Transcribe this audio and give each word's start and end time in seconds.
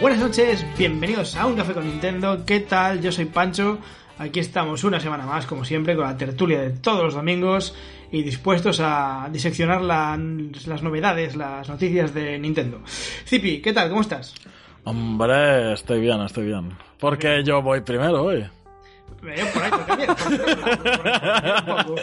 Buenas 0.00 0.20
noches, 0.20 0.64
bienvenidos 0.76 1.36
a 1.36 1.46
Un 1.46 1.56
Café 1.56 1.72
con 1.72 1.86
Nintendo. 1.86 2.44
¿Qué 2.44 2.60
tal? 2.60 3.00
Yo 3.00 3.10
soy 3.10 3.24
Pancho. 3.26 3.78
Aquí 4.18 4.40
estamos 4.40 4.84
una 4.84 5.00
semana 5.00 5.26
más, 5.26 5.46
como 5.46 5.64
siempre, 5.64 5.94
con 5.96 6.04
la 6.04 6.16
tertulia 6.16 6.60
de 6.60 6.70
todos 6.70 7.02
los 7.04 7.14
domingos 7.14 7.74
y 8.10 8.22
dispuestos 8.22 8.80
a 8.80 9.28
diseccionar 9.32 9.82
la- 9.82 10.18
las 10.66 10.82
novedades, 10.82 11.36
las 11.36 11.68
noticias 11.68 12.14
de 12.14 12.38
Nintendo. 12.38 12.80
Zipi, 13.26 13.60
¿qué 13.60 13.72
tal? 13.72 13.88
¿Cómo 13.88 14.00
estás? 14.02 14.34
Hombre, 14.84 15.72
estoy 15.72 16.00
bien, 16.00 16.20
estoy 16.22 16.46
bien. 16.46 16.70
Porque 16.98 17.42
yo 17.44 17.60
voy 17.62 17.80
primero 17.80 18.22
hoy. 18.22 18.44
Eh, 19.24 19.44
por 19.52 19.62
ahí, 19.62 19.70
poco. 21.66 21.94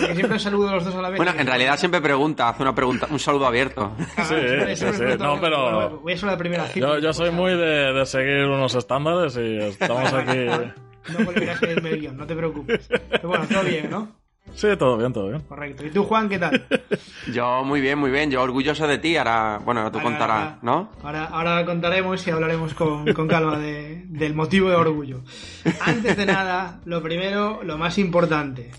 Porque 0.00 0.14
siempre 0.14 0.38
saludo 0.38 0.68
a 0.68 0.74
los 0.74 0.84
dos 0.84 0.94
a 0.94 1.02
la 1.02 1.10
vez. 1.10 1.16
Bueno, 1.18 1.32
en 1.38 1.46
realidad 1.46 1.78
siempre 1.78 2.00
pregunta, 2.00 2.48
hace 2.48 2.62
una 2.62 2.74
pregunta, 2.74 3.06
un 3.10 3.18
saludo 3.18 3.46
abierto. 3.46 3.92
Ah, 4.16 4.24
Sí, 4.24 4.34
sí, 4.76 4.86
sí. 4.92 5.02
No, 5.18 5.40
pero- 5.40 6.00
Voy 6.00 6.12
a 6.12 6.16
ser 6.16 6.28
la 6.30 6.36
primera 6.38 6.64
Zipi. 6.66 6.80
Yo, 6.80 6.98
yo 6.98 7.12
soy 7.12 7.30
muy 7.30 7.52
de, 7.52 7.92
de 7.92 8.06
seguir 8.06 8.46
unos 8.46 8.74
estándares 8.74 9.36
y 9.36 9.58
estamos 9.58 10.12
aquí. 10.12 10.46
No 11.18 11.24
volverás 11.24 11.62
a 11.62 11.66
el 11.66 12.00
guion, 12.00 12.16
no 12.16 12.26
te 12.26 12.34
preocupes. 12.34 12.88
Pero 13.10 13.28
bueno, 13.28 13.44
todo 13.48 13.62
bien, 13.62 13.88
¿no? 13.90 14.08
Sí, 14.54 14.68
todo 14.78 14.96
bien, 14.96 15.12
todo 15.12 15.28
bien. 15.28 15.40
Correcto. 15.42 15.84
¿Y 15.84 15.90
tú, 15.90 16.04
Juan, 16.04 16.28
qué 16.28 16.38
tal? 16.38 16.64
Yo 17.32 17.64
muy 17.64 17.80
bien, 17.80 17.98
muy 17.98 18.10
bien, 18.10 18.30
yo 18.30 18.40
orgulloso 18.42 18.86
de 18.86 18.98
ti, 18.98 19.16
ahora, 19.16 19.60
bueno, 19.64 19.90
tú 19.90 19.98
Ahora- 19.98 20.10
contarás, 20.10 20.62
¿no? 20.62 20.90
Ahora, 21.02 21.24
ahora 21.24 21.64
contaremos 21.66 22.24
y 22.26 22.30
hablaremos 22.30 22.74
con, 22.74 23.12
con 23.12 23.26
calma 23.26 23.58
de- 23.58 24.02
del 24.06 24.34
motivo 24.34 24.68
de 24.70 24.76
orgullo. 24.76 25.22
Antes 25.80 26.16
de 26.16 26.26
nada, 26.26 26.80
lo 26.84 27.02
primero, 27.02 27.60
lo 27.64 27.78
más 27.78 27.98
importante. 27.98 28.70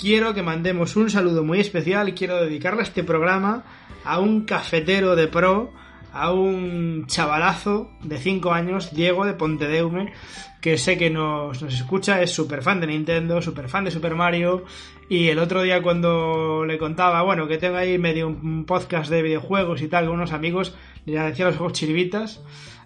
Quiero 0.00 0.34
que 0.34 0.42
mandemos 0.42 0.96
un 0.96 1.10
saludo 1.10 1.42
muy 1.44 1.60
especial 1.60 2.14
quiero 2.14 2.36
dedicarle 2.40 2.82
este 2.82 3.04
programa 3.04 3.62
a 4.04 4.18
un 4.18 4.44
cafetero 4.44 5.16
de 5.16 5.28
pro, 5.28 5.72
a 6.14 6.32
un 6.32 7.06
chavalazo 7.06 7.90
de 8.02 8.18
5 8.18 8.52
años, 8.52 8.94
Diego 8.94 9.26
de 9.26 9.34
Pontedeume, 9.34 10.12
que 10.60 10.78
sé 10.78 10.96
que 10.96 11.10
nos, 11.10 11.60
nos 11.60 11.74
escucha, 11.74 12.22
es 12.22 12.30
súper 12.30 12.62
fan 12.62 12.80
de 12.80 12.86
Nintendo, 12.86 13.42
súper 13.42 13.68
fan 13.68 13.84
de 13.84 13.90
Super 13.90 14.14
Mario. 14.14 14.64
Y 15.08 15.28
el 15.28 15.38
otro 15.38 15.62
día 15.62 15.82
cuando 15.82 16.64
le 16.64 16.78
contaba, 16.78 17.22
bueno, 17.22 17.46
que 17.46 17.58
tengo 17.58 17.76
ahí 17.76 17.98
medio 17.98 18.28
un 18.28 18.64
podcast 18.64 19.10
de 19.10 19.22
videojuegos 19.22 19.82
y 19.82 19.88
tal 19.88 20.06
con 20.06 20.14
unos 20.14 20.32
amigos, 20.32 20.74
le 21.04 21.18
decía 21.18 21.50
los 21.50 21.72
chiribitas. 21.72 22.40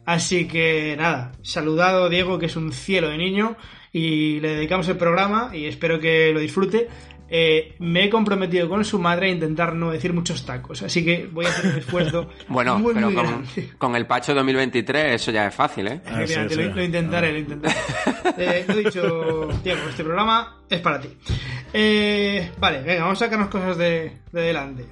Así 0.07 0.49
que 0.49 0.97
nada, 0.97 1.33
saludado 1.43 2.09
Diego, 2.09 2.39
que 2.39 2.47
es 2.47 2.57
un 2.57 2.73
cielo 2.73 3.11
de 3.11 3.19
niño, 3.19 3.57
y 3.93 4.41
le 4.41 4.55
dedicamos 4.55 4.89
el 4.89 4.97
programa 4.97 5.51
y 5.55 5.67
espero 5.67 6.01
que 6.01 6.33
lo 6.33 6.41
disfrute. 6.41 6.89
Eh, 7.31 7.75
me 7.79 8.05
he 8.05 8.11
comprometido 8.11 8.69
con 8.69 8.85
su 8.85 8.99
madre 8.99 9.27
a 9.27 9.31
intentar 9.31 9.75
no 9.75 9.91
decir 9.91 10.15
muchos 10.15 10.47
tacos, 10.47 10.83
así 10.83 11.05
que 11.05 11.29
voy 11.31 11.45
a 11.45 11.51
hacer 11.51 11.73
un 11.73 11.79
esfuerzo 11.79 12.31
Bueno, 12.49 12.79
muy, 12.79 12.95
pero 12.95 13.11
muy 13.11 13.25
con, 13.77 13.95
el 13.97 14.07
Pacho 14.07 14.35
2023 14.35 15.13
eso 15.13 15.31
ya 15.31 15.47
es 15.47 15.55
fácil, 15.55 15.89
¿eh? 15.89 16.01
Ah, 16.07 16.27
sí. 16.27 16.35
Lo, 16.35 16.75
lo 16.75 16.83
intentaré, 16.83 17.33
lo 17.33 17.39
intentaré. 17.39 17.75
Eh, 18.39 18.65
lo 18.69 18.75
he 18.75 18.85
dicho, 18.85 19.49
Diego, 19.65 19.81
este 19.89 20.05
programa 20.05 20.59
es 20.69 20.81
para 20.81 21.01
ti. 21.01 21.09
Eh, 21.73 22.53
vale, 22.59 22.83
venga, 22.83 23.03
vamos 23.03 23.21
a 23.21 23.25
sacarnos 23.25 23.49
cosas 23.49 23.77
de, 23.77 24.13
de 24.31 24.41
delante. 24.41 24.87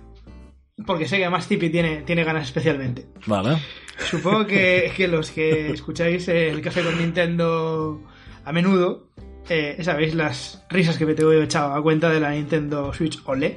Porque 0.85 1.07
sé 1.07 1.17
que 1.17 1.25
además 1.25 1.47
Tipi 1.47 1.71
tiene, 1.71 2.03
tiene 2.03 2.25
ganas 2.25 2.45
especialmente. 2.45 3.07
Vale. 3.27 3.59
Supongo 4.11 4.47
que, 4.47 4.93
que 4.97 5.09
los 5.09 5.31
que 5.31 5.71
escucháis 5.71 6.29
el 6.29 6.61
café 6.61 6.83
con 6.83 6.99
Nintendo 6.99 8.03
a 8.45 8.53
menudo, 8.53 9.09
eh, 9.49 9.77
sabéis 9.83 10.15
las 10.15 10.65
risas 10.69 10.99
que 10.99 11.07
me 11.07 11.15
tengo 11.15 11.33
yo 11.33 11.43
echado 11.43 11.75
a 11.75 11.83
cuenta 11.83 12.11
de 12.11 12.21
la 12.21 12.31
Nintendo 12.31 12.93
Switch 12.93 13.21
OLED. 13.25 13.57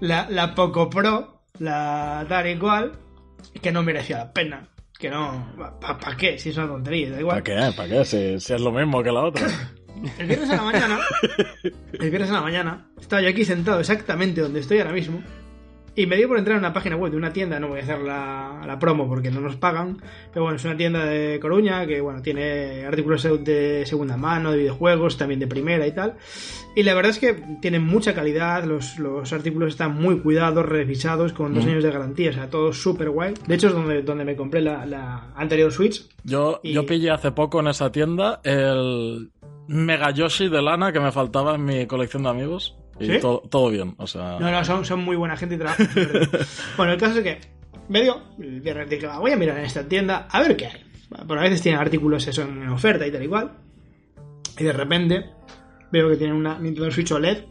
La, 0.00 0.28
la 0.28 0.54
Poco 0.54 0.90
Pro, 0.90 1.42
la 1.58 2.24
tal 2.28 2.50
y 2.50 2.58
cual, 2.58 2.92
que 3.60 3.72
no 3.72 3.82
merecía 3.82 4.18
la 4.18 4.32
pena. 4.32 4.68
Que 4.98 5.10
no, 5.10 5.52
¿para 5.80 6.16
qué? 6.16 6.38
Si 6.38 6.50
es 6.50 6.56
una 6.56 6.68
tontería, 6.68 7.10
da 7.10 7.20
igual. 7.20 7.42
¿Para 7.42 7.70
qué? 7.70 7.76
¿Para 7.76 7.88
qué? 7.88 8.04
Si, 8.04 8.40
si 8.40 8.52
es 8.52 8.60
lo 8.60 8.70
mismo 8.70 9.02
que 9.02 9.10
la 9.10 9.22
otra. 9.22 9.48
El 10.18 10.26
viernes 10.26 10.50
a 10.50 10.56
la 10.56 10.62
mañana, 10.62 10.98
el 11.92 12.10
viernes 12.10 12.30
a 12.30 12.34
la 12.34 12.40
mañana, 12.40 12.86
estaba 12.98 13.22
yo 13.22 13.28
aquí 13.28 13.44
sentado 13.44 13.78
exactamente 13.78 14.40
donde 14.40 14.60
estoy 14.60 14.78
ahora 14.78 14.92
mismo. 14.92 15.22
Y 15.94 16.06
me 16.06 16.16
dio 16.16 16.26
por 16.26 16.38
entrar 16.38 16.56
en 16.56 16.60
una 16.64 16.72
página 16.72 16.96
web 16.96 17.10
de 17.10 17.18
una 17.18 17.34
tienda, 17.34 17.60
no 17.60 17.68
voy 17.68 17.80
a 17.80 17.82
hacer 17.82 17.98
la, 18.00 18.62
la 18.66 18.78
promo 18.78 19.06
porque 19.06 19.30
no 19.30 19.40
nos 19.42 19.56
pagan, 19.56 19.98
pero 20.32 20.44
bueno, 20.44 20.56
es 20.56 20.64
una 20.64 20.74
tienda 20.76 21.04
de 21.04 21.38
Coruña 21.38 21.86
que 21.86 22.00
bueno, 22.00 22.22
tiene 22.22 22.86
artículos 22.86 23.22
de 23.44 23.84
segunda 23.84 24.16
mano, 24.16 24.52
de 24.52 24.58
videojuegos, 24.58 25.18
también 25.18 25.38
de 25.40 25.46
primera 25.46 25.86
y 25.86 25.92
tal. 25.92 26.14
Y 26.74 26.82
la 26.84 26.94
verdad 26.94 27.10
es 27.10 27.18
que 27.18 27.34
tienen 27.60 27.82
mucha 27.84 28.14
calidad, 28.14 28.64
los, 28.64 28.98
los 28.98 29.30
artículos 29.34 29.68
están 29.68 29.94
muy 30.00 30.20
cuidados, 30.20 30.64
revisados, 30.64 31.34
con 31.34 31.52
dos 31.52 31.66
años 31.66 31.84
de 31.84 31.90
garantía, 31.90 32.30
o 32.30 32.32
sea, 32.32 32.48
todo 32.48 32.72
súper 32.72 33.10
guay. 33.10 33.34
De 33.46 33.54
hecho 33.56 33.66
es 33.68 33.74
donde, 33.74 34.00
donde 34.00 34.24
me 34.24 34.34
compré 34.34 34.62
la, 34.62 34.86
la 34.86 35.32
anterior 35.36 35.70
Switch. 35.70 36.06
Yo, 36.24 36.60
Y- 36.62 36.72
yo 36.72 36.86
pillé 36.86 37.10
hace 37.10 37.32
poco 37.32 37.60
en 37.60 37.66
esa 37.66 37.92
tienda 37.92 38.40
el 38.44 39.30
Mega 39.68 40.10
Yoshi 40.10 40.48
de 40.48 40.62
lana 40.62 40.90
que 40.90 41.00
me 41.00 41.12
faltaba 41.12 41.54
en 41.56 41.64
mi 41.66 41.86
colección 41.86 42.22
de 42.22 42.30
amigos. 42.30 42.78
Y 43.02 43.06
¿Sí? 43.06 43.18
todo, 43.20 43.40
todo 43.50 43.70
bien, 43.70 43.94
o 43.98 44.06
sea. 44.06 44.38
No, 44.38 44.50
no, 44.50 44.64
son, 44.64 44.84
son 44.84 45.04
muy 45.04 45.16
buena 45.16 45.36
gente 45.36 45.56
y 45.56 45.58
trabajan. 45.58 45.88
Bueno, 46.76 46.92
el 46.92 46.98
caso 46.98 47.18
es 47.18 47.24
que 47.24 47.40
me 47.88 48.02
dio, 48.02 48.22
el 48.38 48.60
viernes 48.60 48.88
dije, 48.88 49.06
"Va, 49.06 49.18
voy 49.18 49.32
a 49.32 49.36
mirar 49.36 49.58
en 49.58 49.64
esta 49.64 49.86
tienda 49.86 50.28
a 50.30 50.40
ver 50.40 50.56
qué 50.56 50.66
hay. 50.66 50.84
Bueno, 51.26 51.42
a 51.42 51.44
veces 51.44 51.60
tienen 51.60 51.80
artículos 51.80 52.26
eso 52.26 52.42
en 52.42 52.68
oferta 52.68 53.06
y 53.06 53.10
tal 53.12 53.22
y 53.22 53.28
cual. 53.28 53.52
Y 54.58 54.64
de 54.64 54.72
repente 54.72 55.26
veo 55.90 56.08
que 56.08 56.16
tienen 56.16 56.36
una 56.36 56.58
Nintendo 56.58 56.90
Switch 56.90 57.10
OLED, 57.12 57.44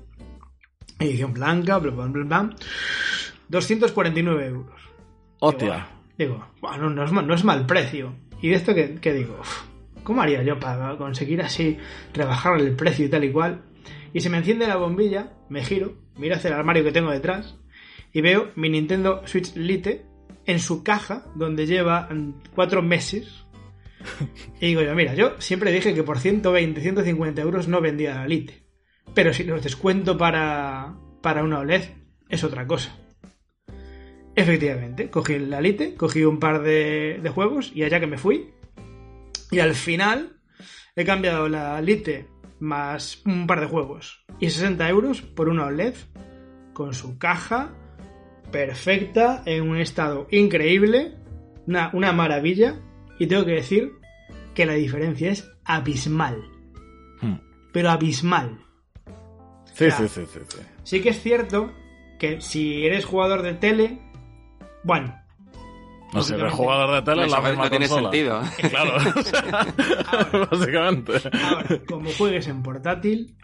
edición 0.99 1.33
blanca, 1.33 1.77
bla, 1.77 1.91
bla, 1.91 2.05
bla, 2.07 2.23
bla, 2.23 2.55
249 3.49 4.45
euros. 4.47 4.81
Hostia. 5.39 5.87
Digo, 6.17 6.45
bueno, 6.61 6.89
no 6.89 7.03
es, 7.03 7.11
mal, 7.11 7.27
no 7.27 7.33
es 7.33 7.43
mal 7.43 7.65
precio. 7.65 8.13
Y 8.41 8.49
de 8.49 8.55
esto 8.55 8.73
que, 8.73 8.95
que 8.95 9.13
digo, 9.13 9.37
uf, 9.39 9.63
¿cómo 10.03 10.21
haría 10.21 10.43
yo 10.43 10.59
para 10.59 10.95
conseguir 10.97 11.41
así 11.41 11.77
rebajar 12.13 12.59
el 12.59 12.75
precio 12.75 13.05
y 13.05 13.09
tal 13.09 13.23
y 13.23 13.31
cual? 13.31 13.61
Y 14.13 14.21
se 14.21 14.29
me 14.29 14.37
enciende 14.37 14.67
la 14.67 14.75
bombilla, 14.75 15.33
me 15.49 15.63
giro, 15.63 15.95
miro 16.17 16.35
hacia 16.35 16.49
el 16.49 16.55
armario 16.55 16.83
que 16.83 16.91
tengo 16.91 17.11
detrás 17.11 17.55
y 18.13 18.21
veo 18.21 18.49
mi 18.55 18.69
Nintendo 18.69 19.21
Switch 19.25 19.55
Lite 19.55 20.05
en 20.45 20.59
su 20.59 20.83
caja 20.83 21.25
donde 21.35 21.65
lleva 21.65 22.09
cuatro 22.55 22.81
meses. 22.81 23.45
Y 24.59 24.67
digo 24.67 24.81
yo, 24.81 24.95
mira, 24.95 25.13
yo 25.13 25.39
siempre 25.39 25.71
dije 25.71 25.93
que 25.93 26.03
por 26.03 26.19
120, 26.19 26.81
150 26.81 27.41
euros 27.41 27.67
no 27.67 27.81
vendía 27.81 28.15
la 28.15 28.27
Lite. 28.27 28.63
Pero 29.13 29.33
si 29.33 29.43
los 29.43 29.63
descuento 29.63 30.17
para, 30.17 30.95
para 31.21 31.43
una 31.43 31.59
OLED 31.59 31.83
es 32.29 32.43
otra 32.43 32.65
cosa. 32.65 32.97
Efectivamente, 34.35 35.09
cogí 35.09 35.37
la 35.39 35.61
Lite, 35.61 35.95
cogí 35.95 36.23
un 36.23 36.39
par 36.39 36.61
de, 36.63 37.19
de 37.21 37.29
juegos 37.29 37.71
y 37.75 37.83
allá 37.83 37.99
que 37.99 38.07
me 38.07 38.17
fui. 38.17 38.51
Y 39.51 39.59
al 39.59 39.75
final 39.75 40.41
he 40.95 41.05
cambiado 41.05 41.47
la 41.47 41.79
Lite 41.81 42.27
más 42.61 43.21
un 43.25 43.47
par 43.47 43.59
de 43.59 43.67
juegos. 43.67 44.23
Y 44.39 44.49
60 44.49 44.87
euros 44.87 45.21
por 45.21 45.49
una 45.49 45.65
OLED 45.65 45.95
con 46.73 46.93
su 46.93 47.17
caja 47.17 47.73
perfecta, 48.51 49.43
en 49.45 49.69
un 49.69 49.77
estado 49.77 50.27
increíble, 50.31 51.17
una, 51.67 51.89
una 51.93 52.13
maravilla. 52.13 52.79
Y 53.19 53.27
tengo 53.27 53.45
que 53.45 53.53
decir 53.53 53.91
que 54.53 54.65
la 54.65 54.73
diferencia 54.73 55.31
es 55.31 55.49
abismal. 55.65 56.43
Hmm. 57.21 57.35
Pero 57.73 57.89
abismal. 57.89 58.59
Sí, 59.73 59.89
sí, 59.91 60.07
sí, 60.07 60.25
sí, 60.31 60.39
sí. 60.47 60.57
Sí 60.83 61.01
que 61.01 61.09
es 61.09 61.21
cierto 61.21 61.71
que 62.19 62.41
si 62.41 62.85
eres 62.85 63.05
jugador 63.05 63.41
de 63.41 63.53
tele, 63.53 63.99
bueno, 64.83 65.15
No 66.13 66.21
sé, 66.23 66.35
jugador 66.49 66.95
de 66.95 67.01
tele 67.03 67.25
es 67.25 67.31
la 67.31 67.41
misma 67.41 67.63
no 67.63 67.69
tiene 67.69 67.87
consola. 67.87 68.11
sentido. 68.11 68.41
Claro, 68.69 68.99
sea, 69.23 70.47
básicamente. 70.51 71.13
Ahora, 71.43 71.79
como 71.87 72.09
juegues 72.11 72.47
en 72.47 72.61
portátil, 72.63 73.35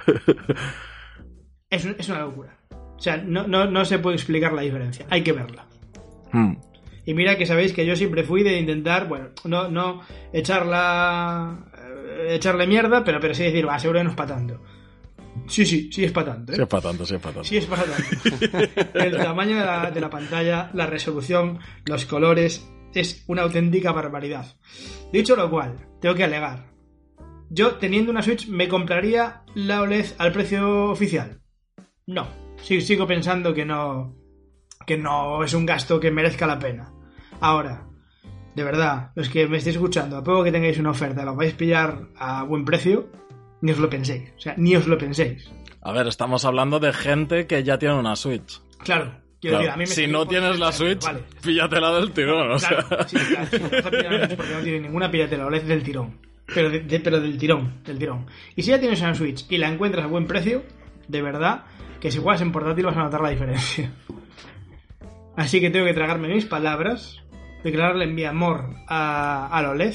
es, 1.69 1.85
un- 1.85 1.95
es 1.97 2.09
una 2.09 2.19
locura. 2.21 2.57
O 2.71 2.99
sea, 2.99 3.17
no, 3.17 3.47
no, 3.47 3.65
no 3.65 3.85
se 3.85 3.99
puede 3.99 4.15
explicar 4.15 4.53
la 4.53 4.61
diferencia. 4.63 5.05
Hay 5.09 5.21
que 5.23 5.31
verla. 5.33 5.65
Hmm. 6.31 6.53
Y 7.05 7.13
mira 7.13 7.37
que 7.37 7.45
sabéis 7.45 7.71
que 7.73 7.85
yo 7.85 7.95
siempre 7.95 8.23
fui 8.23 8.43
de 8.43 8.59
intentar, 8.59 9.07
bueno, 9.07 9.29
no, 9.45 9.69
no 9.69 10.01
echarla, 10.33 11.57
eh, 11.77 12.35
echarle 12.35 12.67
mierda, 12.67 13.03
pero, 13.03 13.19
pero 13.21 13.33
sí 13.33 13.43
decir, 13.43 13.67
va, 13.67 13.79
seguro 13.79 13.99
que 13.99 14.03
no 14.05 14.09
es 14.09 14.15
para 14.15 14.35
tanto. 14.35 14.61
Sí, 15.47 15.65
sí, 15.65 15.89
sí 15.91 16.03
es 16.03 16.11
para 16.11 16.33
tanto. 16.33 16.51
¿eh? 16.51 16.55
Sí 16.55 16.61
es 16.61 16.67
para 16.67 16.81
tanto, 16.83 17.05
sí 17.05 17.15
es 17.15 17.21
para 17.21 17.33
tanto. 17.33 17.47
Sí 17.47 17.57
es 17.57 17.65
para 17.65 17.83
tanto. 17.83 18.93
El 18.99 19.17
tamaño 19.17 19.57
de 19.57 19.65
la, 19.65 19.91
de 19.91 20.01
la 20.01 20.09
pantalla, 20.09 20.69
la 20.73 20.87
resolución, 20.87 21.59
los 21.85 22.05
colores, 22.05 22.67
es 22.93 23.23
una 23.27 23.43
auténtica 23.43 23.91
barbaridad. 23.91 24.45
Dicho 25.11 25.35
lo 25.35 25.49
cual, 25.49 25.75
tengo 26.01 26.15
que 26.15 26.23
alegar. 26.23 26.67
Yo, 27.49 27.75
teniendo 27.75 28.11
una 28.11 28.21
Switch, 28.21 28.47
¿me 28.49 28.67
compraría 28.67 29.43
la 29.55 29.81
OLED 29.81 30.05
al 30.17 30.31
precio 30.33 30.85
oficial? 30.85 31.39
No. 32.05 32.27
Sí- 32.61 32.81
sigo 32.81 33.07
pensando 33.07 33.53
que 33.53 33.65
no. 33.65 34.15
que 34.85 34.97
no 34.97 35.43
es 35.43 35.53
un 35.53 35.65
gasto 35.65 35.99
que 35.99 36.11
merezca 36.11 36.45
la 36.47 36.59
pena. 36.59 36.91
Ahora, 37.39 37.87
de 38.55 38.63
verdad, 38.63 39.11
los 39.15 39.29
que 39.29 39.47
me 39.47 39.57
estéis 39.57 39.75
escuchando, 39.75 40.17
a 40.17 40.23
poco 40.23 40.43
que 40.43 40.51
tengáis 40.51 40.79
una 40.79 40.89
oferta, 40.91 41.23
la 41.23 41.31
vais 41.31 41.53
a 41.53 41.57
pillar 41.57 42.07
a 42.17 42.43
buen 42.43 42.65
precio, 42.65 43.09
ni 43.61 43.71
os 43.71 43.77
lo 43.79 43.89
penséis. 43.89 44.31
O 44.37 44.39
sea, 44.39 44.53
ni 44.57 44.75
os 44.75 44.87
lo 44.87 44.97
penséis. 44.97 45.49
A 45.81 45.91
ver, 45.91 46.07
estamos 46.07 46.43
hablando 46.45 46.79
de 46.79 46.91
gente 46.93 47.47
que 47.47 47.63
ya 47.63 47.77
tiene 47.77 47.95
una 47.95 48.15
Switch. 48.15 48.61
Claro. 48.79 49.13
quiero 49.41 49.57
Claro, 49.57 49.57
decir, 49.59 49.69
a 49.71 49.77
mí 49.77 49.81
me 49.81 49.87
si 49.87 50.07
no 50.07 50.27
tienes 50.27 50.59
la 50.59 50.71
30 50.71 50.71
Switch, 50.71 51.03
Vale. 51.05 51.19
píllatela 51.41 51.91
del 51.93 52.11
tirón, 52.11 52.51
o 52.51 52.59
sea. 52.59 52.85
Sí, 53.07 53.17
claro, 53.17 53.47
porque 53.85 54.53
no 54.53 54.59
tiene 54.63 54.79
ninguna 54.81 55.09
pillatela, 55.11 55.45
OLED 55.45 55.63
del 55.63 55.83
tirón. 55.83 56.19
Pero, 56.53 56.69
de- 56.69 56.79
de- 56.81 56.99
pero 56.99 57.19
del 57.19 57.37
tirón, 57.37 57.81
del 57.83 57.99
tirón. 57.99 58.25
Y 58.55 58.63
si 58.63 58.69
ya 58.71 58.79
tienes 58.79 59.01
una 59.01 59.13
Switch 59.15 59.45
y 59.49 59.57
la 59.57 59.67
encuentras 59.69 60.05
a 60.05 60.07
buen 60.07 60.27
precio, 60.27 60.63
de 61.07 61.21
verdad, 61.21 61.65
que 61.99 62.09
si 62.11 62.19
juegas 62.19 62.41
en 62.41 62.51
portátil 62.51 62.85
vas 62.85 62.95
a 62.97 63.03
notar 63.03 63.21
la 63.21 63.29
diferencia. 63.29 63.91
Así 65.35 65.59
que 65.61 65.69
tengo 65.69 65.85
que 65.85 65.93
tragarme 65.93 66.27
mis 66.29 66.45
palabras, 66.45 67.21
declararle 67.63 68.07
mi 68.07 68.23
amor 68.25 68.73
a, 68.87 69.47
a 69.47 69.61
la 69.61 69.69
OLED, 69.71 69.93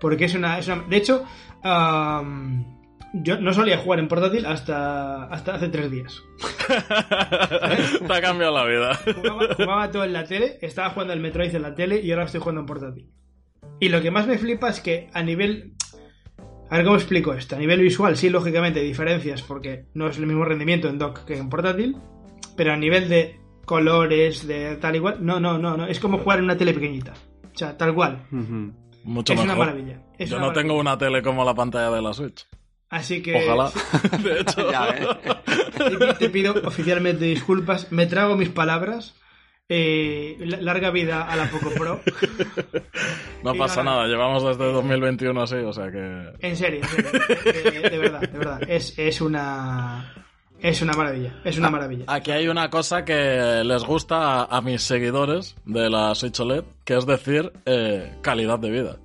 porque 0.00 0.24
es 0.24 0.34
una... 0.34 0.58
es 0.58 0.66
una- 0.68 0.82
de 0.88 0.96
hecho, 0.96 1.24
yo 1.62 3.40
no 3.40 3.52
solía 3.52 3.78
jugar 3.78 3.98
en 3.98 4.08
portátil 4.08 4.46
hasta, 4.46 5.24
hasta 5.24 5.54
hace 5.54 5.68
tres 5.68 5.90
días. 5.90 6.22
Te 6.68 8.12
ha 8.12 8.20
cambiado 8.20 8.54
la 8.54 8.64
vida. 8.64 8.94
Jugaba, 8.94 9.54
jugaba 9.54 9.90
todo 9.90 10.04
en 10.04 10.12
la 10.12 10.24
tele, 10.24 10.58
estaba 10.60 10.90
jugando 10.90 11.12
al 11.12 11.20
Metroid 11.20 11.54
en 11.54 11.62
la 11.62 11.74
tele 11.74 12.00
y 12.00 12.10
ahora 12.10 12.24
estoy 12.24 12.40
jugando 12.40 12.60
en 12.60 12.66
portátil. 12.66 13.10
Y 13.80 13.88
lo 13.88 14.02
que 14.02 14.10
más 14.10 14.26
me 14.26 14.38
flipa 14.38 14.68
es 14.68 14.80
que 14.80 15.08
a 15.12 15.22
nivel... 15.22 15.74
A 16.70 16.76
ver 16.76 16.84
cómo 16.84 16.96
explico 16.96 17.32
esto. 17.32 17.56
A 17.56 17.58
nivel 17.58 17.80
visual, 17.80 18.16
sí, 18.16 18.28
lógicamente 18.28 18.80
hay 18.80 18.86
diferencias 18.86 19.42
porque 19.42 19.86
no 19.94 20.08
es 20.08 20.18
el 20.18 20.26
mismo 20.26 20.44
rendimiento 20.44 20.88
en 20.88 20.98
dock 20.98 21.24
que 21.24 21.38
en 21.38 21.48
portátil. 21.48 21.96
Pero 22.56 22.72
a 22.72 22.76
nivel 22.76 23.08
de 23.08 23.40
colores, 23.64 24.46
de 24.46 24.76
tal 24.76 24.96
igual, 24.96 25.24
no, 25.24 25.40
no, 25.40 25.56
no, 25.56 25.76
no. 25.76 25.86
Es 25.86 25.98
como 25.98 26.18
jugar 26.18 26.40
en 26.40 26.44
una 26.44 26.56
tele 26.58 26.74
pequeñita. 26.74 27.14
O 27.54 27.56
sea, 27.56 27.76
tal 27.76 27.94
cual. 27.94 28.26
Ujú. 28.30 28.72
Mucho 29.08 29.32
es 29.32 29.38
mejor. 29.40 29.54
una 29.56 29.64
maravilla. 29.64 30.02
Es 30.18 30.30
Yo 30.30 30.36
una 30.36 30.46
no 30.46 30.52
tengo 30.52 30.74
una 30.78 30.98
tele 30.98 31.22
como 31.22 31.44
la 31.44 31.54
pantalla 31.54 31.90
de 31.90 32.02
la 32.02 32.12
Switch. 32.12 32.46
Así 32.90 33.22
que... 33.22 33.34
Ojalá. 33.36 33.70
De 34.22 34.40
hecho. 34.40 34.70
Ya, 34.70 34.88
¿eh? 34.88 35.06
Te, 35.98 36.14
te 36.14 36.30
pido 36.30 36.54
oficialmente 36.64 37.24
disculpas. 37.26 37.90
Me 37.92 38.06
trago 38.06 38.36
mis 38.36 38.48
palabras. 38.48 39.14
Eh, 39.70 40.36
la- 40.40 40.62
larga 40.62 40.90
vida 40.90 41.22
a 41.24 41.36
la 41.36 41.50
Poco 41.50 41.70
Pro. 41.70 42.00
No 43.44 43.54
Y 43.54 43.58
pasa 43.58 43.82
nada, 43.82 44.06
llevamos 44.06 44.42
desde 44.42 44.72
2021 44.72 45.42
así, 45.42 45.56
o 45.56 45.72
sea 45.74 45.90
que... 45.90 46.32
En 46.40 46.56
serio, 46.56 46.80
en 46.82 46.88
serio. 47.04 47.20
Eh, 47.44 47.90
de 47.90 47.98
verdad, 47.98 48.20
de 48.20 48.38
verdad. 48.38 48.60
Es, 48.66 48.98
es 48.98 49.20
una. 49.20 50.14
Es 50.60 50.82
una 50.82 50.92
maravilla. 50.94 51.40
Es 51.44 51.56
una 51.58 51.70
maravilla. 51.70 52.04
Aquí 52.08 52.30
hay 52.32 52.48
una 52.48 52.68
cosa 52.70 53.04
que 53.04 53.62
les 53.64 53.84
gusta 53.84 54.42
a, 54.42 54.56
a 54.56 54.60
mis 54.60 54.82
seguidores 54.82 55.54
de 55.64 55.88
la 55.88 56.14
Switch 56.14 56.40
OLED, 56.40 56.64
que 56.84 56.96
es 56.96 57.06
decir, 57.06 57.52
eh, 57.64 58.14
calidad 58.22 58.58
de 58.58 58.70
vida. 58.70 58.96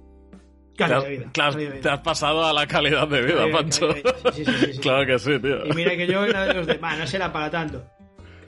Calidad 0.75 1.01
de 1.01 1.05
has, 1.05 1.09
vida. 1.19 1.29
te 1.31 1.41
has- 1.41 1.53
calidad 1.53 1.69
de 1.69 1.75
te 1.75 1.81
vida. 1.81 1.93
has 1.93 1.99
pasado 1.99 2.43
a 2.45 2.53
la 2.53 2.65
calidad 2.65 3.07
de 3.07 3.21
vida, 3.21 3.35
Calidad 3.37 3.57
Pancho. 3.59 3.87
calidad 3.89 4.15
de 4.15 4.21
vida. 4.21 4.31
Sí, 4.33 4.45
sí, 4.45 4.51
sí, 4.65 4.73
sí. 4.73 4.79
claro 4.81 5.05
que 5.05 5.19
sí, 5.19 5.39
tío. 5.39 5.65
Y 5.67 5.71
mira 5.73 5.95
que 5.95 6.07
yo 6.07 6.25
era 6.25 6.45
de 6.47 6.53
los 6.55 6.65
de. 6.65 6.73
Va, 6.77 6.95
no 6.95 7.05
será 7.05 7.31
para 7.31 7.51
tanto. 7.51 7.83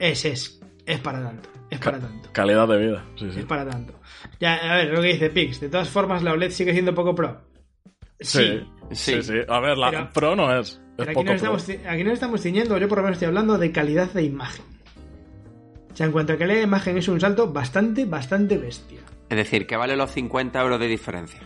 Es, 0.00 0.24
es. 0.24 0.60
Es 0.84 0.98
para 1.00 1.22
tanto. 1.22 1.48
Es 1.70 1.78
para 1.78 2.00
tanto. 2.00 2.28
Calidad 2.32 2.66
de 2.66 2.78
vida, 2.78 3.04
sí, 3.16 3.26
Es 3.28 3.34
sí. 3.34 3.42
para 3.42 3.68
tanto. 3.68 3.94
Ya, 4.40 4.54
a 4.56 4.76
ver, 4.76 4.88
lo 4.92 5.00
que 5.00 5.08
dice 5.08 5.30
Pix. 5.30 5.60
De 5.60 5.68
todas 5.68 5.88
formas, 5.88 6.22
la 6.24 6.32
OLED 6.32 6.50
sigue 6.50 6.72
siendo 6.72 6.92
poco 6.94 7.14
pro. 7.14 7.40
Sí, 8.18 8.60
sí, 8.90 9.14
Sí. 9.14 9.22
sí. 9.22 9.34
A 9.48 9.60
ver, 9.60 9.78
la 9.78 9.90
Pero- 9.90 10.10
Pro 10.12 10.36
no 10.36 10.58
es. 10.58 10.80
Es 10.98 11.04
Pero 11.06 11.10
aquí 11.10 11.24
no, 11.24 11.32
estamos, 11.32 11.68
aquí 11.88 12.04
no 12.04 12.12
estamos 12.12 12.40
ciñendo, 12.40 12.78
yo 12.78 12.88
por 12.88 12.98
lo 12.98 13.04
menos 13.04 13.16
estoy 13.16 13.28
hablando 13.28 13.58
de 13.58 13.70
calidad 13.72 14.10
de 14.12 14.22
imagen. 14.22 14.64
O 15.92 15.96
sea, 15.96 16.06
en 16.06 16.12
cuanto 16.12 16.32
a 16.32 16.36
calidad 16.36 16.56
de 16.58 16.62
imagen 16.64 16.96
es 16.98 17.08
un 17.08 17.20
salto 17.20 17.52
bastante, 17.52 18.04
bastante 18.04 18.58
bestia. 18.58 19.00
Es 19.28 19.36
decir, 19.36 19.66
que 19.66 19.76
vale 19.76 19.96
los 19.96 20.10
50 20.10 20.60
euros 20.60 20.78
de 20.80 20.86
diferencia. 20.88 21.40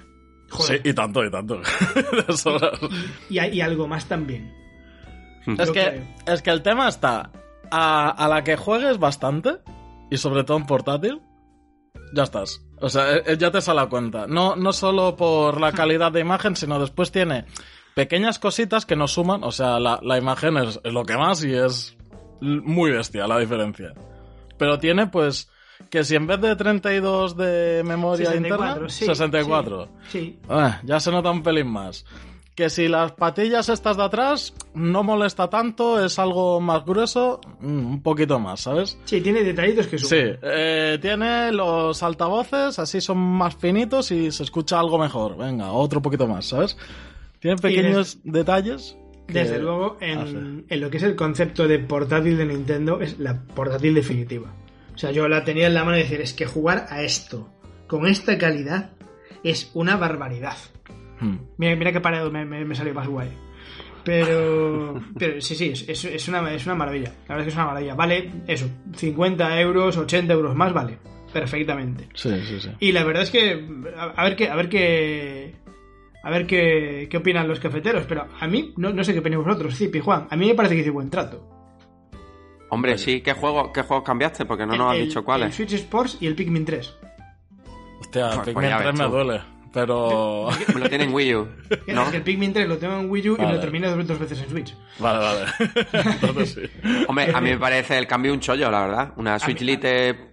Joder. 0.50 0.82
Sí, 0.82 0.88
y 0.90 0.92
tanto, 0.92 1.24
y 1.24 1.30
tanto. 1.30 1.60
Y, 3.28 3.38
y- 3.38 3.46
y 3.54 3.60
algo 3.60 3.86
más 3.86 4.06
también. 4.06 4.52
Es 5.58 5.68
Yo 5.68 5.72
que, 5.72 6.02
es 6.26 6.42
que 6.42 6.50
el 6.50 6.62
tema 6.62 6.88
está 6.88 7.30
a, 7.70 8.10
a 8.10 8.28
la 8.28 8.44
que 8.44 8.56
juegues 8.56 8.98
bastante, 8.98 9.58
y 10.10 10.16
sobre 10.16 10.44
todo 10.44 10.56
en 10.58 10.66
portátil, 10.66 11.20
ya 12.14 12.24
estás. 12.24 12.62
O 12.80 12.88
sea, 12.88 13.16
eh, 13.16 13.36
ya 13.38 13.50
te 13.50 13.60
sale 13.60 13.80
a 13.80 13.86
cuenta. 13.86 14.26
No, 14.26 14.56
no 14.56 14.72
solo 14.72 15.16
por 15.16 15.60
la 15.60 15.72
calidad 15.72 16.12
de 16.12 16.20
imagen, 16.20 16.56
sino 16.56 16.78
después 16.80 17.10
tiene 17.12 17.44
pequeñas 18.02 18.38
cositas 18.38 18.86
que 18.86 18.96
nos 18.96 19.12
suman. 19.12 19.44
O 19.44 19.52
sea, 19.52 19.78
la, 19.78 19.98
la 20.02 20.16
imagen 20.18 20.56
es, 20.56 20.80
es 20.82 20.92
lo 20.92 21.04
que 21.04 21.16
más 21.16 21.44
y 21.44 21.52
es 21.54 21.96
muy 22.40 22.90
bestia 22.90 23.26
la 23.26 23.38
diferencia. 23.38 23.92
Pero 24.56 24.78
tiene 24.78 25.06
pues 25.06 25.48
que 25.90 26.04
si 26.04 26.14
en 26.16 26.26
vez 26.26 26.40
de 26.40 26.56
32 26.56 27.36
de 27.36 27.82
memoria 27.84 28.26
64, 28.30 28.66
interna, 28.66 28.88
sí, 28.88 29.04
64. 29.06 29.88
Sí. 30.08 30.38
Ah, 30.48 30.80
ya 30.84 30.98
se 31.00 31.10
nota 31.10 31.30
un 31.30 31.42
pelín 31.42 31.68
más. 31.68 32.04
Que 32.54 32.68
si 32.68 32.88
las 32.88 33.12
patillas 33.12 33.68
estas 33.70 33.96
de 33.96 34.02
atrás 34.04 34.52
no 34.74 35.02
molesta 35.02 35.48
tanto, 35.48 36.04
es 36.04 36.18
algo 36.18 36.60
más 36.60 36.84
grueso, 36.84 37.40
mm, 37.60 37.86
un 37.86 38.02
poquito 38.02 38.38
más, 38.38 38.60
¿sabes? 38.60 38.98
Sí, 39.04 39.20
tiene 39.22 39.42
detallitos 39.42 39.86
que 39.86 39.98
Sí, 39.98 40.04
suman. 40.06 40.38
eh, 40.42 40.98
tiene 41.00 41.52
los 41.52 42.02
altavoces, 42.02 42.78
así 42.78 43.00
son 43.00 43.16
más 43.18 43.54
finitos 43.56 44.10
y 44.10 44.30
se 44.30 44.42
escucha 44.42 44.78
algo 44.78 44.98
mejor. 44.98 45.38
Venga, 45.38 45.72
otro 45.72 46.02
poquito 46.02 46.26
más, 46.26 46.44
¿sabes? 46.46 46.76
Tiene 47.40 47.56
pequeños 47.56 48.18
detalles. 48.24 48.96
que 49.26 49.32
Desde 49.34 49.58
luego, 49.58 49.96
en, 50.00 50.64
en 50.68 50.80
lo 50.80 50.90
que 50.90 50.96
es 50.98 51.02
el 51.02 51.16
concepto 51.16 51.66
de 51.66 51.78
portátil 51.78 52.36
de 52.36 52.46
Nintendo, 52.46 53.00
es 53.00 53.18
la 53.18 53.42
portátil 53.42 53.94
definitiva. 53.94 54.52
O 54.94 54.98
sea, 54.98 55.10
yo 55.12 55.26
la 55.28 55.44
tenía 55.44 55.66
en 55.66 55.74
la 55.74 55.84
mano 55.84 55.96
y 55.96 56.02
decir, 56.02 56.20
es 56.20 56.32
que 56.34 56.46
jugar 56.46 56.86
a 56.90 57.02
esto, 57.02 57.48
con 57.86 58.06
esta 58.06 58.36
calidad, 58.38 58.90
es 59.42 59.70
una 59.74 59.96
barbaridad. 59.96 60.56
Hmm. 61.20 61.36
Mira, 61.58 61.76
mira 61.76 61.92
qué 61.92 62.00
parado 62.00 62.30
me, 62.30 62.44
me- 62.44 62.64
me 62.64 62.74
salió 62.74 62.92
más 62.94 63.08
guay. 63.08 63.28
Pero, 64.04 65.00
pero 65.18 65.40
sí, 65.40 65.54
sí, 65.54 65.70
es, 65.70 65.88
es- 65.88 66.04
es 66.04 66.28
una, 66.28 66.52
es 66.52 66.66
una 66.66 66.74
maravilla. 66.74 67.12
La 67.28 67.34
verdad 67.36 67.40
es 67.40 67.44
que 67.44 67.48
es 67.50 67.54
una 67.56 67.66
maravilla. 67.66 67.94
Vale, 67.94 68.30
eso, 68.46 68.68
50 68.96 69.60
euros, 69.60 69.96
80 69.96 70.32
euros 70.32 70.54
más, 70.56 70.72
vale. 70.72 70.98
Perfectamente. 71.32 72.08
Sí, 72.14 72.30
sí, 72.44 72.60
sí. 72.60 72.70
Y 72.80 72.92
la 72.92 73.04
verdad 73.04 73.22
es 73.22 73.30
que, 73.30 73.64
a, 73.96 74.04
a 74.06 74.24
ver 74.24 74.36
qué, 74.36 74.48
a 74.48 74.56
ver 74.56 74.68
qué, 74.68 75.54
a 76.22 76.30
ver 76.30 76.46
qué, 76.46 77.08
qué 77.10 77.16
opinan 77.16 77.48
los 77.48 77.60
cafeteros, 77.60 78.04
pero 78.08 78.26
a 78.40 78.46
mí, 78.46 78.72
no, 78.76 78.90
no 78.92 79.02
sé 79.04 79.12
qué 79.12 79.20
opináis 79.20 79.44
vosotros, 79.44 79.74
Zip 79.76 79.94
y 79.96 80.00
Juan, 80.00 80.26
a 80.30 80.36
mí 80.36 80.46
me 80.46 80.54
parece 80.54 80.74
que 80.74 80.80
hice 80.82 80.90
buen 80.90 81.10
trato. 81.10 81.46
Hombre, 82.70 82.96
sí, 82.98 83.20
¿qué 83.20 83.32
juego, 83.32 83.72
qué 83.72 83.82
juegos 83.82 84.04
cambiaste? 84.04 84.44
Porque 84.44 84.64
no 84.64 84.76
nos 84.76 84.92
has 84.92 84.98
El- 84.98 85.06
dicho 85.06 85.18
El 85.20 85.24
cuáles. 85.24 85.54
Switch 85.54 85.72
Sports 85.72 86.18
y 86.20 86.26
el 86.26 86.34
Pikmin 86.36 86.64
3. 86.64 86.94
Hostia, 88.00 88.26
Pues- 88.26 88.36
pues 88.36 88.46
Pikmin 88.48 88.68
ya 88.70 88.76
3 88.78 88.86
ves 88.90 88.98
me 89.00 89.04
tú. 89.06 89.10
duele, 89.10 89.40
pero... 89.72 90.48
Me 90.74 90.80
lo 90.80 90.88
tiene 90.88 91.04
en 91.04 91.12
Wii 91.14 91.34
U. 91.34 91.48
¿no? 91.88 92.02
Es 92.04 92.08
que 92.10 92.16
el 92.18 92.22
Pikmin 92.22 92.52
3 92.52 92.68
lo 92.68 92.78
tengo 92.78 92.94
en 93.00 93.10
Wii 93.10 93.28
U 93.30 93.36
y 93.38 93.42
lo 93.42 93.58
terminé 93.58 93.88
dos, 93.88 94.06
dos 94.06 94.18
veces 94.20 94.40
en 94.42 94.50
Switch. 94.50 94.76
Vale, 95.00 95.18
vale. 95.18 95.46
Entonces 96.12 96.50
sí. 96.54 96.90
Hombre, 97.08 97.32
a 97.34 97.40
mí 97.40 97.50
me 97.50 97.58
parece 97.58 97.98
el 97.98 98.06
cambio 98.06 98.32
un 98.32 98.38
chollo, 98.40 98.70
la 98.70 98.80
verdad. 98.86 99.12
Una 99.16 99.38
Switch 99.40 99.60
mí- 99.60 99.66
Lite 99.66 100.30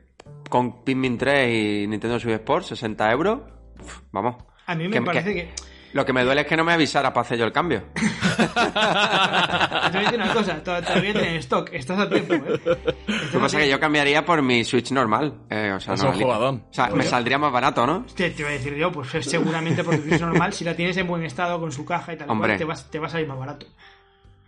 con 0.48 0.84
Pikmin 0.84 1.18
3 1.18 1.50
y 1.84 1.88
Nintendo 1.88 2.20
Switch 2.20 2.36
Sport, 2.36 2.66
60 2.66 3.12
euros. 3.12 3.40
Uf, 3.84 4.00
Vamos. 4.12 4.36
A 4.68 4.76
mí 4.76 4.84
me 4.88 4.92
Que- 4.92 5.02
parece 5.02 5.34
que- 5.34 5.42
que... 5.46 5.67
Lo 5.94 6.06
que 6.06 6.14
me 6.14 6.24
duele 6.24 6.42
es 6.42 6.48
que 6.48 6.58
no 6.58 6.64
me 6.64 6.74
avisara 6.74 7.12
para 7.14 7.26
hacer 7.26 7.38
yo 7.40 7.46
el 7.46 7.52
cambio. 7.52 7.84
Te 7.96 7.98
voy 8.44 9.98
a 9.98 10.02
decir 10.04 10.16
una 10.22 10.34
cosa, 10.34 10.56
to- 10.64 10.82
todavía 10.82 11.14
tienes 11.14 11.40
stock, 11.46 11.70
estás 11.74 12.00
a 12.00 12.10
tiempo, 12.10 12.34
¿eh? 12.34 12.60
Lo 13.08 13.32
que 13.32 13.40
pasa 13.40 13.58
es 13.58 13.64
que 13.64 13.70
yo 13.70 13.80
cambiaría 13.80 14.26
por 14.26 14.42
mi 14.42 14.64
Switch 14.64 14.92
normal. 14.92 15.34
Eh, 15.50 15.72
o 15.76 15.80
sea, 15.80 15.94
Es 15.96 16.04
no 16.04 16.10
un 16.10 16.20
jugadón. 16.20 16.64
O 16.70 16.74
sea, 16.74 16.88
me 16.90 17.04
saldría 17.04 17.38
más 17.38 17.52
barato, 17.52 17.86
¿no? 17.88 18.06
Te, 18.16 18.30
te 18.32 18.44
voy 18.44 18.54
a 18.54 18.56
decir 18.56 18.76
yo, 18.76 18.92
pues 18.92 19.10
seguramente 19.26 19.84
por 19.84 19.96
tu 19.96 20.04
Switch 20.04 20.22
normal, 20.22 20.54
si 20.54 20.64
la 20.66 20.76
tienes 20.76 20.98
en 20.98 21.08
buen 21.08 21.24
estado 21.24 21.60
con 21.60 21.72
su 21.72 21.86
caja 21.86 22.14
y 22.14 22.18
tal, 22.18 22.30
Hombre. 22.30 22.50
cual, 22.50 22.58
te, 22.58 22.66
vas, 22.66 22.92
te 22.92 23.00
va 23.00 23.08
a 23.08 23.10
salir 23.10 23.28
más 23.28 23.40
barato. 23.40 23.66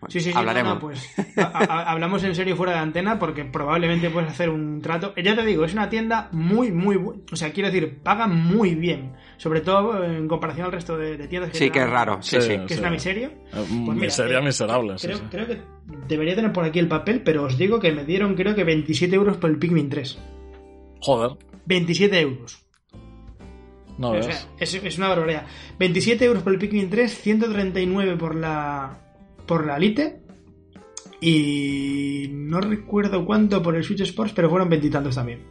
Sí, 0.07 0.21
sí, 0.21 0.31
sí, 0.31 0.37
Hablaremos. 0.37 0.69
no, 0.69 0.75
no, 0.75 0.79
pues 0.79 1.11
hablamos 1.69 2.23
en 2.23 2.33
serio 2.33 2.55
fuera 2.55 2.71
de 2.73 2.79
antena 2.79 3.19
porque 3.19 3.43
probablemente 3.43 4.09
puedes 4.09 4.29
hacer 4.29 4.49
un 4.49 4.81
trato. 4.81 5.13
Ya 5.21 5.35
te 5.35 5.45
digo, 5.45 5.65
es 5.65 5.73
una 5.73 5.89
tienda 5.89 6.29
muy, 6.31 6.71
muy 6.71 6.95
buena. 6.95 7.21
O 7.31 7.35
sea, 7.35 7.51
quiero 7.51 7.69
decir, 7.69 7.99
paga 8.01 8.25
muy 8.27 8.75
bien. 8.75 9.13
Sobre 9.37 9.59
todo 9.61 10.03
en 10.03 10.27
comparación 10.29 10.67
al 10.67 10.71
resto 10.71 10.97
de, 10.97 11.17
de 11.17 11.27
tiendas 11.27 11.51
que 11.51 11.57
Sí, 11.57 11.69
que 11.69 11.79
es 11.79 11.89
raro, 11.89 12.19
sí, 12.21 12.37
Sí. 12.39 12.47
sí. 12.47 12.59
Que 12.65 12.73
es 12.75 12.79
una 12.79 12.91
miseria. 12.91 13.27
Eh, 13.27 13.33
Pues 13.53 13.69
mira, 13.69 13.93
miseria 13.93 14.39
eh, 14.39 14.41
miserable, 14.41 14.97
sí, 14.97 15.07
Creo, 15.07 15.17
sí. 15.17 15.23
creo 15.29 15.47
que 15.47 15.61
debería 16.07 16.35
tener 16.35 16.53
por 16.53 16.63
aquí 16.63 16.79
el 16.79 16.87
papel, 16.87 17.21
pero 17.21 17.43
os 17.43 17.57
digo 17.57 17.79
que 17.79 17.91
me 17.91 18.05
dieron 18.05 18.35
creo 18.35 18.55
que 18.55 18.63
27 18.63 19.13
euros 19.15 19.35
por 19.37 19.49
el 19.49 19.57
Pikmin 19.57 19.89
3. 19.89 20.17
Joder, 21.01 21.37
27 21.65 22.19
euros. 22.21 22.63
no 23.97 24.11
O 24.11 24.23
sea, 24.23 24.33
es, 24.59 24.73
es 24.75 24.97
una 24.97 25.09
barbaridad. 25.09 25.45
27 25.77 26.23
euros 26.25 26.41
por 26.43 26.53
el 26.53 26.59
Pikmin 26.59 26.89
3, 26.89 27.19
139 27.21 28.15
por 28.17 28.35
la 28.35 28.97
por 29.49 29.65
la 29.65 29.79
Lite 29.79 30.21
y 31.19 32.27
no 32.29 32.61
recuerdo 32.61 33.25
cuánto 33.25 33.63
por 33.63 33.75
el 33.75 33.83
Switch 33.83 34.01
Sports, 34.01 34.31
pero 34.35 34.47
fueron 34.47 34.69
veintitantos 34.69 35.15
también. 35.15 35.41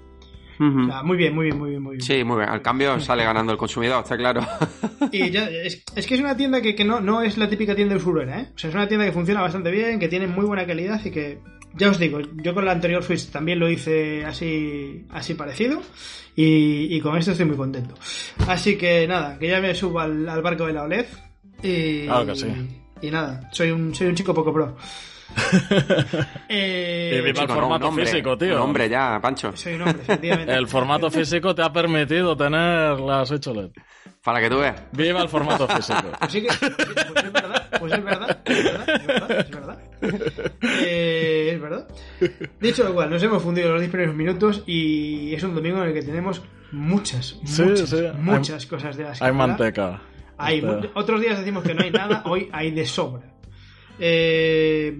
Ujú. 0.60 0.82
O 0.82 0.86
sea, 0.86 1.02
muy 1.02 1.16
bien, 1.16 1.34
muy 1.34 1.46
bien, 1.46 1.58
muy 1.58 1.70
bien, 1.70 1.82
muy 1.82 1.96
bien. 1.96 2.02
Sí, 2.02 2.22
muy 2.22 2.36
bien. 2.36 2.48
Al 2.48 2.62
cambio 2.62 3.00
sale 3.00 3.24
ganando 3.24 3.50
el 3.50 3.58
consumidor, 3.58 4.04
está 4.04 4.16
claro. 4.16 4.40
Y 5.10 5.30
ya, 5.30 5.48
es, 5.48 5.82
es 5.96 6.06
que 6.06 6.14
es 6.14 6.20
una 6.20 6.36
tienda 6.36 6.60
que, 6.60 6.76
que 6.76 6.84
no, 6.84 7.00
no 7.00 7.22
es 7.22 7.38
la 7.38 7.48
típica 7.48 7.74
tienda 7.74 7.96
usurera, 7.96 8.40
¿eh? 8.40 8.48
O 8.54 8.58
sea, 8.58 8.70
es 8.70 8.76
una 8.76 8.86
tienda 8.86 9.04
que 9.04 9.12
funciona 9.12 9.40
bastante 9.40 9.70
bien, 9.72 9.98
que 9.98 10.08
tiene 10.08 10.28
muy 10.28 10.44
buena 10.44 10.64
calidad 10.64 11.04
y 11.04 11.10
que, 11.10 11.40
ya 11.74 11.90
os 11.90 11.98
digo, 11.98 12.20
yo 12.20 12.54
con 12.54 12.64
la 12.66 12.72
anterior 12.72 13.02
Switch 13.02 13.30
también 13.30 13.58
lo 13.58 13.68
hice 13.68 14.24
así, 14.24 15.06
así 15.10 15.34
parecido 15.34 15.80
y, 16.36 16.94
y 16.94 17.00
con 17.00 17.16
esto 17.16 17.32
estoy 17.32 17.46
muy 17.46 17.56
contento. 17.56 17.94
Así 18.46 18.76
que 18.76 19.08
nada, 19.08 19.38
que 19.38 19.48
ya 19.48 19.60
me 19.60 19.74
subo 19.74 19.98
al, 19.98 20.28
al 20.28 20.42
barco 20.42 20.66
de 20.66 20.72
la 20.72 20.84
OLED 20.84 21.06
y, 21.62 22.04
Claro 22.04 22.26
que 22.26 22.36
sí. 22.36 22.46
Y 23.02 23.10
nada, 23.10 23.48
soy 23.52 23.70
un, 23.70 23.94
soy 23.94 24.06
un 24.08 24.14
chico 24.14 24.32
poco 24.34 24.52
pro. 24.52 24.76
Eh, 26.48 27.10
Y 27.12 27.16
viva 27.16 27.28
el 27.28 27.34
Chico, 27.34 27.46
no, 27.48 27.54
formato 27.60 27.84
un 27.84 27.88
hombre, 27.90 28.06
físico, 28.06 28.38
tío. 28.38 28.56
Un 28.56 28.62
hombre 28.62 28.88
ya, 28.88 29.18
Pancho. 29.20 29.54
soy 29.56 29.74
un 29.74 29.82
hombre, 29.82 30.02
efectivamente. 30.02 30.54
El 30.54 30.66
formato 30.66 31.10
físico 31.12 31.54
te 31.54 31.62
ha 31.62 31.72
permitido 31.72 32.36
tener 32.36 32.98
la 33.00 33.26
Switch 33.26 33.46
OLED. 33.46 33.70
Para 34.24 34.40
que 34.40 34.48
tú 34.50 34.58
veas. 34.58 34.82
Viva 34.92 35.22
el 35.22 35.28
formato 35.28 35.66
físico. 35.68 36.10
Así 36.20 36.42
que, 36.42 36.48
pues 36.48 37.24
es 37.24 37.32
verdad, 37.32 37.68
pues 37.78 37.92
es 37.92 38.04
verdad, 38.04 38.38
es 38.44 38.64
verdad, 38.64 38.88
es 38.90 39.06
verdad, 39.06 39.40
es 39.40 39.50
verdad. 39.50 39.78
Eh, 40.82 41.50
es 41.54 41.60
verdad. 41.60 41.88
Dicho 42.60 42.84
lo 42.84 42.94
cual, 42.94 43.10
nos 43.10 43.22
hemos 43.22 43.42
fundido 43.42 43.70
los 43.70 43.80
10 43.80 43.90
primeros 43.90 44.14
minutos 44.16 44.62
y 44.66 45.34
es 45.34 45.42
un 45.42 45.54
domingo 45.54 45.82
en 45.82 45.88
el 45.88 45.94
que 45.94 46.02
tenemos 46.02 46.42
muchas, 46.72 47.36
Sí, 47.44 47.62
muchas, 47.62 47.88
sí. 47.90 48.02
muchas 48.18 48.66
cosas 48.66 48.96
de 48.96 49.04
las 49.04 49.18
que 49.18 49.24
Hay 49.24 49.30
hablar. 49.30 49.48
manteca. 49.48 50.00
Hay 50.38 50.62
otros 50.94 51.20
días 51.20 51.38
decimos 51.38 51.64
que 51.64 51.74
no 51.74 51.82
hay 51.82 51.90
nada, 51.90 52.22
hoy 52.26 52.48
hay 52.52 52.70
de 52.70 52.86
sobra. 52.86 53.34
Eh, 53.98 54.96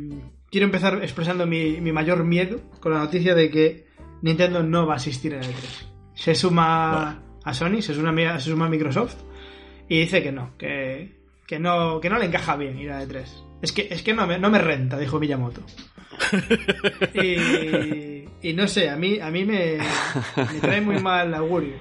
quiero 0.50 0.66
empezar 0.66 0.99
expresando 1.02 1.47
mi, 1.47 1.80
mi 1.80 1.92
mayor 1.92 2.25
miedo 2.25 2.61
con 2.80 2.92
la 2.92 2.99
noticia 2.99 3.35
de 3.35 3.50
que 3.50 3.87
Nintendo 4.23 4.62
no 4.62 4.87
va 4.87 4.95
a 4.95 4.97
asistir 4.97 5.35
en 5.35 5.45
el 5.45 5.52
3. 5.52 5.88
Se 6.14 6.35
suma 6.35 7.23
a 7.45 7.54
Sony, 7.54 7.80
se 7.80 7.95
suma, 7.95 8.11
a- 8.35 8.40
se 8.40 8.50
suma 8.50 8.66
a 8.66 8.68
Microsoft 8.68 9.14
y 9.88 10.00
dice 10.00 10.23
que 10.23 10.33
no, 10.33 10.57
que, 10.59 11.16
que 11.47 11.59
no, 11.61 12.00
que 12.00 12.11
no 12.11 12.18
le 12.18 12.25
encaja 12.26 12.57
bien 12.57 12.78
ir 12.78 12.90
a 12.90 13.02
E3. 13.04 13.25
Es 13.62 13.73
que, 13.73 13.88
es 13.90 14.02
que 14.02 14.14
no, 14.14 14.26
me, 14.26 14.38
no 14.38 14.50
me 14.50 14.59
renta, 14.59 14.99
dijo 14.99 15.18
Miyamoto. 15.21 15.62
Y, 17.14 18.25
y 18.42 18.52
no 18.54 18.66
sé, 18.68 18.88
a 18.90 18.97
mí, 18.97 19.18
a 19.21 19.30
mí 19.30 19.45
me, 19.45 19.78
me 20.37 20.61
trae 20.61 20.80
muy 20.80 20.99
mal 21.00 21.33
augurio. 21.35 21.75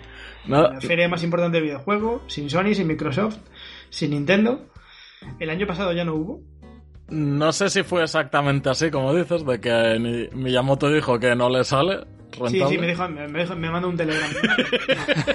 No, 0.48 0.70
La 0.70 0.82
feria 0.82 1.08
más 1.10 1.24
importante 1.24 1.58
de 1.58 1.64
videojuego, 1.64 2.24
sin 2.28 2.50
Sony, 2.50 2.74
sin 2.74 2.88
Microsoft, 2.88 3.38
sin 3.90 4.12
Nintendo. 4.12 4.68
El 5.40 5.50
año 5.50 5.68
pasado 5.68 5.94
ya 5.94 6.06
no 6.06 6.16
hubo. 6.16 6.42
no 7.10 7.52
sé 7.52 7.70
si 7.70 7.84
fue 7.84 8.04
exactamente 8.04 8.70
así, 8.70 8.92
como 8.92 9.14
dices, 9.14 9.46
de 9.46 9.60
que 9.60 10.30
Miyamoto 10.34 10.90
dijo 10.92 11.20
que 11.20 11.36
no 11.36 11.50
le 11.50 11.64
sale 11.64 12.06
rentable. 12.40 12.68
Sí, 12.68 12.76
sí, 12.76 12.78
me 12.78 12.88
dijo, 12.88 13.08
me, 13.10 13.28
me 13.28 13.40
dijo- 13.44 13.56
me 13.56 13.70
mandó 13.70 13.90
un 13.90 13.98
telegram. 13.98 14.30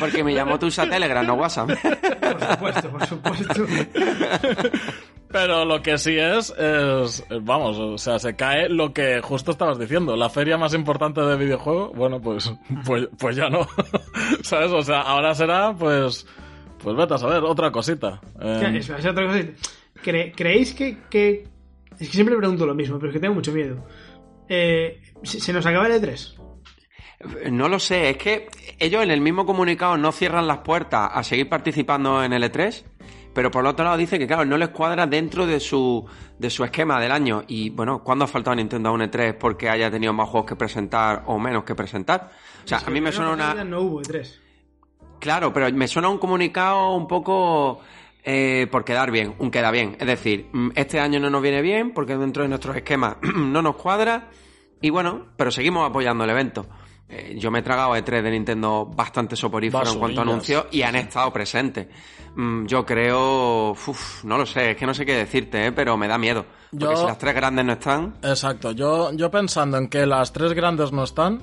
Porque 0.00 0.24
me 0.24 0.34
llamó 0.34 0.58
tu 0.58 0.66
usa 0.66 0.88
Telegram, 0.88 1.26
no 1.26 1.34
WhatsApp. 1.34 1.70
por 1.70 2.40
supuesto, 2.50 2.90
por 2.90 3.06
supuesto. 3.06 3.66
Pero 5.30 5.64
lo 5.64 5.80
que 5.82 5.96
sí 5.98 6.16
es, 6.18 6.50
es, 6.58 7.24
vamos, 7.40 7.78
o 7.78 7.96
sea, 7.98 8.18
se 8.18 8.36
cae 8.36 8.68
lo 8.68 8.92
que 8.92 9.20
justo 9.22 9.52
estabas 9.52 9.78
diciendo. 9.78 10.14
La 10.16 10.28
feria 10.28 10.58
más 10.58 10.74
importante 10.74 11.20
de 11.22 11.36
videojuego, 11.36 11.92
bueno, 11.94 12.20
pues, 12.20 12.52
pues, 12.84 13.08
pues 13.18 13.36
ya 13.36 13.48
no. 13.48 13.66
¿Sabes? 14.42 14.70
O 14.72 14.82
sea, 14.82 15.00
ahora 15.00 15.34
será, 15.34 15.72
pues, 15.74 16.26
pues 16.78 16.96
vete 16.96 17.14
a 17.14 17.18
saber, 17.18 17.42
otra 17.44 17.70
cosita. 17.72 18.20
Eh, 18.40 18.58
Ya, 18.60 18.68
es- 18.76 18.90
es 18.90 19.06
otra. 19.06 19.24
Cre- 20.04 20.32
¿Creéis 20.36 20.74
que, 20.74 20.98
que- 21.08 21.44
Es 21.98 22.08
que 22.08 22.14
siempre 22.14 22.36
pregunto 22.36 22.66
lo 22.66 22.74
mismo, 22.74 22.98
pero 22.98 23.10
es 23.10 23.14
que 23.14 23.20
tengo 23.20 23.34
mucho 23.34 23.52
miedo. 23.52 23.86
Eh, 24.48 25.00
¿se, 25.22 25.52
nos 25.52 25.66
acaba 25.66 25.86
el 25.86 25.92
E 25.92 26.00
E3? 26.00 26.34
No 27.50 27.68
lo 27.68 27.78
sé, 27.78 28.10
es 28.10 28.16
que 28.16 28.48
ellos 28.78 29.02
en 29.02 29.10
el 29.10 29.20
mismo 29.20 29.46
comunicado 29.46 29.96
no 29.96 30.10
cierran 30.10 30.46
las 30.48 30.58
puertas 30.58 31.10
a 31.12 31.22
seguir 31.22 31.48
participando 31.48 32.24
en 32.24 32.32
el 32.32 32.42
E3, 32.42 32.84
pero 33.32 33.50
por 33.50 33.62
el 33.62 33.68
otro 33.68 33.84
lado 33.84 33.96
dicen 33.96 34.18
que, 34.18 34.26
claro, 34.26 34.44
no 34.44 34.58
les 34.58 34.70
cuadra 34.70 35.06
dentro 35.06 35.46
de 35.46 35.60
su, 35.60 36.04
de 36.38 36.50
su 36.50 36.64
esquema 36.64 37.00
del 37.00 37.12
año. 37.12 37.44
Y 37.46 37.70
bueno, 37.70 38.02
¿cuándo 38.02 38.24
ha 38.24 38.28
faltado 38.28 38.56
Nintendo 38.56 38.88
a 38.88 38.92
un 38.92 39.00
E3 39.02 39.34
porque 39.34 39.68
haya 39.68 39.90
tenido 39.90 40.12
más 40.12 40.28
juegos 40.28 40.48
que 40.48 40.56
presentar 40.56 41.22
o 41.26 41.38
menos 41.38 41.64
que 41.64 41.74
presentar? 41.74 42.30
O 42.64 42.68
sea, 42.68 42.78
Es 42.78 42.88
a 42.88 42.90
mí 42.90 43.00
me 43.00 43.12
suena 43.12 43.32
una. 43.32 43.64
No 43.64 43.80
hubo 43.80 44.00
E 44.00 44.04
E3. 44.04 44.38
Claro, 45.20 45.52
pero 45.52 45.72
me 45.72 45.86
suena 45.86 46.08
un 46.08 46.18
comunicado 46.18 46.94
un 46.94 47.06
poco 47.06 47.80
eh, 48.24 48.66
por 48.70 48.84
quedar 48.84 49.10
bien, 49.10 49.34
un 49.38 49.50
queda 49.50 49.70
bien. 49.70 49.96
Es 50.00 50.06
decir, 50.06 50.48
mm, 50.52 50.70
este 50.74 50.98
año 50.98 51.20
no 51.20 51.30
nos 51.30 51.42
viene 51.42 51.62
bien 51.62 51.92
porque 51.92 52.16
dentro 52.16 52.42
de 52.42 52.48
nuestros 52.48 52.76
esquemas 52.76 53.16
no 53.22 53.62
nos 53.62 53.76
cuadra 53.76 54.30
y 54.82 54.90
bueno, 54.90 55.26
pero 55.36 55.50
seguimos 55.50 55.88
apoyando 55.88 56.24
el 56.24 56.30
evento. 56.30 56.66
Eh, 57.08 57.36
yo 57.38 57.50
me 57.50 57.58
he 57.58 57.62
tragado 57.62 57.94
E3 57.94 58.22
de 58.22 58.30
Nintendo 58.30 58.86
bastante 58.86 59.36
soporífero 59.36 59.90
en 59.90 59.98
cuanto 59.98 60.20
a 60.20 60.22
anuncios 60.24 60.66
y 60.70 60.82
han 60.82 60.94
estado 60.96 61.30
presentes. 61.32 61.86
Mm, 62.34 62.64
yo 62.66 62.86
creo, 62.86 63.72
uf, 63.72 64.24
no 64.24 64.38
lo 64.38 64.46
sé, 64.46 64.70
es 64.70 64.76
que 64.78 64.86
no 64.86 64.94
sé 64.94 65.04
qué 65.04 65.14
decirte, 65.16 65.66
eh, 65.66 65.72
pero 65.72 65.96
me 65.98 66.08
da 66.08 66.16
miedo. 66.16 66.46
Porque 66.70 66.86
Yo- 66.86 66.96
si 66.96 67.06
las 67.06 67.18
tres 67.18 67.34
grandes 67.34 67.64
no 67.66 67.72
están, 67.74 68.14
Exacto, 68.22 68.72
yo, 68.72 69.12
yo 69.12 69.30
pensando 69.30 69.76
en 69.76 69.88
que 69.88 70.06
las 70.06 70.32
tres 70.32 70.54
grandes 70.54 70.90
no 70.92 71.04
están, 71.04 71.42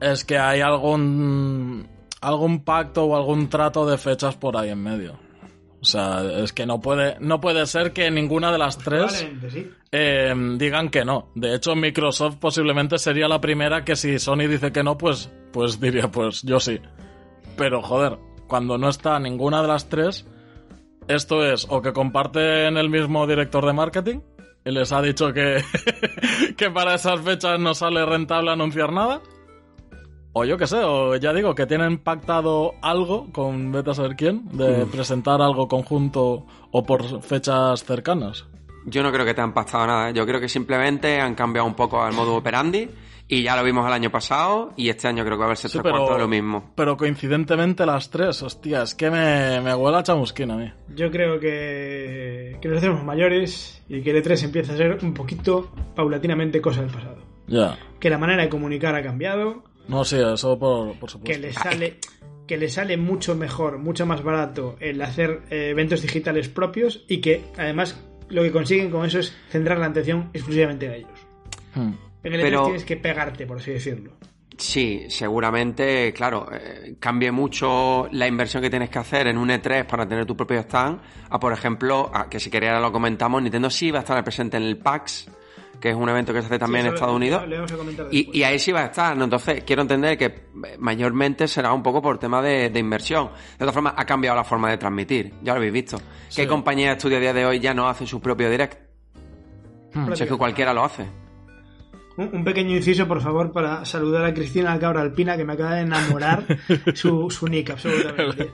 es 0.00 0.24
que 0.24 0.38
hay 0.38 0.60
algún, 0.60 1.88
algún 2.20 2.60
pacto 2.64 3.04
o 3.04 3.16
algún 3.16 3.48
trato 3.48 3.84
de 3.86 3.98
fechas 3.98 4.36
por 4.36 4.56
ahí 4.56 4.70
en 4.70 4.82
medio. 4.82 5.18
O 5.80 5.84
sea, 5.84 6.22
es 6.42 6.52
que 6.52 6.66
no 6.66 6.80
puede, 6.80 7.16
no 7.20 7.40
puede 7.40 7.64
ser 7.66 7.92
que 7.92 8.10
ninguna 8.10 8.50
de 8.50 8.58
las 8.58 8.78
tres 8.78 9.26
sí. 9.48 9.70
eh, 9.92 10.34
digan 10.56 10.88
que 10.88 11.04
no. 11.04 11.30
De 11.36 11.54
hecho, 11.54 11.76
Microsoft 11.76 12.36
posiblemente 12.36 12.98
sería 12.98 13.28
la 13.28 13.40
primera 13.40 13.84
que 13.84 13.94
si 13.94 14.18
Sony 14.18 14.48
dice 14.48 14.72
que 14.72 14.82
no, 14.82 14.98
pues, 14.98 15.30
pues 15.52 15.80
diría, 15.80 16.10
pues 16.10 16.42
yo 16.42 16.58
sí. 16.58 16.80
Pero 17.56 17.80
joder, 17.80 18.18
cuando 18.48 18.76
no 18.76 18.88
está 18.88 19.20
ninguna 19.20 19.62
de 19.62 19.68
las 19.68 19.88
tres, 19.88 20.26
esto 21.06 21.44
es 21.44 21.66
o 21.68 21.80
que 21.80 21.92
comparten 21.92 22.76
el 22.76 22.90
mismo 22.90 23.26
director 23.26 23.64
de 23.64 23.72
marketing 23.72 24.20
y 24.64 24.70
les 24.72 24.92
ha 24.92 25.00
dicho 25.00 25.32
que, 25.32 25.62
que 26.56 26.70
para 26.70 26.94
esas 26.94 27.20
fechas 27.20 27.58
no 27.60 27.72
sale 27.74 28.04
rentable 28.04 28.50
anunciar 28.50 28.92
nada. 28.92 29.20
O 30.38 30.44
yo 30.44 30.56
qué 30.56 30.66
sé, 30.66 30.76
o 30.82 31.16
ya 31.16 31.32
digo, 31.32 31.54
que 31.54 31.66
tienen 31.66 31.98
pactado 31.98 32.74
algo 32.82 33.26
con 33.32 33.72
vete 33.72 33.90
a 33.90 33.94
saber 33.94 34.14
quién, 34.16 34.48
de 34.56 34.86
presentar 34.86 35.42
algo 35.42 35.66
conjunto 35.68 36.46
o 36.70 36.82
por 36.84 37.22
fechas 37.22 37.84
cercanas. 37.84 38.46
yo 38.86 39.02
no 39.02 39.10
creo 39.12 39.24
que 39.26 39.34
te 39.34 39.40
han 39.40 39.52
pactado 39.52 39.86
nada. 39.86 40.10
¿eh? 40.10 40.12
Yo 40.14 40.24
creo 40.26 40.40
que 40.40 40.48
simplemente 40.48 41.20
han 41.20 41.34
cambiado 41.34 41.66
un 41.66 41.74
poco 41.74 42.06
el 42.06 42.14
modo 42.14 42.36
operandi 42.36 42.88
y 43.30 43.42
ya 43.42 43.56
lo 43.56 43.62
vimos 43.64 43.86
el 43.86 43.92
año 43.92 44.10
pasado 44.10 44.72
y 44.76 44.88
este 44.88 45.08
año 45.08 45.22
creo 45.24 45.36
que 45.36 45.40
va 45.40 45.44
a 45.46 45.48
verse 45.48 45.68
Sí, 45.68 45.78
tres 45.78 45.92
cuartos 45.92 46.14
de 46.16 46.22
lo 46.22 46.28
mismo. 46.28 46.72
pero 46.74 46.96
coincidentemente 46.96 47.84
las 47.84 48.08
tres, 48.08 48.42
hostia, 48.42 48.82
es 48.84 48.94
que 48.94 49.10
me, 49.10 49.60
me 49.60 49.74
huele 49.74 49.98
a 49.98 50.02
chamusquina 50.02 50.54
a 50.54 50.56
mí. 50.56 50.72
Yo 50.94 51.10
creo 51.10 51.38
que, 51.38 52.56
que 52.62 52.68
nos 52.68 52.78
hacemos 52.78 53.04
mayores 53.04 53.82
y 53.88 54.00
que 54.02 54.10
el 54.12 54.22
E3 54.24 54.44
empieza 54.44 54.72
a 54.72 54.76
ser 54.76 54.98
un 55.02 55.12
poquito 55.12 55.70
paulatinamente 55.94 56.60
cosa 56.62 56.80
del 56.80 56.90
pasado. 56.90 57.18
Ya. 57.46 57.78
Que 58.00 58.08
la 58.08 58.16
manera 58.18 58.42
de 58.44 58.48
comunicar 58.48 58.94
ha 58.94 59.02
cambiado, 59.02 59.64
No, 59.88 60.04
sí, 60.04 60.16
eso 60.16 60.58
por, 60.58 60.94
por 60.98 61.10
supuesto. 61.10 61.40
que 61.40 61.46
le 61.46 61.52
sale 61.52 61.96
que 62.46 62.56
le 62.56 62.68
sale 62.70 62.96
mucho 62.96 63.34
mejor, 63.36 63.78
mucho 63.78 64.06
más 64.06 64.22
barato 64.22 64.76
el 64.80 65.02
hacer 65.02 65.42
eh, 65.50 65.68
eventos 65.70 66.00
digitales 66.00 66.48
propios 66.48 67.04
y 67.06 67.20
que 67.20 67.44
además 67.58 68.00
lo 68.30 68.42
que 68.42 68.50
consiguen 68.50 68.90
con 68.90 69.04
eso 69.04 69.18
es 69.18 69.36
centrar 69.50 69.78
la 69.78 69.86
atención 69.86 70.30
exclusivamente 70.32 70.88
a 70.88 70.96
ellos. 70.96 71.10
Hmm. 71.74 71.92
En 72.24 72.32
el 72.34 72.40
Pero- 72.40 72.62
E3 72.62 72.64
tienes 72.64 72.84
que 72.84 72.96
pegarte, 72.96 73.46
por 73.46 73.58
así 73.58 73.72
decirlo. 73.72 74.12
Sí, 74.56 75.04
seguramente, 75.08 76.12
claro, 76.12 76.48
eh, 76.52 76.96
cambie 76.98 77.30
mucho 77.30 78.08
la 78.10 78.26
inversión 78.26 78.60
que 78.60 78.70
tienes 78.70 78.90
que 78.90 78.98
hacer 78.98 79.28
en 79.28 79.38
un 79.38 79.50
E3 79.50 79.86
para 79.86 80.08
tener 80.08 80.26
tu 80.26 80.36
propio 80.36 80.58
stand, 80.60 81.00
a 81.30 81.38
por 81.38 81.52
ejemplo, 81.52 82.10
a, 82.12 82.28
que 82.28 82.40
si 82.40 82.50
quería 82.50 82.70
ahora 82.70 82.80
lo 82.88 82.92
comentamos, 82.92 83.40
Nintendo 83.40 83.70
sí 83.70 83.92
va 83.92 84.00
a 84.00 84.02
estar 84.02 84.24
presente 84.24 84.56
en 84.56 84.64
el 84.64 84.76
PAX, 84.78 85.30
que 85.80 85.90
es 85.90 85.94
un 85.94 86.08
evento 86.08 86.32
que 86.32 86.40
se 86.40 86.46
hace 86.46 86.58
también 86.58 86.82
Sí, 86.82 86.88
en 86.88 86.94
Estados 86.94 87.14
Unidos. 87.14 87.42
vamos 87.48 87.72
a 87.72 88.06
Y, 88.10 88.42
ahí 88.42 88.58
sí 88.58 88.72
va 88.72 88.80
a 88.82 88.86
estar, 88.86 89.16
¿no? 89.16 89.24
Entonces, 89.24 89.62
quiero 89.64 89.82
entender 89.82 90.18
que 90.18 90.48
mayormente 90.78 91.46
será 91.46 91.72
un 91.72 91.82
poco 91.82 92.02
por 92.02 92.18
tema 92.18 92.42
de, 92.42 92.70
de 92.70 92.80
inversión. 92.80 93.30
De 93.52 93.58
todas 93.58 93.74
formas, 93.74 93.94
ha 93.96 94.04
cambiado 94.04 94.36
la 94.36 94.44
forma 94.44 94.70
de 94.70 94.78
transmitir, 94.78 95.34
ya 95.42 95.52
lo 95.52 95.58
habéis 95.58 95.72
visto. 95.72 95.98
Sí. 96.28 96.42
¿Qué 96.42 96.48
compañía 96.48 96.88
de 96.88 96.92
estudio 96.94 97.18
a 97.18 97.20
día 97.20 97.32
de 97.32 97.46
hoy 97.46 97.60
ya 97.60 97.74
no 97.74 97.88
hace 97.88 98.06
su 98.06 98.20
propio 98.20 98.50
direct? 98.50 98.88
Si 100.14 100.22
es 100.22 100.28
que 100.28 100.36
cualquiera 100.36 100.72
lo 100.74 100.84
hace. 100.84 101.06
Un, 102.18 102.30
un 102.34 102.44
pequeño 102.44 102.76
inciso, 102.76 103.06
por 103.08 103.20
favor, 103.22 103.52
para 103.52 103.84
saludar 103.84 104.24
a 104.24 104.34
Cristina 104.34 104.78
Cabra 104.78 105.00
Alpina, 105.02 105.36
que 105.36 105.44
me 105.44 105.52
acaba 105.54 105.76
de 105.76 105.82
enamorar 105.82 106.44
su, 106.94 107.30
su 107.30 107.46
nick, 107.48 107.70
absolutamente. 107.70 108.50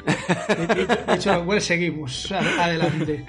De, 0.49 0.66
de- 0.75 0.87
de 0.87 1.14
hecho, 1.14 1.33
lo 1.35 1.44
cual 1.47 1.61
seguimos. 1.62 2.30
Adelante. 2.30 3.25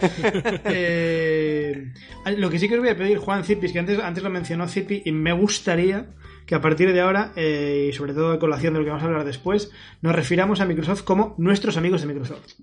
Eh, 0.65 1.93
lo 2.37 2.49
que 2.49 2.59
sí 2.59 2.67
que 2.67 2.75
os 2.75 2.81
voy 2.81 2.89
a 2.89 2.97
pedir, 2.97 3.17
Juan 3.17 3.43
Cipis, 3.43 3.71
que 3.71 3.79
antes, 3.79 3.99
antes 3.99 4.23
lo 4.23 4.29
mencionó 4.29 4.67
Cipi, 4.67 5.01
y 5.05 5.11
me 5.11 5.33
gustaría 5.33 6.07
que 6.45 6.53
a 6.53 6.61
partir 6.61 6.91
de 6.93 7.01
ahora, 7.01 7.31
eh, 7.35 7.87
y 7.89 7.93
sobre 7.93 8.13
todo 8.13 8.31
a 8.33 8.39
colación 8.39 8.73
de 8.73 8.79
lo 8.79 8.85
que 8.85 8.91
vamos 8.91 9.03
a 9.03 9.07
hablar 9.07 9.25
después, 9.25 9.71
nos 10.01 10.13
refiramos 10.13 10.61
a 10.61 10.65
Microsoft 10.65 11.01
como 11.03 11.33
nuestros 11.39 11.75
amigos 11.77 12.01
de 12.01 12.07
Microsoft. 12.07 12.53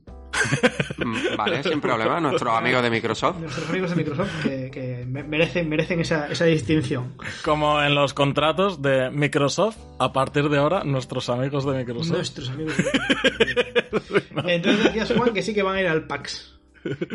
Mm, 0.99 1.37
Vale, 1.37 1.63
sin 1.65 1.81
problema. 1.81 2.21
Nuestros 2.21 2.55
amigos 2.57 2.83
de 2.83 2.91
Microsoft. 2.91 3.39
Nuestros 3.41 3.69
amigos 3.71 3.91
de 3.91 3.97
Microsoft 3.97 4.45
que, 4.45 5.02
merecen, 5.13 5.69
merecen 5.69 6.01
esa, 6.01 6.29
esa 6.29 6.47
distinción. 6.47 7.15
Como 7.45 7.83
en 7.83 7.95
los 7.95 8.15
contratos 8.15 8.81
de 8.81 9.11
Microsoft, 9.11 9.77
a 9.99 10.13
partir 10.13 10.49
de 10.49 10.59
ahora, 10.59 10.85
nuestros 10.85 11.29
amigos 11.29 11.67
de 11.67 11.73
Microsoft. 11.79 12.17
Nuestros 12.17 12.51
amigos 12.51 12.77
de 12.77 12.85
Microsoft. 13.75 14.49
Entonces 14.49 14.85
decías, 14.85 15.13
Juan, 15.17 15.35
que 15.35 15.43
sí 15.43 15.55
que 15.55 15.63
van 15.63 15.77
a 15.77 15.81
ir 15.81 15.87
al 15.87 16.07
PAX. 16.07 16.59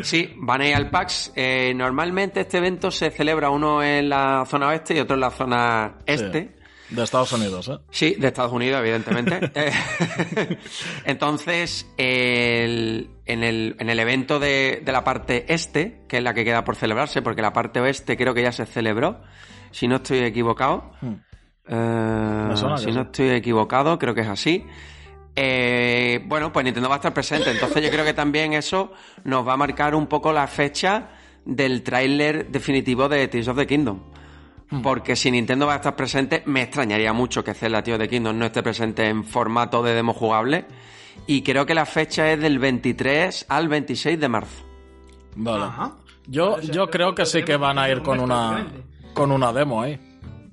Sí, 0.02 0.32
van 0.36 0.60
a 0.62 0.68
ir 0.68 0.74
al 0.74 0.90
PAX. 0.90 1.32
Eh, 1.36 1.74
normalmente 1.74 2.40
este 2.40 2.58
evento 2.58 2.90
se 2.90 3.10
celebra 3.10 3.50
uno 3.50 3.82
en 3.82 4.08
la 4.08 4.44
zona 4.46 4.68
oeste 4.68 4.96
y 4.96 5.00
otro 5.00 5.14
en 5.14 5.20
la 5.20 5.30
zona 5.30 5.98
este. 6.06 6.42
Sí, 6.42 6.57
de 6.90 7.02
Estados 7.02 7.32
Unidos, 7.32 7.68
¿eh? 7.68 7.78
Sí, 7.90 8.14
de 8.18 8.28
Estados 8.28 8.52
Unidos, 8.52 8.80
evidentemente. 8.80 9.40
Eh, 9.54 9.72
Entonces, 11.04 11.86
el- 11.96 13.10
en, 13.26 13.44
el, 13.44 13.76
en 13.78 13.90
el 13.90 13.98
evento 14.00 14.38
de, 14.38 14.82
de 14.84 14.92
la 14.92 15.04
parte 15.04 15.44
este, 15.52 16.02
que 16.08 16.18
es 16.18 16.22
la 16.22 16.34
que 16.34 16.44
queda 16.44 16.64
por 16.64 16.76
celebrarse, 16.76 17.22
porque 17.22 17.42
la 17.42 17.52
parte 17.52 17.80
oeste 17.80 18.16
creo 18.16 18.34
que 18.34 18.42
ya 18.42 18.52
se 18.52 18.66
celebró, 18.66 19.20
si 19.70 19.86
no 19.88 19.96
estoy 19.96 20.20
equivocado. 20.20 20.92
Hmm. 21.00 21.14
Eh, 21.70 22.54
si 22.78 22.90
no 22.92 23.02
estoy 23.02 23.30
equivocado, 23.30 23.98
creo 23.98 24.14
que 24.14 24.22
es 24.22 24.28
así. 24.28 24.64
Eh, 25.36 26.20
bueno, 26.26 26.52
pues 26.52 26.64
Nintendo 26.64 26.88
va 26.88 26.96
a 26.96 26.98
estar 26.98 27.14
presente. 27.14 27.50
Entonces 27.50 27.82
yo 27.84 27.90
creo 27.90 28.04
que 28.04 28.14
también 28.14 28.54
eso 28.54 28.92
nos 29.24 29.46
va 29.46 29.52
a 29.52 29.56
marcar 29.56 29.94
un 29.94 30.06
poco 30.06 30.32
la 30.32 30.46
fecha 30.46 31.10
del 31.44 31.82
tráiler 31.82 32.48
definitivo 32.50 33.08
de 33.08 33.28
Tears 33.28 33.48
of 33.48 33.56
the 33.58 33.66
Kingdom. 33.66 34.00
Porque 34.82 35.16
si 35.16 35.30
Nintendo 35.30 35.66
va 35.66 35.72
a 35.74 35.76
estar 35.76 35.96
presente, 35.96 36.42
me 36.46 36.62
extrañaría 36.62 37.12
mucho 37.14 37.42
que 37.42 37.54
Zelda 37.54 37.78
of 37.78 37.84
the 37.98 38.08
Kingdom 38.08 38.38
no 38.38 38.46
esté 38.46 38.62
presente 38.62 39.08
en 39.08 39.24
formato 39.24 39.82
de 39.82 39.94
demo 39.94 40.12
jugable. 40.12 40.66
Y 41.26 41.42
creo 41.42 41.64
que 41.66 41.74
la 41.74 41.86
fecha 41.86 42.30
es 42.32 42.40
del 42.40 42.58
23 42.58 43.46
al 43.48 43.68
26 43.68 44.20
de 44.20 44.28
marzo. 44.28 44.64
Vale. 45.36 45.64
Ajá. 45.64 45.96
Yo, 46.26 46.60
yo 46.60 46.90
creo 46.90 47.14
que 47.14 47.24
sí 47.24 47.42
que 47.42 47.56
van 47.56 47.78
a 47.78 47.88
ir 47.88 48.02
con 48.02 48.20
una, 48.20 48.66
con 49.14 49.32
una 49.32 49.52
demo 49.52 49.80
ahí. 49.82 49.98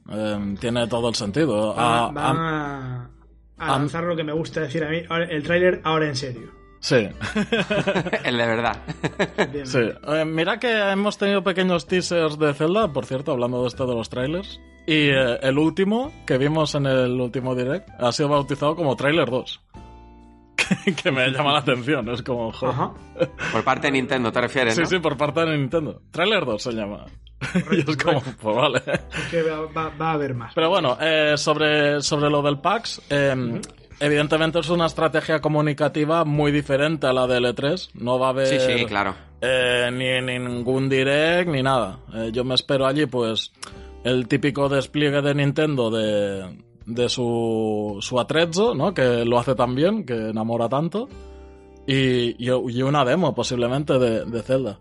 Eh, 0.09 0.55
tiene 0.59 0.87
todo 0.87 1.09
el 1.09 1.15
sentido. 1.15 1.73
Van, 1.75 1.85
Ah, 1.85 2.09
van 2.13 2.37
a, 2.37 3.09
a 3.57 3.71
lanzar 3.79 4.03
lo 4.05 4.15
que 4.15 4.23
me 4.23 4.31
gusta 4.33 4.61
decir 4.61 4.83
a 4.85 4.89
mí, 4.89 5.01
ahora- 5.09 5.25
el 5.25 5.43
tráiler 5.43 5.81
ahora 5.83 6.07
en 6.07 6.15
serio. 6.15 6.51
Sí. 6.85 6.95
el 8.23 8.37
de 8.37 8.45
verdad. 8.47 8.77
Bien. 9.51 9.65
Sí, 9.67 9.79
Eh, 10.07 10.25
mira 10.25 10.59
que 10.59 10.71
hemos 10.91 11.17
tenido 11.17 11.43
pequeños 11.43 11.87
teasers 11.87 12.37
de 12.37 12.53
Zelda, 12.53 12.91
por 12.93 13.05
cierto, 13.05 13.31
hablando 13.31 13.61
de 13.61 13.67
esto 13.67 13.85
de 13.87 13.95
los 13.95 14.09
trailers. 14.09 14.59
Y 14.87 15.09
eh, 15.09 15.39
el 15.41 15.57
último 15.57 16.11
que 16.27 16.37
vimos 16.37 16.75
en 16.75 16.85
el 16.85 17.19
último 17.19 17.55
direct 17.55 17.89
ha 17.99 18.11
sido 18.11 18.29
bautizado 18.29 18.75
como 18.75 18.95
Trailer 18.95 19.29
2. 19.29 19.61
Que, 20.85 20.95
que 20.95 21.11
me 21.11 21.27
llama 21.29 21.51
la 21.53 21.59
atención, 21.59 22.09
es 22.09 22.23
como... 22.23 22.51
joder. 22.51 22.73
Ajá. 22.73 22.91
Por 23.51 23.63
parte 23.63 23.87
de 23.87 23.91
Nintendo, 23.91 24.31
¿te 24.31 24.41
refieres? 24.41 24.73
Sí, 24.73 24.81
no? 24.81 24.87
sí, 24.87 24.97
por 24.99 25.15
parte 25.15 25.41
de 25.41 25.57
Nintendo. 25.57 26.01
Trailer 26.11 26.43
2 26.45 26.61
se 26.63 26.71
llama. 26.71 27.05
y 27.71 27.79
es 27.87 27.97
como, 27.97 28.19
pues 28.41 28.55
vale. 28.55 28.81
Es 28.87 29.23
que 29.29 29.43
va, 29.43 29.59
va- 29.67 29.91
va 29.99 30.09
a 30.09 30.13
haber 30.13 30.33
más. 30.33 30.53
Pero 30.55 30.69
bueno, 30.69 30.97
eh, 30.99 31.33
sobre, 31.37 32.01
sobre 32.01 32.29
lo 32.31 32.41
del 32.41 32.57
PAX, 32.59 32.99
eh, 33.11 33.61
evidentemente 33.99 34.59
es 34.59 34.69
una 34.69 34.85
estrategia 34.85 35.39
comunicativa 35.41 36.25
muy 36.25 36.51
diferente 36.51 37.07
a 37.07 37.13
la 37.13 37.27
del 37.27 37.45
E3. 37.45 37.91
No 37.95 38.19
va 38.19 38.27
a 38.27 38.29
haber 38.31 38.47
Sí, 38.47 38.59
sí, 38.59 38.85
claro. 38.85 39.15
eh, 39.41 39.89
ni, 39.91 40.21
ni 40.25 40.39
ningún 40.39 40.89
direct 40.89 41.49
ni 41.49 41.61
nada. 41.63 41.99
Eh, 42.13 42.29
yo 42.31 42.43
me 42.43 42.55
espero 42.55 42.85
allí, 42.85 43.05
pues, 43.05 43.51
el 44.03 44.27
típico 44.27 44.69
despliegue 44.69 45.21
de 45.21 45.33
Nintendo 45.35 45.89
de, 45.89 46.57
de 46.85 47.09
su, 47.09 47.97
su 48.01 48.19
Atrezzo, 48.19 48.75
¿no? 48.75 48.93
Que 48.93 49.25
lo 49.25 49.39
hace 49.39 49.55
tan 49.55 49.75
bien, 49.75 50.05
que 50.05 50.29
enamora 50.29 50.67
tanto. 50.69 51.07
Y, 51.87 52.35
y, 52.43 52.49
y 52.49 52.81
una 52.81 53.05
demo, 53.05 53.33
posiblemente, 53.35 53.97
de, 53.99 54.25
de 54.25 54.41
Zelda. 54.41 54.79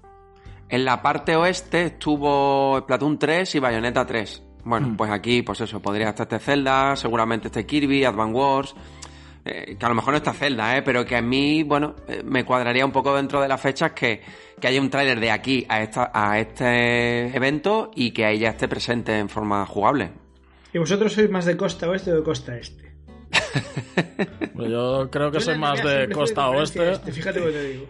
En 0.71 0.85
la 0.87 1.03
parte 1.03 1.37
oeste 1.37 1.85
estuvo 1.85 2.79
Splatoon 2.81 3.19
3 3.19 3.55
y 3.55 3.59
Bayonetta 3.59 4.07
3. 4.07 4.43
Bueno, 4.65 4.89
Hmm. 4.89 4.97
pues 4.97 5.11
aquí, 5.11 5.43
pues 5.43 5.61
eso, 5.61 5.81
podría 5.81 6.09
estar 6.09 6.25
este 6.25 6.39
Zelda, 6.39 6.97
seguramente 6.97 7.49
este 7.49 7.67
Kirby, 7.67 8.05
Advance 8.05 8.33
Wars. 8.35 8.75
Eh, 9.45 9.77
que 9.79 9.85
a 9.85 9.89
lo 9.89 9.95
mejor 9.95 10.13
no 10.13 10.17
está 10.17 10.33
Zelda, 10.33 10.77
¿eh? 10.77 10.83
pero 10.83 11.05
que 11.05 11.17
a 11.17 11.23
mí, 11.23 11.63
bueno, 11.63 11.95
eh, 12.09 12.23
me 12.25 12.45
cuadraría 12.45 12.85
un 12.85 12.93
poco 12.93 13.15
dentro 13.15 13.43
de 13.43 13.49
las 13.49 13.61
fechas 13.61 13.93
que, 13.93 14.23
que 14.59 14.69
haya 14.69 14.81
un 14.81 14.89
tráiler 14.89 15.21
de 15.21 15.31
aquí 15.31 15.67
a, 15.69 15.83
esta, 15.83 16.11
a 16.15 16.39
este 16.39 17.37
evento 17.37 17.91
y 17.95 18.13
que 18.13 18.25
ahí 18.25 18.39
ya 18.39 18.51
esté 18.51 18.69
presente 18.69 19.19
en 19.19 19.29
forma 19.29 19.67
jugable. 19.67 20.13
¿Y 20.73 20.79
vosotros 20.79 21.13
sois 21.13 21.31
más 21.31 21.45
de 21.45 21.57
costa 21.57 21.89
oeste 21.89 22.13
o 22.13 22.17
de 22.17 22.23
costa 22.23 22.57
este? 22.57 22.95
Pero 24.57 24.69
yo 24.69 25.11
creo 25.11 25.31
que 25.31 25.39
Yo 25.39 25.45
soy 25.45 25.59
más 25.59 25.83
de 25.83 26.09
costa 26.09 26.47
conferencia 26.47 26.83
oeste. 26.83 26.93
este, 26.93 27.13
fíjate 27.13 27.41
lo 27.41 27.47
que 27.47 27.53
te 27.53 27.69
digo. 27.69 27.87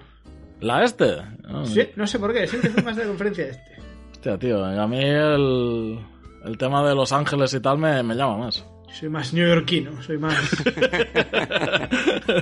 ¿La 0.61 0.85
este? 0.85 1.17
Sí, 1.64 1.88
no 1.97 2.07
sé 2.07 2.19
por 2.19 2.33
qué, 2.33 2.47
siempre 2.47 2.71
fui 2.71 2.83
más 2.83 2.97
de 2.97 3.05
conferencia 3.05 3.47
este. 3.47 3.77
Hostia, 4.12 4.38
tío, 4.38 4.64
a 4.64 4.87
mí 4.87 4.99
el, 5.01 5.99
el 6.45 6.59
tema 6.59 6.87
de 6.87 6.95
Los 6.95 7.12
Ángeles 7.12 7.53
y 7.55 7.61
tal 7.61 7.79
me, 7.79 8.03
me 8.03 8.14
llama 8.14 8.38
más. 8.38 8.64
Soy 8.98 9.09
más 9.09 9.33
neoyorquino, 9.35 10.00
soy 10.02 10.18
más. 10.18 10.35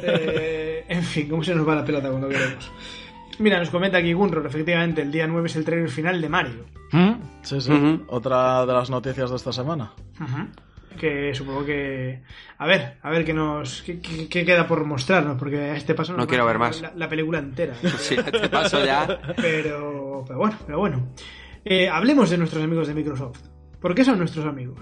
Eh, 0.04 0.84
en 0.88 1.02
fin, 1.02 1.28
¿cómo 1.28 1.42
se 1.42 1.54
nos 1.54 1.66
va 1.68 1.74
la 1.74 1.84
pelota 1.84 2.08
cuando 2.08 2.28
queremos? 2.28 2.70
Mira, 3.38 3.58
nos 3.58 3.70
comenta 3.70 3.98
aquí 3.98 4.12
Gunror, 4.12 4.46
efectivamente, 4.46 5.02
el 5.02 5.10
día 5.10 5.26
9 5.26 5.46
es 5.48 5.56
el 5.56 5.64
trailer 5.64 5.88
final 5.90 6.20
de 6.20 6.28
Mario. 6.28 6.64
Sí, 7.42 7.60
sí. 7.60 7.72
Ujú. 7.72 8.04
Otra 8.08 8.64
de 8.66 8.72
las 8.72 8.90
noticias 8.90 9.30
de 9.30 9.36
esta 9.36 9.52
semana. 9.52 9.92
Que 10.98 11.34
supongo 11.34 11.64
que. 11.64 12.22
A 12.58 12.66
ver, 12.66 12.98
a 13.02 13.10
ver 13.10 13.24
qué 13.24 13.32
nos. 13.32 13.82
qué, 13.82 13.98
qué- 14.00 14.28
qué 14.28 14.44
queda 14.44 14.66
por 14.68 14.84
mostrarnos, 14.84 15.38
porque 15.38 15.56
a 15.58 15.76
este 15.76 15.94
paso 15.94 16.12
No 16.12 16.18
va 16.20 16.26
quiero 16.26 16.44
a 16.44 16.46
ver 16.46 16.58
más. 16.58 16.80
La, 16.82 16.92
la 16.94 17.08
película 17.08 17.38
entera. 17.38 17.74
Sí, 17.98 18.14
este 18.14 18.48
paso 18.50 18.84
ya. 18.84 19.06
Pero, 19.36 20.22
pero 20.26 20.38
bueno, 20.38 20.56
pero 20.66 20.78
bueno. 20.78 21.08
Eh, 21.64 21.88
hablemos 21.88 22.28
de 22.30 22.38
nuestros 22.38 22.62
amigos 22.62 22.88
de 22.88 22.94
Microsoft. 22.94 23.40
¿Por 23.80 23.94
qué 23.94 24.04
son 24.04 24.18
nuestros 24.18 24.44
amigos? 24.46 24.78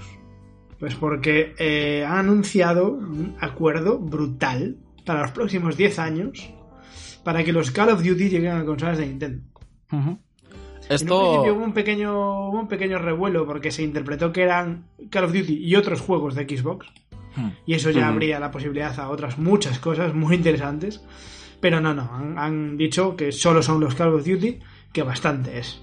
Pues 0.81 0.95
porque 0.95 1.55
eh, 1.59 2.05
han 2.07 2.21
anunciado 2.21 2.90
un 2.90 3.37
acuerdo 3.38 3.99
brutal 3.99 4.79
para 5.05 5.23
los 5.23 5.31
próximos 5.33 5.77
10 5.77 5.99
años 5.99 6.51
para 7.23 7.45
que 7.45 7.53
los 7.53 7.71
Call 7.71 7.90
of 7.90 8.03
Duty 8.03 8.31
lleguen 8.31 8.53
a 8.53 8.64
consolas 8.64 8.97
de 8.97 9.07
Nintendo. 9.07 9.43
En 9.93 9.99
un 9.99 10.19
principio 10.88 11.53
hubo 11.53 11.53
Esto. 11.53 11.64
un 11.64 11.73
pequeño, 11.75 12.49
hubo 12.49 12.59
un 12.59 12.69
pequeño 12.69 12.99
revuelo 12.99 13.47
porque 13.47 13.71
se 13.71 13.83
interpretó 13.83 14.33
que 14.33 14.43
eran 14.43 14.87
Call 15.11 15.25
of 15.25 15.33
Duty 15.33 15.59
y 15.64 15.77
otros 15.77 16.01
juegos 16.01 16.35
de 16.35 16.45
Xbox. 16.45 16.87
Hmm. 17.37 17.51
Y 17.66 17.75
eso 17.75 17.90
ya 17.90 18.09
abría 18.09 18.40
la 18.40 18.51
posibilidad 18.51 18.99
a 18.99 19.11
otras 19.11 19.38
muchas 19.38 19.79
cosas 19.79 20.14
muy 20.14 20.35
interesantes. 20.35 21.05
Pero 21.61 21.81
no, 21.81 21.93
no, 21.93 22.11
han, 22.11 22.38
han 22.38 22.77
dicho 22.79 23.16
que 23.16 23.33
solo 23.33 23.62
son 23.62 23.81
los 23.81 23.95
Call 23.95 24.14
of 24.14 24.27
Duty, 24.27 24.59
que 24.95 25.03
bastante 25.03 25.59
es. 25.59 25.83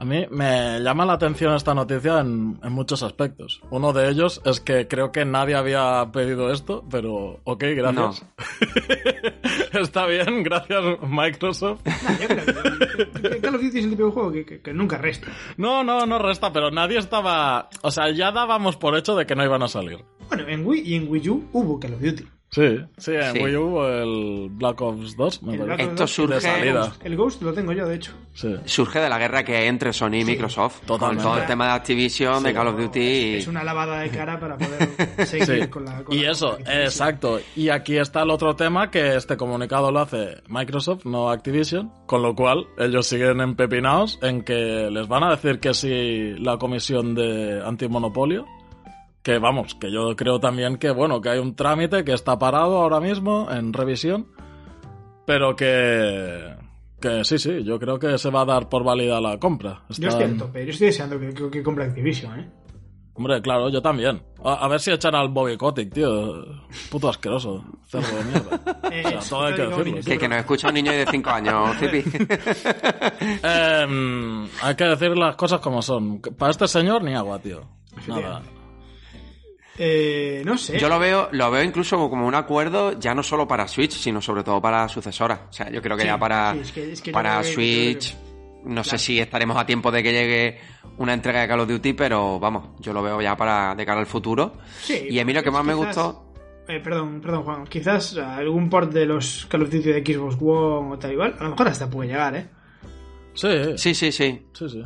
A 0.00 0.04
mí 0.04 0.24
me 0.30 0.78
llama 0.80 1.04
la 1.04 1.14
atención 1.14 1.54
esta 1.54 1.74
noticia 1.74 2.20
en, 2.20 2.58
en 2.62 2.72
muchos 2.72 3.02
aspectos. 3.02 3.60
Uno 3.70 3.92
de 3.92 4.08
ellos 4.08 4.40
es 4.44 4.60
que 4.60 4.86
creo 4.86 5.10
que 5.10 5.24
nadie 5.24 5.56
había 5.56 6.08
pedido 6.12 6.52
esto, 6.52 6.84
pero 6.88 7.40
ok, 7.42 7.64
gracias. 7.74 8.24
Está 9.72 10.06
bien, 10.06 10.42
gracias 10.44 10.80
Microsoft. 11.02 11.80
Nah, 11.84 12.18
yo 12.20 12.28
creo 12.28 12.44
que- 12.46 13.28
que 13.30 13.40
Call 13.40 13.54
of 13.56 13.62
Duty 13.62 13.78
es 13.78 13.84
el 13.84 13.90
tipo 13.90 14.04
de 14.06 14.10
juego 14.12 14.32
que, 14.32 14.44
que- 14.46 14.60
que 14.60 14.72
nunca 14.72 14.98
resta. 14.98 15.28
No, 15.56 15.82
no, 15.84 16.06
no 16.06 16.18
resta, 16.20 16.52
pero 16.52 16.70
nadie 16.70 16.98
estaba... 16.98 17.68
O 17.82 17.90
sea, 17.90 18.10
ya 18.10 18.30
dábamos 18.32 18.76
por 18.76 18.96
hecho 18.96 19.16
de 19.16 19.26
que 19.26 19.34
no 19.34 19.44
iban 19.44 19.62
a 19.62 19.68
salir. 19.68 19.98
Bueno, 20.28 20.46
en 20.48 20.64
Wii 20.66 20.82
y 20.84 20.94
en 20.94 21.08
Wii 21.10 21.28
U 21.28 21.48
hubo 21.52 21.80
Call 21.80 21.94
of 21.94 22.00
Duty. 22.00 22.24
Sí, 22.50 22.78
sí, 22.96 23.12
en 23.14 23.32
Sí. 23.34 23.40
Wii 23.42 23.56
U 23.56 23.62
hubo 23.66 23.86
el 23.88 24.48
Black 24.50 24.80
Ops 24.80 25.16
2, 25.18 25.42
me. 25.42 25.58
Black 25.58 25.80
Ops 25.80 25.88
Esto 25.90 25.94
2 26.04 26.18
surge- 26.18 26.34
De 26.36 26.40
salida. 26.40 26.92
El 27.04 27.14
Ghost 27.16 27.42
lo 27.42 27.52
tengo 27.52 27.72
yo, 27.72 27.86
de 27.86 27.96
hecho. 27.96 28.12
Sí. 28.32 28.56
Surge 28.64 29.00
de 29.00 29.08
la 29.10 29.18
guerra 29.18 29.44
que 29.44 29.54
hay 29.56 29.66
entre 29.68 29.92
Sony 29.92 30.14
y 30.20 30.24
Microsoft. 30.24 30.80
totalmente. 30.86 31.22
Con 31.24 31.32
todo 31.32 31.42
el 31.42 31.46
tema 31.46 31.66
de 31.66 31.72
Activision, 31.72 32.42
de 32.42 32.54
Call 32.54 32.68
of 32.68 32.78
Duty. 32.78 33.00
y- 33.00 33.34
Es 33.36 33.48
una 33.48 33.62
lavada 33.62 34.00
de 34.00 34.08
cara 34.08 34.40
para 34.40 34.56
poder 34.56 34.88
seguir 35.26 35.62
Sí. 35.64 35.68
con 35.68 35.84
la. 35.84 36.02
con 36.02 36.16
Y 36.16 36.22
la 36.22 36.30
eso, 36.30 36.56
exacto. 36.66 37.38
Y 37.54 37.68
aquí 37.68 37.98
está 37.98 38.22
el 38.22 38.30
otro 38.30 38.56
tema 38.56 38.90
que 38.90 39.16
este 39.16 39.36
comunicado 39.36 39.92
lo 39.92 40.00
hace 40.00 40.36
Microsoft, 40.48 41.04
no 41.04 41.28
Activision, 41.30 41.92
con 42.06 42.22
lo 42.22 42.34
cual 42.34 42.66
ellos 42.78 43.06
siguen 43.06 43.40
empepinados 43.42 44.18
en 44.22 44.42
que 44.42 44.88
les 44.90 45.06
van 45.06 45.22
a 45.24 45.30
decir 45.32 45.60
que 45.60 45.74
sí 45.74 46.32
la 46.38 46.56
comisión 46.56 47.14
de 47.14 47.62
antimonopolio. 47.62 48.46
Que 49.22 49.38
vamos, 49.38 49.74
que 49.74 49.90
yo 49.92 50.14
creo 50.16 50.40
también 50.40 50.76
que 50.78 50.90
bueno, 50.90 51.20
que 51.20 51.28
hay 51.30 51.38
un 51.38 51.54
trámite 51.54 52.04
que 52.04 52.12
está 52.12 52.38
parado 52.38 52.78
ahora 52.78 53.00
mismo 53.00 53.48
en 53.50 53.72
revisión, 53.72 54.28
pero 55.26 55.54
que 55.56 56.54
Que 57.00 57.24
sí, 57.24 57.38
sí, 57.38 57.62
yo 57.64 57.78
creo 57.78 57.98
que 57.98 58.16
se 58.18 58.30
va 58.30 58.42
a 58.42 58.44
dar 58.46 58.68
por 58.68 58.84
válida 58.84 59.20
la 59.20 59.38
compra. 59.38 59.82
Yo 59.90 60.08
estoy 60.08 60.24
a 60.24 60.36
tope, 60.36 60.64
yo 60.64 60.70
estoy 60.70 60.86
deseando 60.88 61.18
que, 61.20 61.34
que, 61.34 61.50
que 61.50 61.62
compre 61.62 61.84
Activision, 61.84 62.40
¿eh? 62.40 62.48
Hombre, 63.14 63.42
claro, 63.42 63.68
yo 63.68 63.82
también. 63.82 64.22
A, 64.44 64.64
a 64.64 64.68
ver 64.68 64.78
si 64.78 64.92
echan 64.92 65.12
al 65.16 65.28
Bobby 65.28 65.56
Kotick, 65.56 65.92
tío. 65.92 66.44
Puto 66.88 67.08
asqueroso. 67.08 67.64
Cerdo 67.88 68.06
de 68.16 68.24
mierda. 68.24 68.80
Eh, 68.92 69.02
O 69.18 69.20
sea, 69.20 69.28
todo 69.28 69.46
hay 69.46 69.54
que 69.54 69.62
decirlo. 69.66 70.00
Que, 70.04 70.18
que 70.18 70.28
nos 70.28 70.38
escucha 70.38 70.68
un 70.68 70.74
niño 70.74 70.92
de 70.92 71.04
5 71.04 71.30
años, 71.30 71.76
Zipi. 71.80 72.04
Em, 73.42 74.44
hay 74.62 74.74
que 74.76 74.84
decir 74.84 75.16
las 75.16 75.34
cosas 75.34 75.60
como 75.60 75.82
son. 75.82 76.20
Para 76.20 76.52
este 76.52 76.68
señor, 76.68 77.02
ni 77.02 77.14
agua, 77.14 77.40
tío. 77.40 77.62
Nada. 78.06 78.40
Eh, 79.78 80.42
no 80.44 80.58
sé. 80.58 80.78
Yo 80.78 80.88
lo 80.88 80.98
veo, 80.98 81.28
lo 81.32 81.50
veo 81.50 81.62
incluso 81.62 82.10
como 82.10 82.26
un 82.26 82.34
acuerdo 82.34 82.98
ya 82.98 83.14
no 83.14 83.22
solo 83.22 83.46
para 83.46 83.68
Switch, 83.68 83.92
sino 83.92 84.20
sobre 84.20 84.42
todo 84.42 84.60
para 84.60 84.82
la 84.82 84.88
sucesora. 84.88 85.46
O 85.48 85.52
sea, 85.52 85.70
yo 85.70 85.80
creo 85.80 85.96
que 85.96 86.02
Sí, 86.02 86.08
ya 86.08 86.18
para, 86.18 86.52
sí, 86.54 86.58
es 86.60 86.72
que- 86.72 86.92
es 86.92 87.00
que 87.02 87.10
yo 87.10 87.12
para 87.14 87.38
que- 87.42 87.44
Switch, 87.52 88.16
no 88.64 88.82
sé 88.82 88.98
si 88.98 89.20
estaremos 89.20 89.56
a 89.56 89.64
tiempo 89.64 89.92
de 89.92 90.02
que 90.02 90.12
llegue 90.12 90.58
una 90.96 91.14
entrega 91.14 91.42
de 91.42 91.48
Call 91.48 91.60
of 91.60 91.68
Duty, 91.68 91.92
pero 91.92 92.40
vamos, 92.40 92.70
yo 92.80 92.92
lo 92.92 93.02
veo 93.02 93.22
ya 93.22 93.36
para 93.36 93.74
de 93.76 93.86
cara 93.86 94.00
al 94.00 94.06
futuro. 94.06 94.54
Sí, 94.82 95.06
y 95.10 95.18
a 95.20 95.24
mí 95.24 95.32
lo 95.32 95.42
que 95.42 95.50
más 95.50 95.64
me 95.64 95.74
gustó, 95.74 96.24
Eh, 96.70 96.80
perdón, 96.80 97.22
perdón, 97.22 97.44
Juan. 97.44 97.64
Quizás 97.66 98.18
algún 98.18 98.68
port 98.68 98.92
de 98.92 99.06
los 99.06 99.46
Call 99.48 99.62
of 99.62 99.70
Duty 99.70 99.90
de 99.90 100.04
Xbox 100.04 100.34
One 100.38 100.92
o 100.92 100.98
tal 100.98 101.12
igual. 101.12 101.34
A 101.38 101.44
lo 101.44 101.50
mejor 101.52 101.66
hasta 101.68 101.88
puede 101.88 102.10
llegar, 102.10 102.36
¿eh? 102.36 102.46
Sí, 103.32 103.48
sí, 103.78 103.94
sí, 103.94 104.12
sí, 104.12 104.42
sí. 104.52 104.68
sí. 104.68 104.84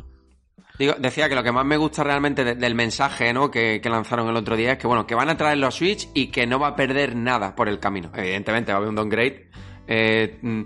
Digo, 0.79 0.95
decía 0.97 1.29
que 1.29 1.35
lo 1.35 1.43
que 1.43 1.51
más 1.51 1.65
me 1.65 1.77
gusta 1.77 2.03
realmente 2.03 2.43
de- 2.43 2.55
del 2.55 2.73
mensaje 2.73 3.31
¿no? 3.31 3.51
que, 3.51 3.79
lanzaron 3.83 4.27
el 4.29 4.35
otro 4.35 4.55
día 4.55 4.73
es 4.73 4.77
que 4.79 4.87
bueno, 4.87 5.05
que 5.05 5.13
van 5.13 5.29
a 5.29 5.37
traerlo 5.37 5.67
a 5.67 5.71
Switch 5.71 6.09
y 6.15 6.27
que 6.27 6.47
no 6.47 6.57
va 6.59 6.69
a 6.69 6.75
perder 6.75 7.15
nada 7.15 7.55
por 7.55 7.69
el 7.69 7.79
camino. 7.79 8.09
Evidentemente 8.15 8.71
va 8.71 8.75
a 8.75 8.77
haber 8.77 8.89
un 8.89 8.95
downgrade 8.95 9.49
eh, 9.87 10.39
mm, 10.41 10.61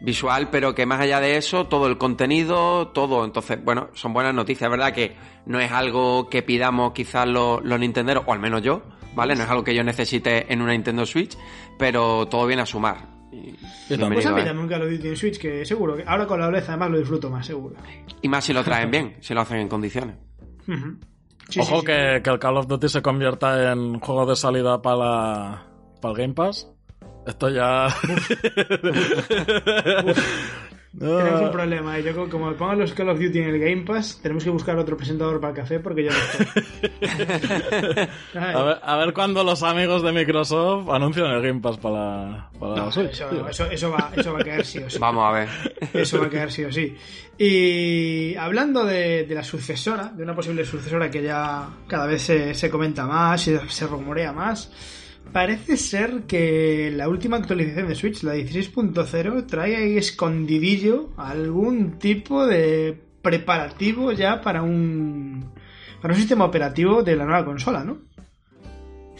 visual, 0.00 0.48
pero 0.50 0.74
que 0.74 0.86
más 0.86 1.00
allá 1.00 1.20
de 1.20 1.36
eso, 1.36 1.66
todo 1.66 1.88
el 1.88 1.98
contenido, 1.98 2.88
todo, 2.88 3.24
entonces, 3.24 3.62
bueno, 3.62 3.88
son 3.92 4.14
buenas 4.14 4.32
noticias. 4.34 4.66
Es 4.66 4.70
verdad 4.70 4.94
que 4.94 5.16
no 5.44 5.60
es 5.60 5.70
algo 5.72 6.30
que 6.30 6.42
pidamos 6.42 6.92
quizás 6.92 7.26
los, 7.26 7.62
los 7.62 7.78
Nintenderos, 7.78 8.24
o 8.26 8.32
al 8.32 8.38
menos 8.38 8.62
yo, 8.62 8.82
¿vale? 9.14 9.34
No 9.34 9.42
es 9.44 9.50
algo 9.50 9.64
que 9.64 9.74
yo 9.74 9.84
necesite 9.84 10.50
en 10.52 10.62
una 10.62 10.72
Nintendo 10.72 11.04
Switch, 11.04 11.36
pero 11.78 12.26
todo 12.28 12.46
viene 12.46 12.62
a 12.62 12.66
sumar. 12.66 13.09
Y. 13.42 13.56
Pues 13.88 14.00
a 14.02 14.08
mí 14.08 14.16
eh. 14.18 14.22
también 14.44 14.58
un 14.58 14.68
Call 14.68 14.82
of 14.82 14.90
Duty 14.90 15.08
en 15.08 15.16
Switch, 15.16 15.38
que 15.38 15.64
seguro 15.64 15.96
que 15.96 16.04
ahora 16.06 16.26
con 16.26 16.40
la 16.40 16.48
OLED 16.48 16.64
además 16.68 16.90
lo 16.90 16.98
disfruto 16.98 17.30
más, 17.30 17.46
seguro. 17.46 17.74
y 18.22 18.28
más 18.28 18.44
si 18.44 18.52
lo 18.52 18.62
traen 18.64 18.90
bien, 18.90 19.16
si 19.20 19.34
lo 19.34 19.40
hacen 19.40 19.58
en 19.58 19.68
condiciones. 19.68 20.16
Sí, 21.48 21.58
Ojo 21.60 21.76
sí, 21.76 21.80
sí. 21.80 21.86
que, 21.86 22.20
que 22.22 22.30
el 22.30 22.38
Call 22.38 22.56
of 22.58 22.66
Duty 22.68 22.88
se 22.88 23.02
convierta 23.02 23.72
en 23.72 23.98
juego 23.98 24.26
de 24.26 24.36
salida 24.36 24.80
para, 24.80 24.96
la- 24.96 25.66
para 26.00 26.12
el 26.12 26.18
Game 26.20 26.34
Pass. 26.34 26.68
Esto 27.26 27.48
ya. 27.50 27.88
Tenemos 30.98 31.40
un 31.42 31.50
problema. 31.52 31.96
¿eh? 31.98 32.02
Yo, 32.02 32.14
co- 32.16 32.28
como 32.28 32.52
pongan 32.54 32.80
los 32.80 32.92
Call 32.92 33.08
of 33.10 33.20
Duty 33.20 33.38
en 33.38 33.48
el 33.50 33.60
Game 33.60 33.82
Pass, 33.82 34.18
tenemos 34.22 34.42
que 34.42 34.50
buscar 34.50 34.76
otro 34.76 34.96
presentador 34.96 35.40
para 35.40 35.52
el 35.52 35.56
café 35.56 35.78
porque 35.78 36.04
yo 36.04 36.10
no 36.10 36.16
estoy. 36.18 36.62
A 38.34 38.62
ver, 38.62 38.78
a 38.82 38.96
ver 38.96 39.12
cuándo 39.12 39.44
los 39.44 39.62
amigos 39.62 40.02
de 40.02 40.12
Microsoft 40.12 40.88
anuncian 40.90 41.26
el 41.26 41.42
Game 41.42 41.60
Pass 41.60 41.78
para 41.78 41.94
la, 41.94 42.50
para 42.58 42.72
la 42.72 42.78
No, 42.84 42.92
Switch. 42.92 43.10
eso, 43.12 43.48
eso, 43.48 43.70
eso 43.70 43.90
va, 43.90 44.10
eso 44.16 44.32
va 44.32 44.40
a 44.40 44.44
caer 44.44 44.64
sí 44.66 44.78
o 44.78 44.90
sí. 44.90 44.98
Vamos 44.98 45.24
a 45.28 45.32
ver. 45.32 45.48
Eso 45.92 46.20
va 46.20 46.26
a 46.26 46.30
quedar 46.30 46.50
sí 46.50 46.64
o 46.64 46.72
sí. 46.72 46.96
Y 47.38 48.34
hablando 48.36 48.84
de, 48.84 49.24
de 49.24 49.34
la 49.34 49.42
sucesora, 49.44 50.08
de 50.14 50.22
una 50.22 50.34
posible 50.34 50.64
sucesora 50.64 51.10
que 51.10 51.22
ya 51.22 51.68
cada 51.86 52.06
vez 52.06 52.22
se, 52.22 52.54
se 52.54 52.68
comenta 52.70 53.06
más 53.06 53.46
y 53.48 53.56
se 53.68 53.86
rumorea 53.86 54.32
más, 54.32 54.70
parece 55.32 55.76
ser 55.76 56.22
que 56.22 56.92
la 56.94 57.08
última 57.08 57.36
actualización 57.36 57.88
de 57.88 57.94
Switch, 57.94 58.22
la 58.22 58.34
16.0, 58.36 59.46
trae 59.46 59.76
ahí 59.76 59.96
escondidillo 59.96 61.10
algún 61.16 61.98
tipo 61.98 62.46
de 62.46 62.98
preparativo 63.22 64.12
ya 64.12 64.40
para 64.40 64.62
un, 64.62 65.52
para 66.00 66.14
un 66.14 66.20
sistema 66.20 66.44
operativo 66.44 67.02
de 67.02 67.16
la 67.16 67.24
nueva 67.24 67.44
consola, 67.44 67.84
¿no? 67.84 67.98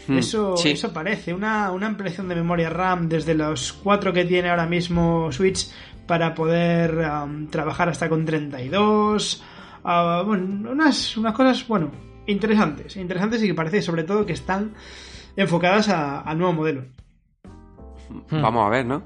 Hmm, 0.07 0.17
Eso, 0.17 0.57
sí. 0.57 0.71
eso 0.71 0.91
parece, 0.91 1.33
una, 1.33 1.71
una 1.71 1.87
ampliación 1.87 2.27
de 2.27 2.35
memoria 2.35 2.69
RAM 2.69 3.07
desde 3.07 3.35
los 3.35 3.73
4 3.73 4.11
que 4.13 4.25
tiene 4.25 4.49
ahora 4.49 4.65
mismo 4.65 5.31
Switch 5.31 5.69
para 6.07 6.33
poder 6.33 7.03
am, 7.03 7.47
trabajar 7.47 7.89
hasta 7.89 8.09
con 8.09 8.25
32. 8.25 9.43
ah, 9.83 10.23
bueno, 10.25 10.71
unas, 10.71 11.15
unas 11.17 11.33
cosas, 11.33 11.67
bueno, 11.67 11.91
interesantes. 12.25 12.97
Interesantes 12.97 13.43
y 13.43 13.47
que 13.47 13.53
parece 13.53 13.81
sobre 13.81 14.03
todo 14.03 14.25
que 14.25 14.33
están 14.33 14.73
enfocadas 15.35 15.89
a- 15.89 16.21
al 16.21 16.37
nuevo 16.37 16.53
modelo. 16.53 16.85
Hmm. 18.29 18.41
Vamos 18.41 18.65
a 18.65 18.69
ver, 18.69 18.85
¿no? 18.85 19.03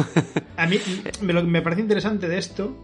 A 0.56 0.66
mí 0.66 0.78
me, 1.22 1.32
lo 1.32 1.40
que 1.40 1.46
me 1.48 1.62
parece 1.62 1.80
interesante 1.80 2.28
de 2.28 2.38
esto 2.38 2.76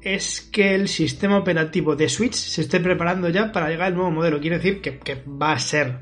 es 0.00 0.40
que 0.40 0.74
el 0.76 0.86
sistema 0.88 1.36
operativo 1.38 1.96
de 1.96 2.08
Switch 2.08 2.34
se 2.34 2.60
esté 2.62 2.78
preparando 2.80 3.28
ya 3.28 3.50
para 3.50 3.68
llegar 3.68 3.88
al 3.88 3.94
nuevo 3.94 4.10
modelo. 4.12 4.38
Quiere 4.40 4.56
decir 4.58 4.80
que, 4.80 4.98
que 5.00 5.22
va 5.26 5.52
a 5.52 5.58
ser 5.58 6.00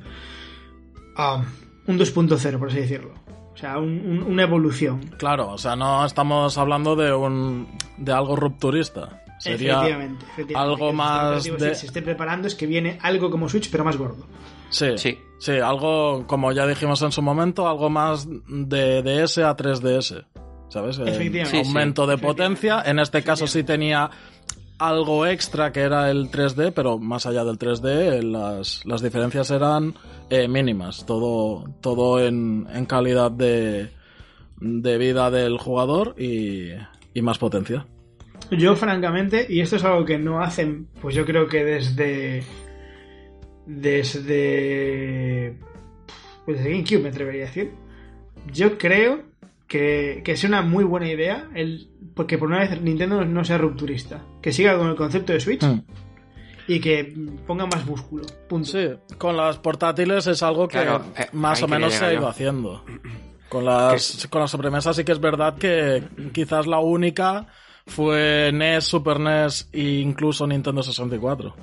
ah, 1.16 1.42
un 1.86 1.98
2.0, 1.98 2.58
por 2.58 2.68
así 2.68 2.80
decirlo. 2.80 3.12
O 3.54 3.56
sea, 3.56 3.78
un- 3.78 4.00
un- 4.06 4.22
una 4.22 4.42
evolución. 4.42 5.00
Claro, 5.18 5.48
o 5.52 5.56
sea, 5.58 5.76
no 5.76 6.04
estamos 6.04 6.58
hablando 6.58 6.94
de 6.94 7.14
un 7.14 7.66
de 7.96 8.12
algo 8.12 8.36
rupturista. 8.36 9.22
Sería 9.38 9.72
efectivamente, 9.78 10.24
efectivamente. 10.32 10.54
algo 10.82 10.92
más 10.92 11.44
de- 11.44 11.58
se- 11.58 11.74
se 11.74 11.86
esté 11.86 12.02
preparando 12.02 12.48
es 12.48 12.54
que 12.54 12.66
viene 12.66 12.98
algo 13.02 13.30
como 13.30 13.48
Switch, 13.48 13.70
pero 13.70 13.82
más 13.82 13.96
gordo. 13.96 14.26
Sí, 14.68 14.98
Sí. 14.98 15.18
Sí, 15.38 15.52
algo, 15.52 16.26
como 16.26 16.52
ya 16.52 16.66
dijimos 16.66 17.02
en 17.02 17.12
su 17.12 17.22
momento, 17.22 17.68
algo 17.68 17.90
más 17.90 18.26
de 18.28 19.02
DS 19.02 19.38
a 19.38 19.56
3DS. 19.56 20.24
¿Sabes? 20.68 20.98
Efectivamente. 20.98 21.62
Sí, 21.62 21.68
aumento 21.68 22.06
de 22.06 22.18
potencia. 22.18 22.82
En 22.84 22.98
este 22.98 23.22
caso 23.22 23.46
sí 23.46 23.62
tenía 23.62 24.10
algo 24.78 25.26
extra 25.26 25.72
que 25.72 25.80
era 25.80 26.10
el 26.10 26.30
3D, 26.30 26.72
pero 26.74 26.98
más 26.98 27.24
allá 27.26 27.44
del 27.44 27.58
3D, 27.58 27.88
eh, 27.88 28.22
las, 28.22 28.84
las 28.84 29.00
diferencias 29.00 29.50
eran 29.50 29.94
eh, 30.28 30.48
mínimas. 30.48 31.06
Todo, 31.06 31.64
todo 31.80 32.20
en, 32.20 32.66
en 32.72 32.84
calidad 32.86 33.30
de, 33.30 33.90
de 34.60 34.98
vida 34.98 35.30
del 35.30 35.58
jugador 35.58 36.14
y, 36.18 36.70
y 37.14 37.22
más 37.22 37.38
potencia. 37.38 37.86
Yo, 38.50 38.76
francamente, 38.76 39.46
y 39.48 39.60
esto 39.60 39.76
es 39.76 39.84
algo 39.84 40.04
que 40.04 40.18
no 40.18 40.40
hacen, 40.40 40.88
pues 41.00 41.14
yo 41.14 41.24
creo 41.24 41.48
que 41.48 41.64
desde. 41.64 42.44
Desde. 43.66 45.56
Pues 46.44 46.58
desde 46.58 46.70
GameCube, 46.70 47.02
me 47.02 47.08
atrevería 47.08 47.44
a 47.44 47.46
decir. 47.46 47.72
Yo 48.52 48.78
creo 48.78 49.22
que, 49.66 50.22
que 50.24 50.32
es 50.32 50.44
una 50.44 50.62
muy 50.62 50.84
buena 50.84 51.10
idea 51.10 51.48
el 51.54 51.88
porque 52.14 52.38
por 52.38 52.48
una 52.48 52.60
vez 52.60 52.80
Nintendo 52.80 53.24
no 53.24 53.44
sea 53.44 53.58
rupturista. 53.58 54.22
Que 54.40 54.52
siga 54.52 54.78
con 54.78 54.88
el 54.88 54.96
concepto 54.96 55.32
de 55.32 55.40
Switch 55.40 55.62
Mm. 55.64 55.80
y 56.68 56.80
que 56.80 57.14
ponga 57.46 57.66
más 57.66 57.84
músculo. 57.86 58.24
Punto. 58.48 58.68
Sí, 58.68 58.88
con 59.18 59.36
las 59.36 59.58
portátiles 59.58 60.26
es 60.26 60.42
algo 60.42 60.68
que 60.68 60.78
Claro, 60.80 61.04
eh, 61.16 61.26
más 61.32 61.62
o 61.62 61.68
menos 61.68 61.92
se 61.94 62.04
ha 62.04 62.12
ido 62.12 62.22
yo. 62.22 62.28
haciendo. 62.28 62.84
Con 63.48 63.64
las, 63.64 64.26
con 64.30 64.40
las 64.40 64.50
sobremesas 64.50 64.96
sí 64.96 65.04
que 65.04 65.12
es 65.12 65.20
verdad 65.20 65.56
que 65.56 66.02
quizás 66.32 66.66
la 66.66 66.78
única 66.80 67.46
fue 67.86 68.50
NES, 68.52 68.84
Super 68.84 69.20
NES 69.20 69.68
e 69.72 69.82
incluso 70.00 70.46
Nintendo 70.46 70.82
64. 70.82 71.54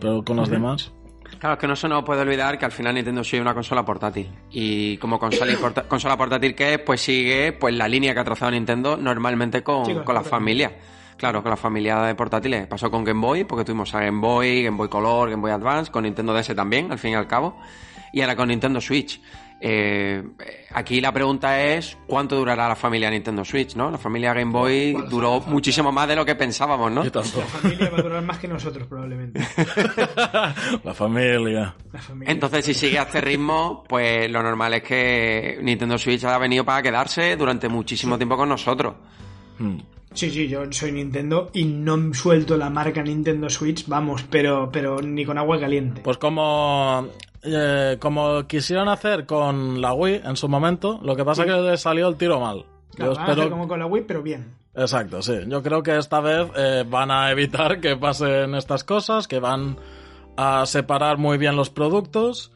Pero 0.00 0.22
con 0.24 0.36
las 0.36 0.48
demás. 0.50 0.92
Claro, 1.38 1.54
es 1.54 1.60
que 1.60 1.66
no 1.66 1.76
se 1.76 1.88
nos 1.88 2.02
puede 2.04 2.22
olvidar 2.22 2.58
que 2.58 2.64
al 2.64 2.72
final 2.72 2.94
Nintendo 2.94 3.22
Switch 3.22 3.34
es 3.34 3.40
una 3.40 3.54
consola 3.54 3.84
portátil. 3.84 4.28
Y 4.50 4.96
como 4.98 5.18
consola, 5.18 5.52
y 5.52 5.56
porta- 5.60 5.82
consola 5.86 6.16
portátil 6.16 6.54
que 6.54 6.74
es, 6.74 6.78
pues 6.80 7.00
sigue 7.00 7.52
pues 7.52 7.74
la 7.74 7.86
línea 7.88 8.14
que 8.14 8.20
ha 8.20 8.24
trazado 8.24 8.50
Nintendo 8.50 8.96
normalmente 8.96 9.62
con, 9.62 9.84
Sí, 9.86 9.94
con, 9.94 10.04
con 10.04 10.14
la 10.14 10.20
las 10.22 10.30
familia. 10.30 10.72
Claro, 11.16 11.42
con 11.42 11.50
la 11.50 11.56
familia 11.56 12.00
de 12.02 12.14
portátiles. 12.14 12.66
Pasó 12.66 12.90
con 12.90 13.02
Game 13.04 13.20
Boy, 13.20 13.44
porque 13.44 13.64
tuvimos 13.64 13.94
a 13.94 14.00
Game 14.00 14.20
Boy, 14.20 14.62
Game 14.64 14.76
Boy 14.76 14.88
Color, 14.88 15.30
Game 15.30 15.40
Boy 15.40 15.50
Advance, 15.50 15.90
con 15.90 16.04
Nintendo 16.04 16.34
DS 16.34 16.54
también, 16.54 16.92
al 16.92 16.98
fin 16.98 17.12
y 17.12 17.14
al 17.14 17.26
cabo. 17.26 17.58
Y 18.12 18.20
ahora 18.20 18.36
con 18.36 18.48
Nintendo 18.48 18.80
Switch. 18.80 19.20
Eh, 19.58 20.22
aquí 20.72 21.00
la 21.00 21.12
pregunta 21.12 21.62
es 21.64 21.96
¿cuánto 22.06 22.36
durará 22.36 22.68
la 22.68 22.76
familia 22.76 23.10
Nintendo 23.10 23.44
Switch, 23.44 23.74
no? 23.74 23.90
La 23.90 23.96
familia 23.96 24.34
Game 24.34 24.52
Boy 24.52 24.94
duró 25.08 25.40
muchísimo 25.40 25.90
más 25.90 26.06
de 26.08 26.16
lo 26.16 26.26
que 26.26 26.34
pensábamos, 26.34 26.92
¿no? 26.92 27.04
Y 27.06 27.10
tanto. 27.10 27.38
La 27.40 27.46
familia 27.46 27.90
va 27.90 27.98
a 27.98 28.02
durar 28.02 28.22
más 28.22 28.38
que 28.38 28.48
nosotros, 28.48 28.86
probablemente. 28.86 29.40
la 30.84 30.94
familia. 30.94 31.74
La 31.92 32.00
familia. 32.00 32.32
Entonces, 32.32 32.66
si 32.66 32.74
sigue 32.74 32.98
a 32.98 33.04
este 33.04 33.20
ritmo, 33.20 33.84
pues 33.88 34.30
lo 34.30 34.42
normal 34.42 34.74
es 34.74 34.82
que 34.82 35.58
Nintendo 35.62 35.96
Switch 35.96 36.24
ha 36.24 36.38
venido 36.38 36.64
para 36.64 36.82
quedarse 36.82 37.36
durante 37.36 37.68
muchísimo 37.68 38.18
tiempo 38.18 38.36
con 38.36 38.48
nosotros. 38.48 38.94
Hmm. 39.58 39.78
Sí, 40.16 40.30
sí, 40.30 40.48
yo 40.48 40.62
soy 40.70 40.92
Nintendo 40.92 41.50
y 41.52 41.64
no 41.64 42.14
suelto 42.14 42.56
la 42.56 42.70
marca 42.70 43.02
Nintendo 43.02 43.50
Switch, 43.50 43.86
vamos, 43.86 44.24
pero, 44.30 44.70
pero 44.72 45.02
ni 45.02 45.26
con 45.26 45.36
agua 45.36 45.60
caliente. 45.60 46.00
Pues 46.02 46.16
como, 46.16 47.06
eh, 47.46 47.96
como 48.00 48.46
quisieron 48.46 48.88
hacer 48.88 49.26
con 49.26 49.80
la 49.80 49.92
Wii 49.94 50.22
en 50.24 50.36
su 50.36 50.48
momento, 50.48 50.98
lo 51.02 51.14
que 51.16 51.24
pasa 51.24 51.42
es 51.44 51.52
que 51.52 51.60
le 51.60 51.76
salió 51.76 52.08
el 52.08 52.16
tiro 52.16 52.40
mal. 52.40 52.64
Claro, 52.94 53.14
Yo 53.14 53.20
espero... 53.20 53.50
como 53.50 53.68
con 53.68 53.78
la 53.78 53.86
Wii, 53.86 54.04
pero 54.06 54.22
bien. 54.22 54.54
Exacto, 54.74 55.22
sí. 55.22 55.34
Yo 55.48 55.62
creo 55.62 55.82
que 55.82 55.96
esta 55.96 56.20
vez 56.20 56.48
eh, 56.56 56.84
van 56.88 57.10
a 57.10 57.30
evitar 57.30 57.80
que 57.80 57.96
pasen 57.96 58.54
estas 58.54 58.84
cosas, 58.84 59.26
que 59.28 59.38
van 59.38 59.76
a 60.36 60.66
separar 60.66 61.16
muy 61.18 61.38
bien 61.38 61.56
los 61.56 61.70
productos 61.70 62.52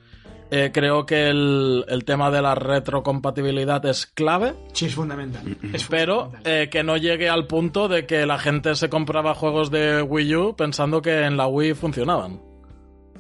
Eh, 0.53 0.73
creo 0.75 1.07
que 1.07 1.31
el, 1.31 1.85
el 1.89 2.05
tema 2.05 2.29
de 2.33 2.43
la 2.43 2.57
retrocompatibilidad 2.57 3.85
es 3.87 4.07
clave, 4.07 4.55
Sí, 4.73 4.87
es 4.87 4.95
fundamental. 4.97 5.57
Es 5.73 5.85
pero 5.89 6.25
fundamental. 6.25 6.53
eh, 6.53 6.69
que 6.69 6.83
no 6.83 6.97
llegue 6.97 7.29
al 7.29 7.47
punto 7.47 7.87
de 7.87 8.05
que 8.05 8.27
la 8.27 8.37
gente 8.39 8.75
se 8.75 8.89
compraba 8.89 9.35
juegos 9.35 9.71
de 9.71 10.03
Wii 10.03 10.35
U 10.37 10.57
pensando 10.57 11.03
que 11.03 11.25
en 11.25 11.37
la 11.37 11.47
Wii 11.47 11.75
funcionaban. 11.75 12.41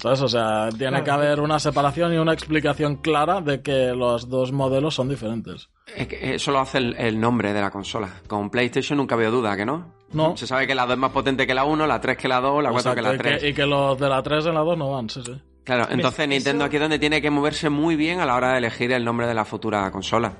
¿Sabes? 0.00 0.22
O 0.22 0.28
sea, 0.28 0.68
tiene 0.70 1.02
Claro. 1.02 1.04
que 1.04 1.10
haber 1.10 1.40
una 1.40 1.58
separación 1.58 2.14
y 2.14 2.16
una 2.16 2.32
explicación 2.32 2.96
clara 2.96 3.40
de 3.40 3.60
que 3.60 3.92
los 3.94 4.28
dos 4.28 4.50
modelos 4.52 4.94
son 4.94 5.08
diferentes. 5.08 5.68
Es 5.94 6.06
que 6.08 6.34
Eso 6.34 6.52
lo 6.52 6.60
hace 6.60 6.78
el, 6.78 6.94
el 6.96 7.20
nombre 7.20 7.52
de 7.52 7.60
la 7.60 7.70
consola. 7.70 8.08
Con 8.26 8.48
PlayStation 8.50 8.96
nunca 8.96 9.14
había 9.14 9.28
duda, 9.30 9.56
¿que 9.56 9.66
no? 9.66 9.92
No. 10.12 10.36
Se 10.36 10.46
sabe 10.46 10.66
que 10.66 10.74
la 10.74 10.84
2 10.86 10.92
es 10.94 10.98
más 10.98 11.12
potente 11.12 11.46
que 11.46 11.54
la 11.54 11.64
1, 11.64 11.86
la 11.86 12.00
3 12.00 12.16
que 12.16 12.28
la 12.28 12.40
2, 12.40 12.62
la 12.62 12.70
4 12.70 12.94
que 12.94 13.02
la 13.02 13.10
Exacto, 13.10 13.28
y 13.28 13.30
3. 13.32 13.42
que, 13.42 13.48
y 13.50 13.54
que 13.54 13.66
los 13.66 13.98
de 13.98 14.08
la 14.08 14.22
3 14.22 14.46
en 14.46 14.54
la 14.54 14.60
2 14.60 14.78
no 14.78 14.90
van, 14.90 15.08
sí, 15.10 15.20
sí. 15.24 15.32
Claro, 15.64 15.86
entonces 15.90 16.20
eso- 16.20 16.28
Nintendo 16.28 16.64
aquí 16.64 16.76
es 16.76 16.82
donde 16.82 16.98
tiene 16.98 17.20
que 17.20 17.30
moverse 17.30 17.68
muy 17.68 17.94
bien 17.94 18.20
a 18.20 18.26
la 18.26 18.34
hora 18.34 18.52
de 18.52 18.58
elegir 18.58 18.90
el 18.92 19.04
nombre 19.04 19.26
de 19.26 19.34
la 19.34 19.44
futura 19.44 19.90
consola. 19.90 20.32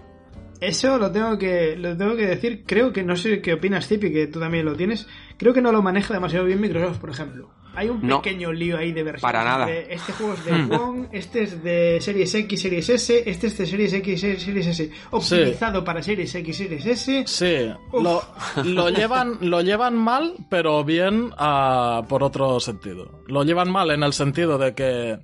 Eso 0.61 0.99
lo 0.99 1.11
tengo 1.11 1.39
que 1.39 1.77
lo 1.77 1.97
tengo 1.97 2.17
que 2.17 2.27
decir. 2.27 2.65
Creo 2.67 2.93
que 2.93 3.03
no 3.03 3.17
sé 3.17 3.41
qué 3.41 3.55
opinas, 3.55 3.87
Tipi, 3.89 4.13
que 4.13 4.27
tú 4.27 4.41
también 4.41 4.65
lo 4.67 4.75
tienes. 4.75 5.07
Creo 5.39 5.55
que 5.55 5.63
no 5.63 5.73
lo 5.73 5.83
maneja 5.83 6.13
demasiado 6.15 6.45
bien 6.47 6.61
Microsoft, 6.61 6.99
por 6.99 7.11
ejemplo. 7.11 7.51
Hay 7.75 7.89
un 7.89 8.07
No. 8.07 8.21
pequeño 8.21 8.53
lío 8.53 8.77
ahí 8.79 8.93
de 8.93 9.03
versiones. 9.03 9.23
Para 9.23 9.45
nada. 9.45 9.71
entre 9.71 9.95
Este 9.95 10.13
juego 10.13 10.35
es 10.35 10.45
de 10.45 10.53
One, 10.77 11.09
este 11.13 11.43
es 11.45 11.63
de 11.63 11.99
Series 12.01 12.35
X, 12.35 12.61
Series 12.63 12.89
S, 12.89 13.23
este 13.31 13.47
es 13.47 13.59
de 13.59 13.67
Series 13.67 13.93
X, 13.93 14.21
Series 14.21 14.67
S. 14.67 14.91
Optimizado 15.11 15.85
para 15.85 16.03
Series 16.03 16.35
X, 16.35 16.57
Series 16.57 16.87
S. 16.87 17.25
Sí, 17.27 17.73
lo 18.65 18.91
llevan, 18.91 19.39
lo 19.41 19.61
llevan 19.61 19.97
mal, 19.97 20.35
pero 20.49 20.85
bien 20.85 21.31
ah, 21.39 22.03
por 22.09 22.23
otro 22.23 22.59
sentido. 22.61 23.23
Lo 23.27 23.45
llevan 23.45 23.71
mal 23.71 23.91
en 23.91 24.03
el 24.03 24.13
sentido 24.13 24.59
de 24.59 24.75
que 24.75 25.19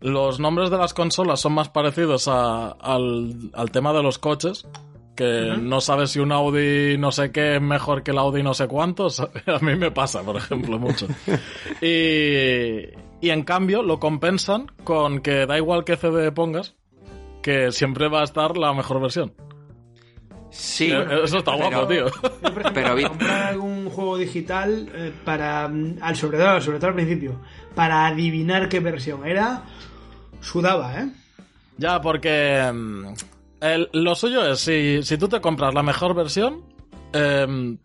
los 0.00 0.38
nombres 0.38 0.70
de 0.70 0.78
las 0.78 0.94
consolas 0.94 1.40
son 1.40 1.54
más 1.54 1.68
parecidos 1.70 2.28
a- 2.28 2.68
al, 2.70 3.50
al 3.52 3.70
tema 3.72 3.92
de 3.92 4.02
los 4.02 4.18
coches, 4.18 4.64
que 5.18 5.56
no 5.60 5.80
sabes 5.80 6.12
si 6.12 6.20
un 6.20 6.30
Audi 6.30 6.96
no 6.96 7.10
sé 7.10 7.32
qué 7.32 7.56
es 7.56 7.60
mejor 7.60 8.04
que 8.04 8.12
el 8.12 8.18
Audi 8.18 8.42
no 8.44 8.54
sé 8.54 8.68
cuántos. 8.68 9.18
A 9.46 9.58
mí 9.60 9.74
me 9.74 9.90
pasa, 9.90 10.22
por 10.22 10.36
ejemplo, 10.36 10.78
mucho. 10.78 11.08
Y, 11.82 12.88
y 13.20 13.30
en 13.30 13.42
cambio 13.42 13.82
lo 13.82 13.98
compensan 13.98 14.66
con 14.84 15.20
que 15.20 15.44
da 15.46 15.56
igual 15.58 15.84
qué 15.84 15.96
CD 15.96 16.30
pongas, 16.32 16.74
que 17.42 17.72
siempre 17.72 18.08
va 18.08 18.20
a 18.20 18.24
estar 18.24 18.56
la 18.56 18.72
mejor 18.72 19.00
versión. 19.00 19.32
Sí, 20.50 20.90
Eh, 20.90 21.04
Eso 21.24 21.38
está 21.38 21.56
pero- 21.56 21.68
guapo, 21.70 21.86
tío. 21.88 22.06
Yo, 22.06 22.20
por 22.54 22.62
ejemplo, 22.62 22.70
Pero 22.74 23.08
comprar 23.08 23.42
algún 23.48 23.90
juego 23.90 24.16
digital 24.18 24.88
eh, 24.94 25.12
para 25.24 25.68
mm, 25.68 25.96
al 26.00 26.16
sobre 26.16 26.38
todo, 26.38 26.60
sobre 26.60 26.78
todo 26.78 26.88
al 26.90 26.94
principio, 26.94 27.40
para 27.74 28.06
adivinar 28.06 28.68
qué 28.68 28.80
versión 28.80 29.26
era, 29.26 29.62
sudaba, 30.40 31.00
¿eh? 31.00 31.08
Ya, 31.76 32.00
porque 32.00 32.70
mm, 32.72 33.06
el- 33.60 33.88
lo 33.92 34.14
suyo 34.14 34.46
es, 34.50 34.60
si, 34.60 35.02
si 35.02 35.18
tú 35.18 35.28
te 35.28 35.40
compras 35.40 35.74
la 35.74 35.82
mejor 35.82 36.14
versión, 36.14 36.62
em, 37.12 37.78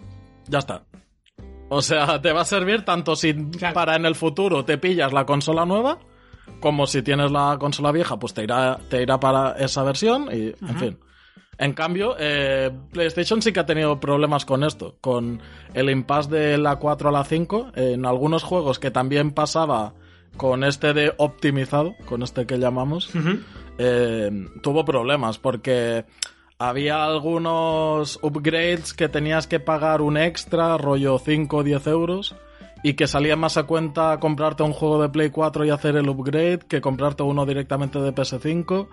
ya 0.48 0.60
está. 0.60 0.84
O 1.70 1.82
sea, 1.82 2.22
te 2.22 2.32
va 2.32 2.42
a 2.42 2.46
servir 2.46 2.84
tanto 2.86 3.16
si 3.16 3.34
Claro. 3.34 3.74
para 3.74 3.96
en 3.96 4.06
el 4.06 4.16
futuro 4.16 4.64
te 4.66 4.78
pillas 4.78 5.12
la 5.14 5.26
consola 5.26 5.66
nueva, 5.66 5.98
como 6.60 6.86
si 6.88 7.02
tienes 7.02 7.32
la 7.32 7.58
consola 7.60 7.92
vieja, 7.92 8.18
pues 8.20 8.34
te 8.34 8.44
irá, 8.44 8.78
te 8.90 9.02
irá 9.02 9.20
para 9.20 9.54
esa 9.54 9.84
versión 9.84 10.28
y, 10.32 10.48
en 10.66 10.78
fin. 10.78 11.00
En 11.58 11.74
cambio, 11.74 12.16
eh, 12.20 12.72
PlayStation 12.92 13.42
sí 13.42 13.54
que 13.54 13.60
ha 13.60 13.66
tenido 13.66 14.00
problemas 14.00 14.44
con 14.44 14.64
esto, 14.64 14.98
con 15.02 15.40
el 15.74 15.90
impasse 15.90 16.30
de 16.32 16.58
la 16.58 16.78
4 16.78 17.10
a 17.10 17.12
la 17.12 17.24
5. 17.24 17.72
En 17.76 18.06
algunos 18.06 18.44
juegos 18.44 18.80
que 18.80 18.90
también 18.92 19.32
pasaba 19.32 19.94
con 20.36 20.64
este 20.64 20.94
de 20.94 21.14
optimizado, 21.18 21.94
con 22.06 22.24
este 22.24 22.46
que 22.48 22.58
llamamos, 22.58 23.10
eh, 23.78 24.32
tuvo 24.62 24.86
problemas 24.86 25.38
porque 25.38 26.06
había 26.60 27.04
algunos 27.04 28.20
upgrades 28.22 28.94
que 28.94 29.10
tenías 29.10 29.48
que 29.48 29.60
pagar 29.60 30.02
un 30.02 30.18
extra, 30.18 30.78
rollo 30.78 31.20
5 31.20 31.58
o 31.58 31.64
10 31.64 31.88
euros, 31.88 32.36
y 32.84 32.94
que 32.96 33.08
salía 33.08 33.36
más 33.36 33.56
a 33.58 33.64
cuenta 33.64 34.20
comprarte 34.20 34.64
un 34.64 34.74
juego 34.74 35.02
de 35.02 35.10
Play 35.10 35.30
4 35.30 35.66
y 35.66 35.70
hacer 35.70 35.96
el 35.96 36.10
upgrade 36.10 36.60
que 36.68 36.82
comprarte 36.82 37.24
uno 37.24 37.46
directamente 37.46 38.00
de 38.00 38.14
PS5. 38.14 38.88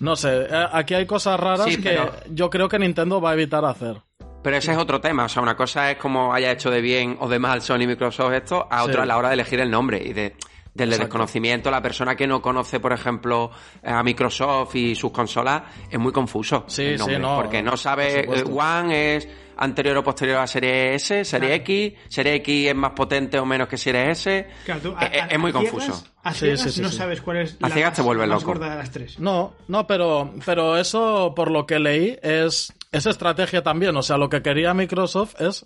No 0.00 0.14
sé, 0.16 0.42
eh, 0.48 0.66
aquí 0.72 0.94
hay 0.94 1.04
cosas 1.06 1.38
raras 1.38 1.66
Sí, 1.66 1.76
que 1.80 1.90
pero- 1.90 2.12
yo 2.30 2.48
creo 2.48 2.68
que 2.68 2.78
Nintendo 2.78 3.20
va 3.20 3.30
a 3.30 3.34
evitar 3.34 3.64
hacer. 3.64 3.96
Pero 4.40 4.56
ese 4.56 4.70
es 4.70 4.78
otro 4.78 5.00
tema. 5.00 5.24
O 5.24 5.28
sea, 5.28 5.42
una 5.42 5.56
cosa 5.56 5.90
es 5.90 5.98
como 5.98 6.32
haya 6.32 6.52
hecho 6.52 6.70
de 6.70 6.80
bien 6.80 7.16
o 7.20 7.28
de 7.28 7.40
mal 7.40 7.60
Sony 7.60 7.80
y 7.82 7.86
Microsoft 7.88 8.32
esto, 8.32 8.68
a 8.70 8.84
otra 8.84 8.94
Sí. 8.94 9.00
a 9.00 9.06
la 9.06 9.16
hora 9.18 9.28
de 9.28 9.34
elegir 9.34 9.58
el 9.60 9.70
nombre 9.70 10.00
y 10.02 10.12
de 10.12 10.36
del 10.74 10.88
Exacto. 10.90 11.04
desconocimiento. 11.06 11.70
La 11.70 11.82
persona 11.82 12.14
que 12.16 12.26
no 12.26 12.40
conoce, 12.42 12.80
por 12.80 12.92
ejemplo, 12.92 13.50
a 13.84 14.02
Microsoft 14.02 14.74
y 14.76 14.94
sus 14.94 15.10
consolas, 15.12 15.62
es 15.90 15.98
muy 15.98 16.12
confuso. 16.12 16.64
Sí, 16.68 16.82
el 16.84 16.98
nombre, 16.98 17.16
sí, 17.16 17.22
no, 17.22 17.36
Porque 17.36 17.62
no 17.62 17.70
por 17.70 17.78
sabe, 17.78 18.20
supuesto. 18.22 18.50
eh, 18.50 18.52
One 18.54 19.16
es 19.16 19.28
anterior 19.60 19.96
o 19.96 20.04
posterior 20.04 20.38
a 20.38 20.46
Serie 20.46 20.94
S, 20.94 21.24
Serie 21.24 21.54
X, 21.56 21.92
Serie 22.08 22.34
X 22.36 22.68
es 22.68 22.74
más 22.76 22.92
potente 22.92 23.40
o 23.40 23.44
menos 23.44 23.66
que 23.66 23.76
Serie 23.76 24.10
S. 24.12 24.46
Claro, 24.64 24.80
tú, 24.80 24.94
a- 24.96 25.06
Eh, 25.06 25.10
eh, 25.14 25.20
a- 25.20 25.26
es 25.26 25.38
muy 25.38 25.50
a 25.50 25.54
ciegas- 25.54 25.70
confuso. 25.72 26.04
A 26.22 26.32
ciegas 26.32 26.60
sí, 26.60 26.70
sí, 26.70 26.80
no 26.82 26.88
sí. 26.90 26.96
sabes 26.96 27.20
cuál 27.22 27.38
es 27.38 27.56
A 27.60 27.68
ciegas 27.70 27.94
te 27.94 28.02
más- 28.02 28.06
vuelves 28.06 28.28
la 28.28 28.34
más 28.34 28.42
loco. 28.44 28.52
gorda 28.54 28.70
de 28.70 28.76
las 28.76 28.90
tres. 28.92 29.18
No, 29.18 29.54
no, 29.66 29.84
pero, 29.88 30.32
pero 30.46 30.76
eso, 30.76 31.32
por 31.34 31.50
lo 31.50 31.66
que 31.66 31.80
leí, 31.80 32.16
es, 32.22 32.72
es 32.92 33.06
estrategia 33.06 33.62
también. 33.64 33.96
O 33.96 34.02
sea, 34.02 34.16
lo 34.16 34.28
que 34.28 34.42
quería 34.42 34.74
Microsoft 34.74 35.40
es 35.40 35.64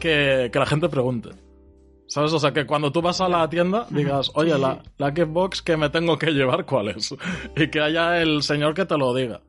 que, 0.00 0.48
que 0.50 0.58
la 0.58 0.66
gente 0.66 0.88
pregunte. 0.88 1.30
¿Sabes? 2.08 2.32
O 2.32 2.38
sea, 2.38 2.52
que 2.52 2.64
cuando 2.66 2.92
tú 2.92 3.02
vas 3.02 3.20
a 3.20 3.28
la 3.28 3.48
tienda 3.48 3.86
digas, 3.90 4.30
oye, 4.34 4.56
la, 4.58 4.80
la 4.98 5.10
Xbox 5.10 5.60
que 5.62 5.76
me 5.76 5.90
tengo 5.90 6.16
que 6.18 6.30
llevar, 6.30 6.64
¿cuál 6.64 6.88
es? 6.88 7.14
Y 7.56 7.68
que 7.68 7.80
haya 7.80 8.20
el 8.22 8.42
señor 8.42 8.74
que 8.74 8.84
te 8.86 8.96
lo 8.96 9.12
diga. 9.14 9.40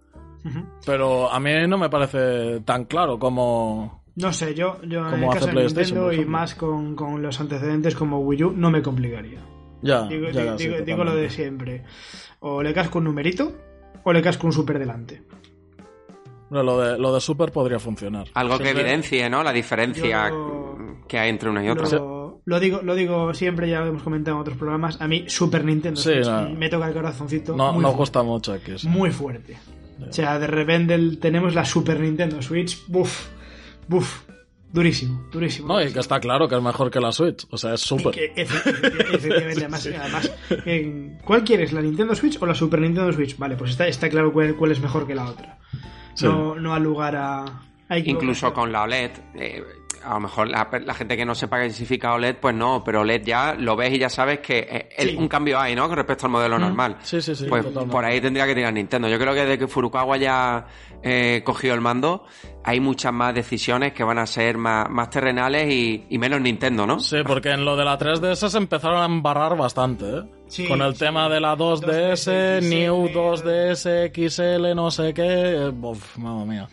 Pero 0.85 1.29
a 1.31 1.39
mí 1.39 1.51
no 1.67 1.77
me 1.77 1.89
parece 1.89 2.61
tan 2.61 2.85
claro 2.85 3.19
como... 3.19 4.03
No 4.15 4.31
sé, 4.33 4.55
yo, 4.55 4.81
yo 4.83 5.07
en 5.13 5.23
el 5.23 5.29
caso 5.29 5.45
de 5.47 5.51
PlayStation, 5.51 5.99
Nintendo 5.99 6.21
y 6.23 6.25
más 6.25 6.55
con, 6.55 6.95
con 6.95 7.21
los 7.21 7.39
antecedentes 7.39 7.95
como 7.95 8.19
Wii 8.21 8.43
U, 8.45 8.51
no 8.55 8.71
me 8.71 8.81
complicaría. 8.81 9.39
Ya, 9.83 10.07
Digo, 10.07 10.29
ya, 10.31 10.55
digo- 10.55 10.57
sí, 10.79 10.83
digo- 10.85 11.03
lo 11.03 11.15
de 11.15 11.29
siempre. 11.29 11.83
O 12.39 12.63
le 12.63 12.73
casco 12.73 12.97
un 12.99 13.03
numerito 13.03 13.51
o 14.03 14.13
le 14.13 14.21
casco 14.23 14.47
un 14.47 14.53
super 14.53 14.79
delante. 14.79 15.21
Pero 16.49 16.63
lo 16.63 16.79
de, 16.79 16.97
lo 16.97 17.13
de 17.13 17.19
Super 17.19 17.51
podría 17.51 17.77
funcionar. 17.77 18.27
Algo 18.33 18.57
que 18.57 18.69
evidencie, 18.69 19.29
¿no? 19.29 19.43
La 19.43 19.51
diferencia 19.51 20.31
que 21.07 21.19
hay 21.19 21.29
entre 21.29 21.49
una 21.49 21.63
y 21.63 21.69
otra. 21.69 21.89
Lo, 21.89 22.16
lo 22.47 22.59
digo, 22.59 22.81
lo 22.81 22.95
digo 22.95 23.33
siempre, 23.35 23.69
ya 23.69 23.81
lo 23.81 23.87
hemos 23.87 24.01
comentado 24.03 24.37
en 24.37 24.41
otros 24.41 24.57
programas. 24.57 24.99
A 25.01 25.07
mí, 25.07 25.25
Super 25.27 25.63
Nintendo 25.63 25.99
Sí, 26.01 26.11
Switch, 26.13 26.25
no. 26.27 26.49
me 26.49 26.69
toca 26.69 26.87
el 26.87 26.93
corazoncito. 26.93 27.55
No, 27.55 27.73
muy 27.73 27.81
nos 27.83 27.91
fuerte. 27.91 27.97
gusta 27.97 28.23
mucho 28.23 28.53
aquí. 28.53 28.71
sí. 28.79 28.87
Muy 28.87 29.11
fuerte. 29.11 29.57
O 30.09 30.11
sea, 30.13 30.39
de 30.39 30.47
repente 30.47 30.93
el- 30.95 31.19
tenemos 31.19 31.53
la 31.53 31.65
Super 31.65 31.99
Nintendo 31.99 32.41
Switch. 32.41 32.83
Buf, 32.87 33.27
buf. 33.87 34.23
Durísimo, 34.71 35.25
durísimo. 35.31 35.69
No, 35.69 35.81
y 35.81 35.91
que 35.93 35.99
está 35.99 36.19
claro 36.19 36.47
que 36.47 36.55
es 36.55 36.61
mejor 36.61 36.91
que 36.91 36.99
la 36.99 37.11
Switch. 37.13 37.47
O 37.51 37.57
sea, 37.57 37.73
es 37.75 37.81
súper. 37.81 38.13
efectivamente, 38.35 39.59
además, 39.61 39.87
además 40.01 40.31
en- 40.65 41.17
¿cuál 41.23 41.43
quieres? 41.43 41.71
¿La 41.73 41.81
Nintendo 41.81 42.13
Switch 42.15 42.37
o 42.41 42.45
la 42.45 42.53
Super 42.55 42.81
Nintendo 42.81 43.11
Switch? 43.13 43.37
Vale, 43.37 43.55
pues 43.55 43.71
está, 43.71 43.87
está 43.87 44.09
claro 44.09 44.31
cuál, 44.33 44.55
cuál 44.55 44.71
es 44.71 44.79
mejor 44.81 45.07
que 45.07 45.15
la 45.15 45.25
otra. 45.25 45.57
Sí. 46.15 46.25
No, 46.25 46.55
no 46.55 46.73
al 46.73 46.83
lugar 46.83 47.15
a, 47.15 47.45
Incluso 48.05 48.53
con 48.53 48.71
la 48.71 48.83
OLED. 48.83 49.11
eh, 49.35 49.63
a 50.09 50.13
lo 50.15 50.19
mejor 50.21 50.47
la, 50.47 50.67
la 50.85 50.93
gente 50.93 51.15
que 51.17 51.25
no 51.25 51.35
sepa 51.35 51.59
qué 51.61 51.69
significa 51.69 52.13
OLED, 52.13 52.37
pues 52.37 52.55
no, 52.55 52.83
pero 52.83 53.01
OLED 53.01 53.23
ya 53.23 53.53
lo 53.53 53.75
ves 53.75 53.93
y 53.93 53.99
ya 53.99 54.09
sabes 54.09 54.39
que 54.39 54.59
eh, 54.59 54.89
el- 54.97 55.09
Sí. 55.11 55.15
un 55.17 55.27
cambio 55.27 55.59
hay, 55.59 55.75
¿no? 55.75 55.87
Con 55.87 55.97
respecto 55.97 56.25
al 56.25 56.31
modelo 56.31 56.57
normal. 56.59 56.97
Sí, 57.03 57.21
sí, 57.21 57.35
sí, 57.35 57.45
Pues 57.47 57.63
totalmente. 57.63 57.91
por 57.91 58.05
ahí 58.05 58.19
tendría 58.21 58.45
que 58.47 58.55
tirar 58.55 58.73
Nintendo. 58.73 59.07
Yo 59.07 59.19
creo 59.19 59.33
que 59.33 59.41
desde 59.41 59.57
que 59.57 59.67
Furukawa 59.67 60.17
ya 60.17 60.65
eh, 61.03 61.41
cogió 61.45 61.73
el 61.73 61.81
mando, 61.81 62.25
hay 62.63 62.79
muchas 62.79 63.13
más 63.13 63.33
decisiones 63.33 63.93
que 63.93 64.03
van 64.03 64.17
a 64.17 64.25
ser 64.25 64.57
más, 64.57 64.89
más 64.89 65.09
terrenales 65.09 65.71
y, 65.71 66.05
y 66.09 66.17
menos 66.17 66.41
Nintendo, 66.41 66.87
¿no? 66.87 66.99
Sí, 66.99 67.17
porque 67.25 67.51
en 67.51 67.63
lo 67.65 67.75
de 67.75 67.85
la 67.85 67.97
3DS 67.99 68.49
se 68.49 68.57
empezaron 68.57 69.01
a 69.01 69.05
embarrar 69.05 69.55
bastante, 69.55 70.05
¿eh? 70.05 70.23
Sí, 70.47 70.67
Con 70.67 70.81
el 70.81 70.93
sí. 70.93 70.99
tema 70.99 71.27
de 71.29 71.39
la 71.41 71.55
2DS, 71.55 72.61
2DS, 72.61 72.61
New 72.69 73.07
XL. 73.09 73.17
2DS, 73.17 74.11
XL, 74.13 74.75
no 74.75 74.89
sé 74.91 75.13
qué. 75.13 75.23
eh, 75.27 75.67
Uf, 75.81 76.17
mamma 76.17 76.45
mía. 76.45 76.67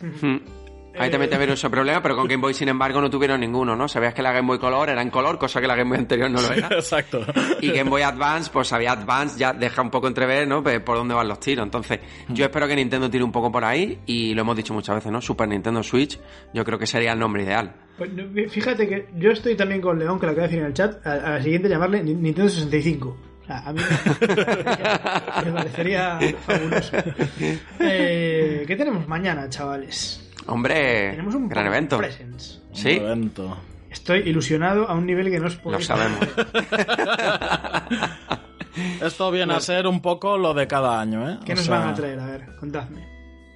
Mm. 0.94 1.00
Ahí 1.02 1.10
también 1.10 1.30
tuvieron 1.30 1.54
ese 1.54 1.68
problema, 1.70 2.00
pero 2.02 2.16
con 2.16 2.26
Game 2.28 2.40
Boy, 2.40 2.54
sin 2.54 2.68
embargo, 2.68 3.00
no 3.00 3.10
tuvieron 3.10 3.40
ninguno, 3.40 3.74
¿no? 3.76 3.88
Sabías 3.88 4.14
que 4.14 4.22
la 4.22 4.32
Game 4.32 4.46
Boy 4.46 4.58
Color 4.58 4.90
era 4.90 5.02
en 5.02 5.10
color, 5.10 5.38
cosa 5.38 5.60
que 5.60 5.66
la 5.66 5.74
Game 5.76 5.90
Boy 5.90 5.98
anterior 5.98 6.30
no 6.30 6.40
lo 6.40 6.52
era. 6.52 6.68
Exacto. 6.68 7.24
Y 7.60 7.70
Game 7.72 7.90
Boy 7.90 8.02
Advance, 8.02 8.50
pues 8.52 8.72
había 8.72 8.92
Advance, 8.92 9.38
ya 9.38 9.52
deja 9.52 9.82
un 9.82 9.90
poco 9.90 10.06
entrever, 10.08 10.46
¿no? 10.46 10.62
Pues, 10.62 10.80
por 10.80 10.96
dónde 10.96 11.14
van 11.14 11.26
los 11.28 11.40
tiros. 11.40 11.64
Entonces, 11.64 12.00
yo 12.28 12.44
espero 12.44 12.68
que 12.68 12.76
Nintendo 12.76 13.10
tire 13.10 13.24
un 13.24 13.32
poco 13.32 13.50
por 13.50 13.64
ahí, 13.64 13.98
y 14.06 14.34
lo 14.34 14.42
hemos 14.42 14.56
dicho 14.56 14.72
muchas 14.74 14.94
veces, 14.96 15.10
¿no? 15.10 15.20
Super 15.20 15.48
Nintendo 15.48 15.82
Switch, 15.82 16.18
yo 16.52 16.64
creo 16.64 16.78
que 16.78 16.86
sería 16.86 17.12
el 17.12 17.18
nombre 17.18 17.42
ideal. 17.42 17.72
Pues, 17.98 18.10
fíjate 18.50 18.88
que 18.88 19.08
yo 19.16 19.30
estoy 19.30 19.56
también 19.56 19.80
con 19.80 19.98
León, 19.98 20.18
que 20.20 20.26
lo 20.26 20.32
acaba 20.32 20.46
de 20.46 20.48
decir 20.48 20.60
en 20.60 20.66
el 20.66 20.74
chat, 20.74 21.04
a, 21.06 21.12
a 21.12 21.30
la 21.30 21.42
siguiente 21.42 21.68
llamarle 21.68 22.02
Ni- 22.02 22.14
Nintendo 22.14 22.48
65. 22.50 23.16
O 23.42 23.46
sea, 23.46 23.58
a 23.58 23.72
mí 23.74 23.80
me 25.44 25.52
parecería 25.52 26.18
fabuloso. 26.46 26.96
Eh, 27.80 28.64
¿Qué 28.66 28.76
tenemos 28.76 29.06
mañana, 29.06 29.48
chavales? 29.48 30.23
Hombre, 30.46 31.10
Tenemos 31.12 31.34
un 31.34 31.48
gran 31.48 31.66
evento. 31.66 31.98
Presents. 31.98 32.62
Sí, 32.72 32.98
Un 32.98 33.06
evento. 33.06 33.56
Estoy 33.90 34.20
ilusionado 34.20 34.88
a 34.88 34.94
un 34.94 35.06
nivel 35.06 35.30
que 35.30 35.38
no 35.38 35.46
os 35.46 35.56
lo 35.56 35.62
podéis 35.62 35.86
sabemos. 35.86 36.18
Esto 39.00 39.30
viene 39.30 39.54
a 39.54 39.60
ser 39.60 39.86
un 39.86 40.00
poco 40.00 40.36
lo 40.36 40.52
de 40.52 40.66
cada 40.66 41.00
año, 41.00 41.30
¿eh? 41.30 41.38
¿Qué 41.44 41.52
O 41.52 41.56
nos 41.56 41.64
sea, 41.64 41.78
van 41.78 41.88
a 41.90 41.94
traer? 41.94 42.18
A 42.18 42.26
ver, 42.26 42.56
contadme. 42.58 43.06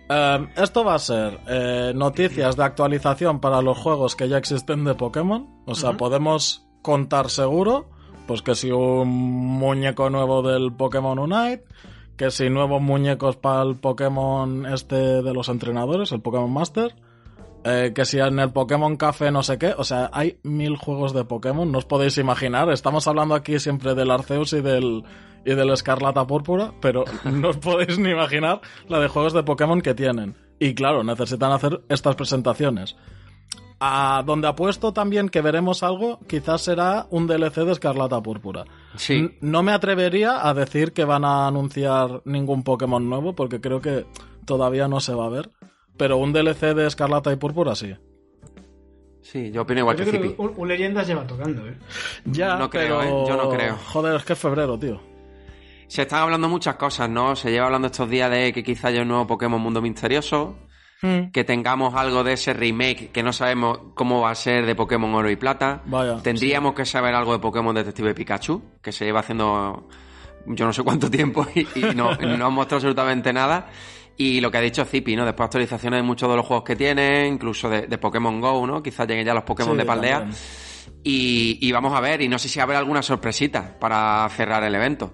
eh, 0.08 0.48
esto 0.56 0.84
va 0.84 0.94
a 0.94 0.98
ser 1.00 1.40
eh, 1.48 1.92
noticias 1.94 2.56
de 2.56 2.62
actualización 2.64 3.40
para 3.40 3.60
los 3.60 3.76
juegos 3.76 4.14
que 4.14 4.28
ya 4.28 4.38
existen 4.38 4.84
de 4.84 4.94
Pokémon. 4.94 5.48
O 5.66 5.74
sea, 5.74 5.94
podemos 5.94 6.66
contar 6.82 7.30
seguro, 7.30 7.90
pues 8.28 8.42
que 8.42 8.54
si 8.54 8.70
un 8.70 9.08
muñeco 9.08 10.08
nuevo 10.08 10.42
del 10.42 10.72
Pokémon 10.72 11.18
Unite, 11.18 11.64
que 12.18 12.32
si 12.32 12.50
nuevos 12.50 12.82
muñecos 12.82 13.36
para 13.36 13.62
el 13.62 13.76
Pokémon 13.76 14.66
este 14.66 15.22
de 15.22 15.32
los 15.32 15.48
entrenadores, 15.48 16.10
el 16.12 16.20
Pokémon 16.20 16.52
Master. 16.52 16.94
eh, 17.64 17.92
que 17.94 18.04
si 18.04 18.18
en 18.18 18.38
el 18.38 18.50
Pokémon 18.50 18.96
Café 18.96 19.30
no 19.30 19.42
sé 19.42 19.58
qué, 19.58 19.74
o 19.76 19.84
sea, 19.84 20.10
hay 20.12 20.38
mil 20.42 20.76
juegos 20.76 21.12
de 21.12 21.24
Pokémon, 21.24 21.70
no 21.70 21.78
os 21.78 21.84
podéis 21.84 22.18
imaginar. 22.18 22.70
Estamos 22.70 23.06
hablando 23.06 23.34
aquí 23.34 23.58
siempre 23.58 23.94
del 23.94 24.10
Arceus 24.10 24.52
y 24.52 24.60
del, 24.60 25.04
y 25.44 25.54
del 25.54 25.70
Escarlata 25.70 26.26
Púrpura, 26.26 26.72
pero 26.80 27.04
no 27.24 27.50
os 27.50 27.56
podéis 27.56 27.98
ni 27.98 28.10
imaginar 28.10 28.60
la 28.88 28.98
de 28.98 29.08
juegos 29.08 29.32
de 29.32 29.44
Pokémon 29.44 29.80
que 29.80 29.94
tienen. 29.94 30.36
Y 30.58 30.74
claro, 30.74 31.04
necesitan 31.04 31.52
hacer 31.52 31.82
estas 31.88 32.16
presentaciones. 32.16 32.96
A 33.80 34.24
donde 34.26 34.48
apuesto 34.48 34.92
también 34.92 35.28
que 35.28 35.40
veremos 35.40 35.84
algo, 35.84 36.18
quizás 36.26 36.62
será 36.62 37.06
un 37.10 37.28
DLC 37.28 37.58
de 37.64 37.72
Escarlata 37.72 38.20
Púrpura. 38.20 38.64
Sí. 38.96 39.14
N- 39.14 39.38
No 39.40 39.62
me 39.62 39.70
atrevería 39.72 40.48
a 40.48 40.52
decir 40.52 40.92
que 40.92 41.04
van 41.04 41.24
a 41.24 41.46
anunciar 41.46 42.22
ningún 42.24 42.64
Pokémon 42.64 43.08
nuevo, 43.08 43.34
porque 43.36 43.60
creo 43.60 43.80
que 43.80 44.04
todavía 44.44 44.88
no 44.88 44.98
se 45.00 45.14
va 45.14 45.26
a 45.26 45.30
ver. 45.30 45.50
Pero 45.96 46.16
un 46.16 46.32
DLC 46.32 46.74
de 46.74 46.86
Escarlata 46.88 47.32
y 47.32 47.36
Púrpura 47.36 47.76
sí. 47.76 47.94
Sí, 49.22 49.50
yo 49.52 49.62
opino 49.62 49.80
igual 49.80 49.96
Yo 49.96 50.04
que 50.04 50.10
creo 50.10 50.22
Zipi. 50.22 50.34
que 50.34 50.42
un, 50.42 50.52
un 50.56 50.68
Leyendas 50.68 51.06
lleva 51.06 51.26
tocando, 51.26 51.66
¿eh? 51.68 51.76
Ya, 52.24 52.56
No 52.56 52.70
creo, 52.70 52.98
pero- 53.00 53.24
¿eh? 53.24 53.24
Yo 53.28 53.36
no 53.36 53.48
creo. 53.50 53.76
Joder, 53.92 54.16
es 54.16 54.24
que 54.24 54.32
es 54.32 54.38
febrero, 54.38 54.78
tío. 54.78 55.00
Se 55.86 56.02
están 56.02 56.22
hablando 56.22 56.48
muchas 56.48 56.76
cosas, 56.76 57.08
¿no? 57.08 57.36
Se 57.36 57.50
lleva 57.50 57.66
hablando 57.66 57.86
estos 57.86 58.08
días 58.10 58.30
de 58.30 58.52
que 58.52 58.62
quizá 58.62 58.88
haya 58.88 59.02
un 59.02 59.08
nuevo 59.08 59.26
Pokémon 59.26 59.60
Mundo 59.60 59.80
Misterioso, 59.82 60.56
Hmm. 61.00 61.30
que 61.32 61.44
tengamos 61.44 61.94
algo 61.94 62.24
de 62.24 62.32
ese 62.32 62.52
remake 62.52 63.10
que 63.12 63.22
no 63.22 63.32
sabemos 63.32 63.78
cómo 63.94 64.22
va 64.22 64.30
a 64.30 64.34
ser 64.34 64.66
de 64.66 64.74
Pokémon 64.74 65.14
Oro 65.14 65.30
y 65.30 65.36
Plata. 65.36 65.80
Vaya, 65.86 66.16
Tendríamos 66.22 66.74
que 66.74 66.84
saber 66.84 67.14
algo 67.14 67.32
de 67.32 67.38
Pokémon 67.38 67.72
Detective 67.74 68.14
Pikachu, 68.14 68.60
que 68.82 68.90
se 68.90 69.04
lleva 69.04 69.20
haciendo 69.20 69.88
yo 70.46 70.66
no 70.66 70.72
sé 70.72 70.82
cuánto 70.82 71.08
tiempo 71.18 71.46
y, 71.54 71.60
y 71.78 71.94
no, 71.94 72.14
no 72.16 72.46
han 72.46 72.52
mostrado 72.52 72.76
absolutamente 72.78 73.32
nada. 73.32 73.68
Y 74.16 74.40
lo 74.40 74.50
que 74.50 74.58
ha 74.58 74.60
dicho 74.60 74.84
Zipi, 74.84 75.14
¿no? 75.14 75.24
Después 75.24 75.44
actualizaciones 75.44 75.98
de 75.98 76.02
muchos 76.02 76.28
de 76.28 76.34
los 76.34 76.44
juegos 76.44 76.64
que 76.64 76.74
tiene, 76.74 77.28
incluso 77.28 77.68
de, 77.70 77.86
de 77.86 77.98
Pokémon 77.98 78.40
Go, 78.40 78.66
¿no? 78.66 78.82
Quizás 78.82 79.06
lleguen 79.06 79.24
ya 79.24 79.34
los 79.34 79.44
Pokémon 79.44 79.74
Sí, 79.74 79.78
de 79.78 79.84
Paldea. 79.84 80.26
y 81.04 81.70
vamos 81.70 81.94
a 81.94 82.00
ver, 82.00 82.22
y 82.22 82.28
no 82.28 82.38
sé 82.40 82.48
si 82.48 82.58
habrá 82.58 82.78
alguna 82.78 83.02
sorpresita 83.02 83.78
para 83.78 84.28
cerrar 84.30 84.64
el 84.64 84.74
evento. 84.74 85.12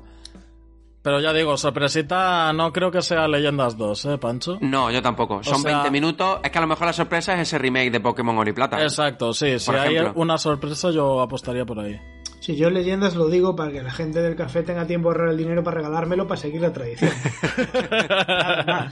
Pero 1.05 1.21
ya 1.21 1.35
digo, 1.35 1.55
sorpresita 1.59 2.51
no 2.55 2.73
creo 2.73 2.91
que 2.91 3.03
sea 3.03 3.29
Leyendas 3.29 3.77
2, 3.77 4.05
¿eh, 4.07 4.17
Pancho? 4.19 4.57
No, 4.63 4.91
yo 4.91 5.03
tampoco. 5.03 5.43
Son 5.43 5.61
sea- 5.61 5.73
20 5.83 5.91
minutos. 5.91 6.41
Es 6.43 6.51
que 6.51 6.57
a 6.57 6.63
lo 6.63 6.67
mejor 6.67 6.87
la 6.87 6.95
sorpresa 6.95 7.35
es 7.35 7.41
ese 7.41 7.59
remake 7.59 7.91
de 7.91 8.01
Pokémon 8.01 8.39
Oro 8.39 8.49
y 8.49 8.55
Plata. 8.55 8.83
Exacto, 8.83 9.35
sí. 9.35 9.59
Si 9.59 9.71
hay 9.71 9.99
una 10.15 10.39
sorpresa, 10.39 10.91
yo 10.91 11.21
apostaría 11.21 11.67
por 11.67 11.79
ahí. 11.81 12.01
Si 12.41 12.57
yo 12.57 12.71
Leyendas 12.71 13.17
lo 13.17 13.29
digo 13.29 13.55
para 13.55 13.71
que 13.71 13.83
la 13.83 13.91
gente 13.91 14.23
del 14.23 14.35
café 14.35 14.63
tenga 14.63 14.87
tiempo 14.87 15.11
de 15.11 15.17
ahorrar 15.17 15.33
el 15.33 15.37
dinero 15.37 15.63
para 15.63 15.77
regalármelo 15.77 16.27
para 16.27 16.41
seguir 16.41 16.63
la 16.63 16.73
tradición. 16.73 17.11
Nada. 17.91 18.89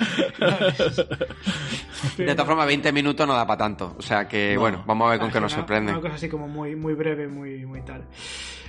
De 2.18 2.35
todas 2.35 2.46
formas, 2.46 2.66
20 2.66 2.92
minutos 2.92 3.27
no 3.27 3.33
da 3.33 3.46
para 3.46 3.57
tanto. 3.59 3.94
O 3.98 4.03
sea 4.03 4.29
que, 4.29 4.59
bueno, 4.59 4.83
vamos 4.87 5.07
a 5.07 5.11
ver 5.12 5.18
con 5.18 5.31
qué 5.31 5.40
nos 5.40 5.53
sorprende. 5.53 5.92
Una 5.92 6.03
cosa 6.03 6.14
así 6.16 6.29
como 6.29 6.46
muy, 6.46 6.77
muy 6.77 6.92
breve, 6.92 7.27
muy, 7.27 7.64
muy 7.64 7.81
tal. 7.83 8.05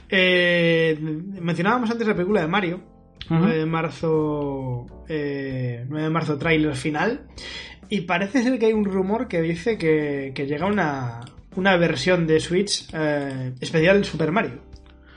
Eh, 0.08 0.98
mencionábamos 1.00 1.92
antes 1.92 2.08
la 2.08 2.14
película 2.14 2.40
de 2.40 2.48
Mario. 2.48 2.93
9 3.30 3.58
de 3.58 3.66
marzo. 3.66 4.86
eh, 5.08 5.86
9 5.88 6.04
de 6.04 6.10
marzo, 6.10 6.38
tráiler 6.38 6.76
final. 6.76 7.28
Y 7.90 8.02
parece 8.02 8.44
ser 8.44 8.58
que 8.60 8.68
hay 8.68 8.74
un 8.74 8.86
rumor 8.86 9.28
que 9.28 9.42
dice 9.42 9.78
que, 9.78 10.32
que 10.34 10.46
llega 10.48 10.66
una, 10.66 11.22
una 11.56 11.76
versión 11.78 12.26
de 12.28 12.40
Switch 12.40 12.88
eh, 12.94 13.54
especial 13.60 14.00
de 14.00 14.04
Super 14.06 14.32
Mario. 14.32 14.62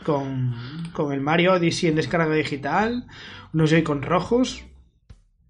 Con, 0.04 0.54
con 0.92 1.12
el 1.12 1.20
Mario 1.20 1.54
Odyssey 1.54 1.88
en 1.88 1.96
descarga 1.96 2.34
digital. 2.34 3.06
No 3.52 3.66
sé, 3.66 3.82
con 3.82 4.02
rojos. 4.02 4.64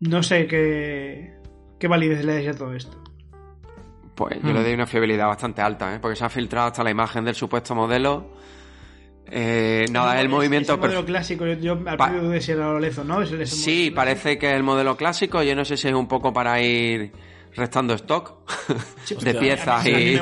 No 0.01 0.23
sé 0.23 0.47
qué, 0.47 1.35
qué 1.79 1.89
validez 1.89 2.25
le 2.25 2.35
dais 2.35 2.49
a 2.49 2.59
todo 2.59 2.75
esto. 2.75 3.03
Pues 4.15 4.39
yo 4.43 4.53
le 4.53 4.63
doy 4.63 4.73
una 4.73 4.87
fiabilidad 4.87 5.27
bastante 5.27 5.61
alta, 5.61 5.95
¿eh? 5.95 5.99
Porque 6.01 6.17
se 6.17 6.25
ha 6.25 6.31
filtrado 6.31 6.69
hasta 6.69 6.83
la 6.83 6.91
imagen 6.91 7.25
del 7.25 7.35
supuesto 7.35 7.75
modelo. 7.75 8.33
Eh, 9.29 9.87
nada, 9.91 10.21
el 10.21 10.29
movimiento... 10.29 10.75
ese 10.75 10.81
modelo 10.81 11.03
perf- 11.03 11.07
clásico, 11.07 11.47
yo, 11.47 11.55
yo 11.55 11.73
al 11.73 11.97
principio 11.97 12.23
dudé 12.23 12.41
si 12.41 12.53
era 12.53 12.73
Lorenzo, 12.73 13.05
¿no? 13.05 13.23
Es 13.23 13.33
el- 13.33 13.41
ese 13.43 13.57
Sí, 13.57 13.79
modelo 13.81 13.95
parece 13.97 14.39
que 14.39 14.49
es 14.51 14.55
el 14.55 14.63
modelo 14.63 14.97
clásico. 14.97 15.43
Yo 15.43 15.57
no 15.57 15.65
sé 15.65 15.77
si 15.77 15.89
es 15.89 15.95
un 15.95 16.07
poco 16.07 16.33
para 16.33 16.61
ir 16.63 17.13
restando 17.55 17.95
stock 17.95 18.35
de 19.09 19.15
hostia. 19.17 19.41
piezas 19.41 19.87
y, 19.87 20.15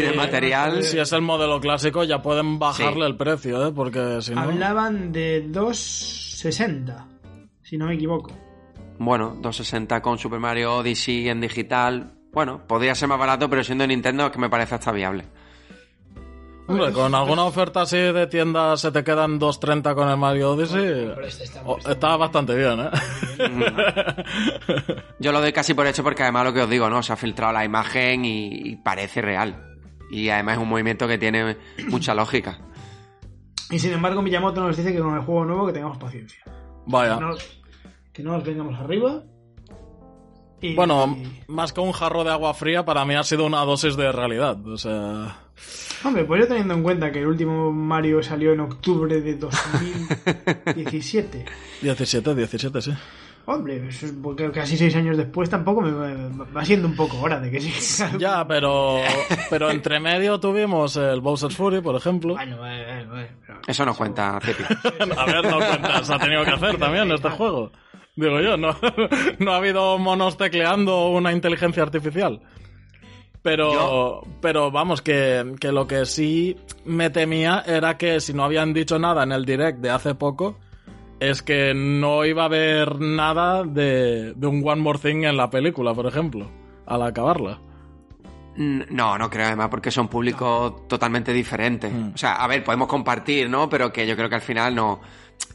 de 0.00 0.12
material. 0.16 0.82
Si 0.82 0.98
es 0.98 1.12
el 1.12 1.22
modelo 1.22 1.60
clásico, 1.60 2.04
ya 2.04 2.20
pueden 2.20 2.58
bajarle 2.58 3.04
Sí. 3.04 3.10
el 3.10 3.16
precio, 3.16 3.68
¿eh? 3.68 3.72
Porque 3.74 4.18
si 4.20 4.34
no... 4.34 4.40
Hablaban 4.42 5.12
de 5.12 5.42
260, 5.48 7.06
si 7.62 7.78
no 7.78 7.86
me 7.86 7.94
equivoco. 7.94 8.30
Bueno, 8.98 9.28
260 9.40 10.00
con 10.02 10.18
Super 10.18 10.40
Mario 10.40 10.76
Odyssey 10.76 11.28
en 11.28 11.40
digital. 11.40 12.12
Bueno, 12.32 12.66
podría 12.66 12.94
ser 12.94 13.08
más 13.08 13.18
barato, 13.18 13.48
pero 13.48 13.62
siendo 13.64 13.86
Nintendo 13.86 14.26
es 14.26 14.32
que 14.32 14.38
me 14.38 14.50
parece 14.50 14.74
hasta 14.74 14.92
viable. 14.92 15.24
Hombre, 16.68 16.92
con 16.92 17.14
alguna 17.14 17.44
oferta 17.44 17.82
así 17.82 17.96
de 17.96 18.26
tienda 18.26 18.76
se 18.76 18.90
te 18.90 19.04
quedan 19.04 19.38
2.30 19.38 19.94
con 19.94 20.08
el 20.08 20.16
Mario 20.16 20.52
Odyssey. 20.52 21.12
Este 21.24 21.44
está- 21.44 21.62
Oh, 21.64 21.78
está 21.78 22.16
bastante 22.16 22.54
bien, 22.56 22.80
¿eh? 22.80 22.90
Yo 25.18 25.32
lo 25.32 25.40
doy 25.40 25.52
casi 25.52 25.74
por 25.74 25.86
hecho 25.86 26.02
porque 26.02 26.22
además 26.22 26.44
lo 26.46 26.52
que 26.52 26.62
os 26.62 26.70
digo, 26.70 26.88
¿no? 26.90 27.02
Se 27.02 27.12
ha 27.12 27.16
filtrado 27.16 27.52
la 27.52 27.64
imagen 27.64 28.24
y, 28.24 28.48
y 28.70 28.76
parece 28.76 29.22
real. 29.22 29.76
Y 30.10 30.28
además 30.28 30.56
es 30.56 30.62
un 30.62 30.68
movimiento 30.68 31.06
que 31.08 31.18
tiene 31.18 31.56
mucha 31.88 32.14
lógica. 32.14 32.58
Y 33.70 33.78
sin 33.78 33.92
embargo, 33.92 34.22
Miyamoto 34.22 34.60
nos 34.62 34.76
dice 34.76 34.92
que 34.92 35.00
con 35.00 35.14
el 35.14 35.22
juego 35.22 35.44
nuevo 35.44 35.66
que 35.66 35.72
tengamos 35.72 35.98
paciencia. 35.98 36.42
Vaya. 36.86 37.16
Que 37.16 37.20
no, 37.24 37.34
que 38.12 38.22
no 38.22 38.32
nos 38.32 38.44
vengamos 38.44 38.78
arriba. 38.80 39.22
Y, 40.60 40.74
Bueno, 40.74 41.16
y- 41.18 41.50
más 41.50 41.72
que 41.72 41.80
un 41.80 41.92
jarro 41.92 42.24
de 42.24 42.30
agua 42.30 42.54
fría, 42.54 42.84
para 42.84 43.04
mí 43.04 43.14
ha 43.14 43.22
sido 43.24 43.44
una 43.46 43.60
dosis 43.64 43.96
de 43.96 44.10
realidad. 44.12 44.64
O 44.66 44.76
sea... 44.78 45.36
Hombre, 46.04 46.24
pues 46.24 46.42
yo 46.42 46.48
teniendo 46.48 46.74
en 46.74 46.82
cuenta 46.82 47.10
que 47.10 47.20
el 47.20 47.26
último 47.26 47.72
Mario 47.72 48.22
salió 48.22 48.52
en 48.52 48.60
octubre 48.60 49.20
de 49.20 49.34
2017. 49.36 51.44
17, 51.82 52.34
17, 52.34 52.82
sí. 52.82 52.92
Hombre, 53.48 53.86
eso 53.88 54.06
es 54.06 54.12
porque 54.20 54.50
casi 54.50 54.76
seis 54.76 54.94
años 54.96 55.16
después 55.16 55.48
tampoco 55.48 55.80
me 55.80 55.92
va- 55.92 56.64
siendo 56.64 56.88
un 56.88 56.96
poco 56.96 57.20
hora 57.20 57.38
de 57.40 57.48
que 57.50 57.60
sí. 57.60 58.02
Ya, 58.18 58.44
pero, 58.46 59.00
pero 59.48 59.70
entre 59.70 60.00
medio 60.00 60.40
tuvimos 60.40 60.96
el 60.96 61.20
Bowser's 61.20 61.56
Fury, 61.56 61.80
por 61.80 61.94
ejemplo. 61.94 62.34
Bueno, 62.34 62.56
bueno, 62.56 62.84
bueno, 62.84 63.10
bueno, 63.10 63.28
pero- 63.46 63.60
Eso 63.66 63.86
no 63.86 63.94
cuenta, 63.94 64.38
Cepi. 64.42 64.64
A 65.16 65.24
ver, 65.26 65.44
no 65.44 65.58
cuentas, 65.58 66.10
ha 66.10 66.18
tenido 66.18 66.44
que 66.44 66.50
hacer 66.50 66.76
también 66.76 67.10
este 67.12 67.30
juego. 67.30 67.70
Digo 68.16 68.40
yo, 68.40 68.56
no, 68.56 68.76
no 69.38 69.52
ha 69.52 69.56
habido 69.58 69.96
monos 69.98 70.36
tecleando 70.36 71.08
una 71.10 71.32
inteligencia 71.32 71.84
artificial. 71.84 72.40
Pero, 73.46 73.72
Yo- 73.72 74.20
pero 74.40 74.72
vamos, 74.72 75.02
que, 75.02 75.54
que 75.60 75.70
lo 75.70 75.86
que 75.86 76.04
sí 76.04 76.56
me 76.84 77.10
temía 77.10 77.62
era 77.64 77.96
que 77.96 78.18
si 78.20 78.32
no 78.34 78.42
habían 78.42 78.72
dicho 78.74 78.98
nada 78.98 79.22
en 79.22 79.30
el 79.30 79.44
direct 79.44 79.78
de 79.78 79.90
hace 79.90 80.16
poco, 80.16 80.56
es 81.20 81.42
que 81.42 81.72
no 81.72 82.24
iba 82.24 82.42
a 82.42 82.46
haber 82.46 83.00
nada 83.00 83.62
de, 83.62 84.34
de 84.34 84.46
un 84.48 84.68
One 84.68 84.82
More 84.82 84.98
Thing 84.98 85.22
en 85.22 85.36
la 85.36 85.48
película, 85.48 85.94
por 85.94 86.06
ejemplo, 86.06 86.48
al 86.86 87.02
acabarla. 87.02 87.60
No, 88.56 89.18
no 89.18 89.30
creo 89.30 89.46
además 89.46 89.68
porque 89.68 89.90
son 89.90 90.08
públicos 90.08 90.88
totalmente 90.88 91.32
diferentes. 91.32 91.92
Mm. 91.92 92.12
O 92.14 92.18
sea, 92.18 92.34
a 92.34 92.46
ver, 92.46 92.64
podemos 92.64 92.88
compartir, 92.88 93.48
¿no? 93.50 93.68
Pero 93.68 93.92
que 93.92 94.06
yo 94.06 94.16
creo 94.16 94.28
que 94.28 94.36
al 94.36 94.40
final 94.40 94.74
no, 94.74 95.00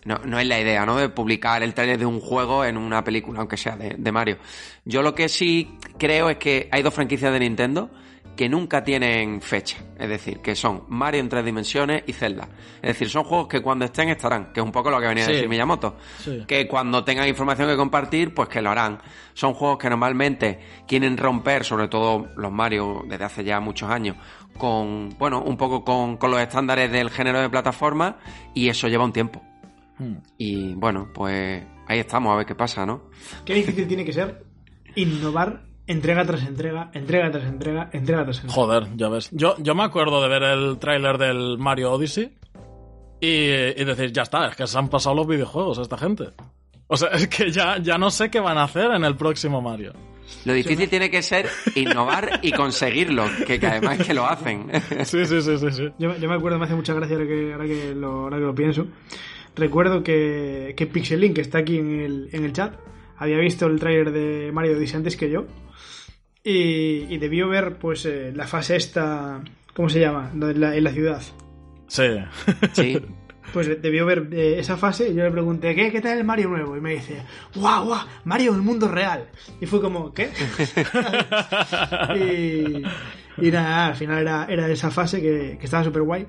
no, 0.06 0.20
no 0.26 0.40
es 0.40 0.48
la 0.48 0.60
idea, 0.60 0.86
¿no? 0.86 0.98
De 0.98 1.10
publicar 1.10 1.64
el 1.64 1.74
trailer 1.74 1.98
de 1.98 2.06
un 2.06 2.20
juego 2.20 2.64
en 2.64 2.78
una 2.78 3.04
película, 3.04 3.40
aunque 3.40 3.58
sea 3.58 3.76
de, 3.76 3.96
de 3.98 4.12
Mario. 4.12 4.38
Yo 4.86 5.02
lo 5.02 5.16
que 5.16 5.30
sí 5.30 5.78
creo 5.98 6.30
es 6.30 6.38
que 6.38 6.70
hay 6.72 6.84
dos 6.84 6.94
franquicias 6.94 7.32
de 7.34 7.40
Nintendo 7.40 7.90
que 8.36 8.50
nunca 8.50 8.84
tienen 8.84 9.41
fecha. 9.41 9.78
Es 9.98 10.10
decir, 10.10 10.39
que 10.39 10.56
son 10.56 10.84
Mario 10.89 11.20
en 11.22 11.30
tres 11.30 11.46
dimensiones 11.46 12.04
y 12.08 12.13
Zelda. 12.13 12.48
Es 12.82 12.89
decir, 12.89 13.10
son 13.10 13.24
juegos 13.24 13.48
que 13.48 13.62
cuando 13.62 13.86
estén 13.86 14.10
estarán, 14.10 14.52
que 14.54 14.60
es 14.60 14.65
un 14.65 14.72
poco 14.72 14.89
lo 14.89 15.00
que 15.00 15.08
venía 15.08 15.26
Sí. 15.26 15.32
a 15.32 15.34
decir 15.36 15.50
Miyamoto. 15.50 15.98
Sí. 16.20 16.44
Que 16.48 16.67
cuando 16.67 17.04
tengan 17.04 17.28
información 17.28 17.70
que 17.70 17.76
compartir, 17.76 18.34
pues 18.34 18.50
que 18.50 18.62
lo 18.62 18.72
harán. 18.72 19.00
Son 19.34 19.54
juegos 19.54 19.78
que 19.78 19.89
normalmente 19.89 20.60
quieren 20.88 21.18
romper, 21.18 21.64
sobre 21.64 21.88
todo 21.88 22.28
los 22.36 22.51
Mario 22.51 23.03
desde 23.08 23.24
hace 23.26 23.43
ya 23.43 23.60
muchos 23.60 23.89
años, 23.89 24.16
con, 24.58 25.10
bueno, 25.20 25.41
un 25.43 25.58
poco 25.58 25.84
con, 25.84 26.18
con 26.18 26.32
los 26.32 26.39
estándares 26.39 26.91
del 26.91 27.10
género 27.10 27.41
de 27.41 27.49
plataforma 27.49 28.18
y 28.53 28.70
eso 28.70 28.88
lleva 28.88 29.05
un 29.05 29.14
tiempo. 29.14 29.41
Hmm. 29.99 30.16
Y 30.38 30.74
bueno, 30.74 31.10
pues 31.14 31.64
ahí 31.88 31.99
estamos, 31.99 32.34
a 32.34 32.38
ver 32.38 32.45
qué 32.45 32.55
pasa, 32.55 32.86
¿no? 32.86 33.10
Qué 33.45 33.53
difícil 33.53 33.88
tiene 33.88 34.03
que 34.05 34.14
ser 34.14 34.43
innovar 34.95 35.64
entrega 35.92 36.26
tras 36.26 36.44
entrega, 36.44 36.89
entrega 36.94 37.32
tras 37.32 37.46
entrega, 37.46 37.89
entrega 37.92 38.24
tras 38.24 38.38
entrega. 38.38 38.54
Joder, 38.54 38.88
ya 38.96 39.10
ves. 39.10 39.30
Yo, 39.32 39.56
yo 39.60 39.76
me 39.76 39.84
acuerdo 39.84 40.22
de 40.22 40.30
ver 40.30 40.44
el 40.44 40.78
tráiler 40.80 41.18
del 41.18 41.58
Mario 41.58 41.92
Odyssey 41.92 42.32
y, 43.20 43.28
y 43.28 43.84
decir, 43.86 44.12
ya 44.12 44.24
está, 44.24 44.48
es 44.48 44.56
que 44.56 44.66
se 44.68 44.78
han 44.78 44.89
pasado 44.89 45.16
los 45.16 45.28
videojuegos 45.28 45.78
esta 45.78 45.98
gente. 45.98 46.30
O 46.88 46.98
sea, 46.98 47.10
es 47.14 47.28
que 47.28 47.52
ya, 47.52 47.78
ya 47.78 47.98
no 47.98 48.10
sé 48.10 48.30
qué 48.30 48.39
van 48.39 48.58
a 48.58 48.64
hacer 48.64 48.92
en 48.92 49.04
el 49.04 49.16
próximo 49.16 49.62
Mario. 49.62 49.94
Lo 50.46 50.54
difícil 50.54 50.89
tiene 50.89 51.10
que 51.10 51.22
ser 51.22 51.48
innovar 51.76 52.39
y 52.42 52.52
conseguirlo, 52.52 53.26
que, 53.46 53.60
que 53.60 53.68
además 53.68 54.00
es 54.00 54.08
que 54.08 54.14
lo 54.14 54.26
hacen. 54.26 54.68
Sí, 55.04 55.26
sí, 55.26 55.42
sí, 55.42 55.58
sí. 55.58 55.72
sí. 55.72 55.89
Yo, 56.00 56.16
yo 56.18 56.30
me 56.30 56.36
acuerdo, 56.36 56.58
me 56.58 56.66
hace 56.66 56.76
mucha 56.76 56.94
gracia 56.94 57.16
ahora 57.18 57.28
que, 57.28 57.54
ahora 57.54 57.66
que, 57.66 57.94
lo, 57.96 58.12
ahora 58.12 58.38
que 58.38 58.44
lo 58.44 58.56
pienso. 58.56 58.88
Recuerdo 59.56 60.04
que, 60.04 60.74
que 60.78 60.88
Pixelink, 60.88 61.36
que 61.36 61.42
está 61.42 61.60
aquí 61.60 61.78
en 61.78 62.00
el, 62.00 62.30
en 62.32 62.46
el 62.46 62.54
chat, 62.54 62.74
había 63.18 63.38
visto 63.38 63.68
el 63.68 63.80
tráiler 63.80 64.12
de 64.12 64.52
Mario 64.52 64.78
Odyssey 64.78 64.98
antes 64.98 65.18
que 65.18 65.30
yo. 65.30 65.46
Y, 66.44 67.14
y 67.14 67.18
debió 67.18 67.48
ver, 67.50 67.78
pues, 67.78 68.06
eh, 68.06 68.32
la 68.36 68.48
fase 68.48 68.76
esta. 68.76 69.42
¿Cómo 69.76 69.89
se 69.89 70.00
llama? 70.00 70.32
La- 70.36 70.76
en 70.76 70.84
la 70.84 70.92
ciudad. 70.92 71.22
Sí. 71.88 72.04
Sí. 72.74 73.00
Pues 73.54 73.82
debió 73.82 74.06
ver 74.06 74.30
eh, 74.32 74.60
esa 74.60 74.78
fase 74.78 75.10
y 75.10 75.14
yo 75.16 75.26
le 75.26 75.32
pregunté, 75.32 75.76
¿qué, 75.76 75.92
¿qué 75.92 76.00
tal 76.00 76.18
el 76.18 76.24
Mario 76.24 76.48
nuevo? 76.48 76.78
Y 76.78 76.80
me 76.80 76.92
dice, 76.94 77.22
¡guau, 77.54 77.84
guau! 77.86 78.00
Mario 78.24 78.52
en 78.52 78.58
el 78.58 78.62
mundo 78.62 78.88
real. 78.88 79.28
Y 79.60 79.66
fue 79.66 79.82
como, 79.82 80.14
¿qué? 80.14 80.30
y, 82.16 83.46
y 83.46 83.52
nada, 83.52 83.88
al 83.88 83.96
final 83.96 84.20
era, 84.20 84.46
era 84.50 84.70
esa 84.70 84.89
fase 84.92 85.22
que, 85.22 85.58
que 85.60 85.66
estaba 85.66 85.84
súper 85.84 86.04
guay. 86.04 86.28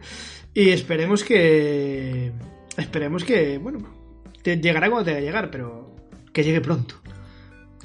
Y 0.55 0.71
esperemos 0.71 1.23
que... 1.23 2.33
Esperemos 2.77 3.23
que, 3.25 3.59
bueno, 3.59 3.81
te 4.43 4.57
llegará 4.59 4.89
cuando 4.91 5.05
tenga 5.05 5.19
que 5.21 5.25
llegar, 5.27 5.51
pero 5.51 5.95
que 6.33 6.43
llegue 6.43 6.61
pronto. 6.61 6.97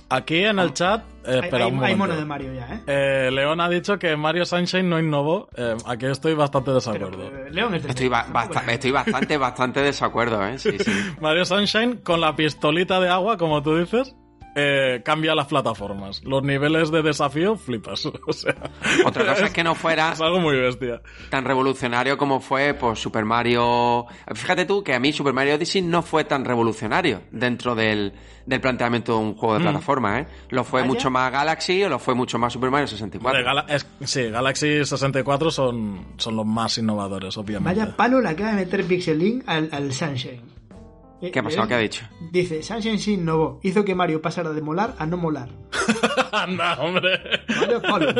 Aquí 0.10 0.38
en 0.38 0.58
el 0.58 0.74
chat, 0.74 1.04
eh, 1.28 1.32
Hay, 1.34 1.40
espera 1.40 1.66
hay- 1.66 1.72
un 1.72 1.84
hay 1.84 1.96
momento. 1.96 1.98
mono 1.98 2.16
de 2.16 2.26
Mario 2.26 2.54
ya, 2.54 2.74
¿eh? 2.76 2.82
Eh, 2.88 3.32
León 3.32 3.60
ha 3.62 3.70
dicho 3.70 4.00
que 4.00 4.16
Mario 4.16 4.46
Sunshine 4.46 4.90
no 4.90 4.98
innovó. 5.00 5.50
Eh, 5.56 5.76
aquí 5.86 6.06
estoy 6.08 6.34
bastante 6.34 6.72
Pero, 6.72 6.76
desacuerdo. 6.76 7.24
eh, 7.28 7.50
León 7.52 7.76
es 7.76 7.86
Estoy, 7.86 8.08
ba- 8.08 8.26
basta- 8.32 8.64
estoy 8.72 8.92
bastante, 8.92 9.38
bastante 9.38 9.82
desacuerdo, 9.82 10.46
¿eh? 10.48 10.58
Sí, 10.58 10.78
sí. 10.80 10.92
Mario 11.22 11.46
Sunshine 11.46 11.98
con 11.98 12.22
la 12.22 12.36
pistolita 12.36 13.00
de 13.00 13.10
agua, 13.10 13.38
como 13.38 13.62
tú 13.62 13.78
dices, 13.78 14.16
eh, 14.60 15.02
cambia 15.06 15.36
las 15.36 15.46
plataformas. 15.46 16.24
Los 16.24 16.42
niveles 16.42 16.90
de 16.90 17.04
desafío 17.04 17.56
flipas. 17.58 18.06
O 18.28 18.34
sea, 18.34 18.56
Otra 19.06 19.24
cosa 19.26 19.46
es 19.46 19.54
que 19.54 19.64
no 19.64 19.76
fuera 19.76 20.14
es 20.14 20.22
algo 20.22 20.40
muy 20.40 20.58
bestia. 20.58 21.00
tan 21.30 21.46
revolucionario 21.46 22.18
como 22.18 22.40
fue 22.40 22.74
pues 22.74 22.98
Super 23.00 23.24
Mario. 23.24 24.06
Fíjate 24.34 24.66
tú 24.66 24.84
que 24.84 24.96
a 24.96 25.00
mí 25.00 25.14
Super 25.14 25.34
Mario 25.34 25.56
Odyssey 25.56 25.82
no 25.84 26.02
fue 26.02 26.24
tan 26.24 26.44
revolucionario 26.44 27.22
dentro 27.32 27.76
del, 27.76 28.14
del 28.48 28.60
planteamiento 28.60 29.14
de 29.14 29.20
un 29.20 29.36
juego 29.36 29.56
de 29.56 29.62
plataforma, 29.62 30.22
¿eh? 30.22 30.28
Lo 30.50 30.64
fue 30.64 30.82
Vaya. 30.82 30.92
mucho 30.94 31.12
más 31.12 31.32
Galaxy 31.32 31.84
o 31.84 31.90
lo 31.90 32.00
fue 32.00 32.16
mucho 32.16 32.40
más 32.40 32.52
Super 32.54 32.72
Mario 32.72 32.88
64. 32.88 33.38
De 33.38 33.44
Gala- 33.46 33.66
es- 33.70 33.86
sí, 34.06 34.24
Galaxy 34.30 34.84
64 34.84 35.52
son, 35.52 36.06
son 36.18 36.36
los 36.36 36.46
más 36.48 36.78
innovadores, 36.80 37.38
obviamente. 37.38 37.80
Vaya 37.80 37.96
palo 37.96 38.20
le 38.22 38.30
acaba 38.30 38.50
de 38.50 38.56
meter 38.66 38.84
Pixel 38.86 39.20
Link 39.20 39.44
al, 39.46 39.70
al 39.72 39.94
Sunshine. 39.94 40.42
Eh, 41.22 41.32
¿Qué 41.32 41.40
ha 41.40 41.44
pasado? 41.44 41.64
eh, 41.64 41.68
¿Qué 41.68 41.74
ha 41.74 41.78
dicho? 41.80 42.06
Dice, 42.32 42.62
Sunshine 42.62 43.00
sí 43.00 43.14
innovó. 43.16 43.60
Hizo 43.64 43.84
que 43.84 43.96
Mario 43.96 44.22
pasara 44.22 44.52
de 44.52 44.62
molar 44.62 44.94
a 45.00 45.06
no 45.08 45.18
molar. 45.18 45.50
Anda, 46.32 46.76
hombre. 46.80 47.20
Palo. 47.82 48.14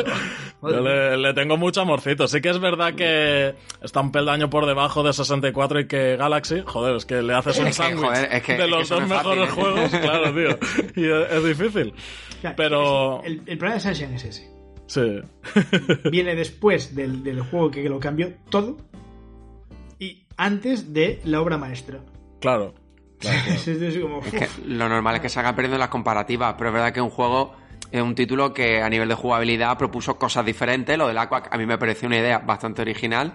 Yo 0.62 0.80
le, 0.80 1.16
le 1.16 1.34
tengo 1.34 1.56
mucho 1.56 1.82
amorcito. 1.82 2.26
Sí 2.26 2.40
que 2.40 2.48
es 2.48 2.58
verdad 2.58 2.94
que 2.94 3.54
está 3.82 4.00
un 4.00 4.10
peldaño 4.10 4.50
por 4.50 4.66
debajo 4.66 5.04
de 5.04 5.12
64 5.12 5.80
y 5.80 5.86
que 5.86 6.16
Galaxy, 6.16 6.62
joder, 6.66 6.96
es 6.96 7.06
que 7.06 7.22
le 7.22 7.34
haces 7.34 7.58
un 7.60 7.72
sándwich 7.72 8.10
es 8.10 8.42
que- 8.42 8.54
de 8.54 8.58
es 8.58 8.64
que 8.64 8.66
los 8.66 8.88
dos 8.88 9.06
mejores 9.06 9.48
fácil, 9.48 9.62
¿eh? 9.62 9.62
juegos, 9.62 9.90
claro, 9.90 10.34
tío. 10.34 10.58
Y 10.96 11.06
es, 11.08 11.32
es 11.32 11.44
difícil. 11.44 11.94
Pero- 12.56 13.22
El, 13.22 13.42
el 13.46 13.58
problema 13.58 13.74
de 13.74 13.80
Sunshine 13.80 14.14
es 14.14 14.24
ese. 14.24 14.50
Sí. 14.86 15.20
Viene 16.10 16.34
después 16.34 16.94
del, 16.96 17.22
del 17.22 17.42
juego 17.42 17.70
que 17.70 17.88
lo 17.88 18.00
cambió 18.00 18.32
todo 18.50 18.76
y 19.98 20.24
antes 20.36 20.92
de 20.92 21.20
la 21.24 21.40
obra 21.40 21.58
maestra. 21.58 22.00
claro. 22.40 22.74
Claro, 23.18 23.38
claro. 23.44 23.60
Es, 23.60 23.68
es 23.68 23.98
como... 23.98 24.20
Es 24.24 24.32
que 24.32 24.48
lo 24.66 24.88
normal 24.88 25.16
es 25.16 25.22
que 25.22 25.28
se 25.28 25.40
hagan 25.40 25.54
perdiendo 25.54 25.78
las 25.78 25.88
comparativas, 25.88 26.54
pero 26.56 26.70
es 26.70 26.74
verdad 26.74 26.92
que 26.92 27.00
un 27.00 27.10
juego 27.10 27.54
es 27.90 28.02
un 28.02 28.14
título 28.14 28.52
que 28.52 28.82
a 28.82 28.88
nivel 28.90 29.08
de 29.08 29.14
jugabilidad 29.14 29.78
propuso 29.78 30.18
cosas 30.18 30.44
diferentes. 30.44 30.96
Lo 30.98 31.08
del 31.08 31.16
Aqua 31.16 31.44
a 31.50 31.56
mí 31.56 31.64
me 31.64 31.78
pareció 31.78 32.06
una 32.06 32.18
idea 32.18 32.38
bastante 32.38 32.82
original 32.82 33.32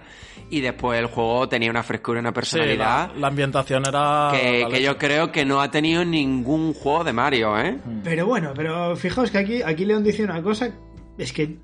y 0.48 0.60
después 0.60 0.98
el 0.98 1.06
juego 1.06 1.48
tenía 1.48 1.70
una 1.70 1.82
frescura 1.82 2.18
y 2.18 2.20
una 2.20 2.30
Sí, 2.30 2.34
personalidad 2.34 3.10
la, 3.14 3.20
la 3.20 3.26
ambientación 3.28 3.84
era... 3.86 4.30
que, 4.32 4.82
yo 4.82 4.96
creo 4.96 5.32
que 5.32 5.44
no 5.44 5.60
ha 5.60 5.70
tenido 5.70 6.04
ningún 6.04 6.72
juego 6.72 7.02
de 7.02 7.12
Mario, 7.12 7.58
¿eh? 7.58 7.78
Pero 8.04 8.26
bueno, 8.26 8.52
pero 8.54 8.94
fijaos 8.96 9.30
que 9.30 9.38
aquí, 9.38 9.62
aquí 9.62 9.84
León 9.84 10.04
dice 10.04 10.22
una 10.22 10.40
cosa, 10.42 10.70
es 11.18 11.32
que 11.32 11.58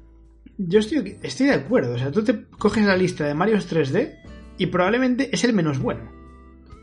yo 0.59 0.81
estoy, 0.81 1.16
estoy 1.23 1.47
de 1.47 1.55
acuerdo. 1.55 1.95
O 1.95 1.99
sea, 1.99 2.11
tú 2.11 2.25
te 2.25 2.47
coges 2.59 2.85
la 2.85 2.97
lista 2.97 3.25
de 3.25 3.35
Marios 3.35 3.73
3D 3.73 4.16
y 4.59 4.66
probablemente 4.66 5.31
es 5.33 5.45
el 5.45 5.53
menos 5.53 5.79
bueno. 5.79 6.11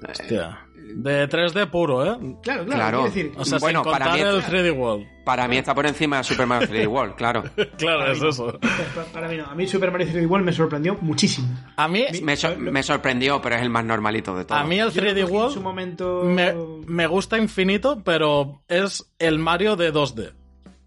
Hostia. 0.07 0.66
De 0.95 1.27
3D 1.29 1.69
puro, 1.69 2.03
¿eh? 2.05 2.17
Claro, 2.41 2.65
claro. 2.65 2.65
Claro. 2.65 2.97
quiero 3.03 3.03
decir, 3.03 3.31
O 3.37 3.45
sea, 3.45 3.59
Bueno, 3.59 3.83
sin 3.83 3.91
para 3.91 4.05
contar 4.05 4.23
mí 4.25 4.29
el 4.31 4.37
es- 4.39 4.45
3D 4.47 4.71
World. 4.77 5.05
Para 5.25 5.47
mí 5.47 5.57
está 5.57 5.75
por 5.75 5.85
encima 5.85 6.17
de 6.17 6.23
Super 6.23 6.47
Mario 6.47 6.67
3D 6.69 6.87
World, 6.91 7.15
claro. 7.15 7.43
Claro, 7.77 8.11
es 8.11 8.21
eso. 8.23 8.57
pa- 8.59 9.03
para 9.13 9.27
mí 9.27 9.37
no. 9.37 9.45
A 9.45 9.55
mí 9.55 9.67
Super 9.67 9.91
Mario 9.91 10.07
3D 10.07 10.27
World 10.27 10.45
me 10.45 10.53
sorprendió 10.53 10.97
muchísimo. 11.01 11.47
A 11.75 11.87
mí, 11.87 12.05
Me, 12.23 12.35
sor- 12.37 12.57
me 12.57 12.81
sorprendió, 12.83 13.41
pero 13.41 13.55
es 13.55 13.61
el 13.61 13.69
más 13.69 13.83
normalito 13.85 14.35
de 14.35 14.45
todos. 14.45 14.61
a 14.61 14.63
mí 14.65 14.79
el 14.79 14.89
Yo 14.91 15.01
lo 15.01 15.09
3D 15.11 15.21
cogí 15.21 15.21
En 15.21 15.27
su 15.27 15.33
World 15.33 15.61
momento... 15.61 16.21
me, 16.23 16.53
me 16.87 17.07
gusta 17.07 17.37
infinito, 17.37 18.01
pero 18.03 18.61
es 18.67 19.13
el 19.19 19.39
Mario 19.39 19.75
de 19.75 19.93
2D. 19.93 20.33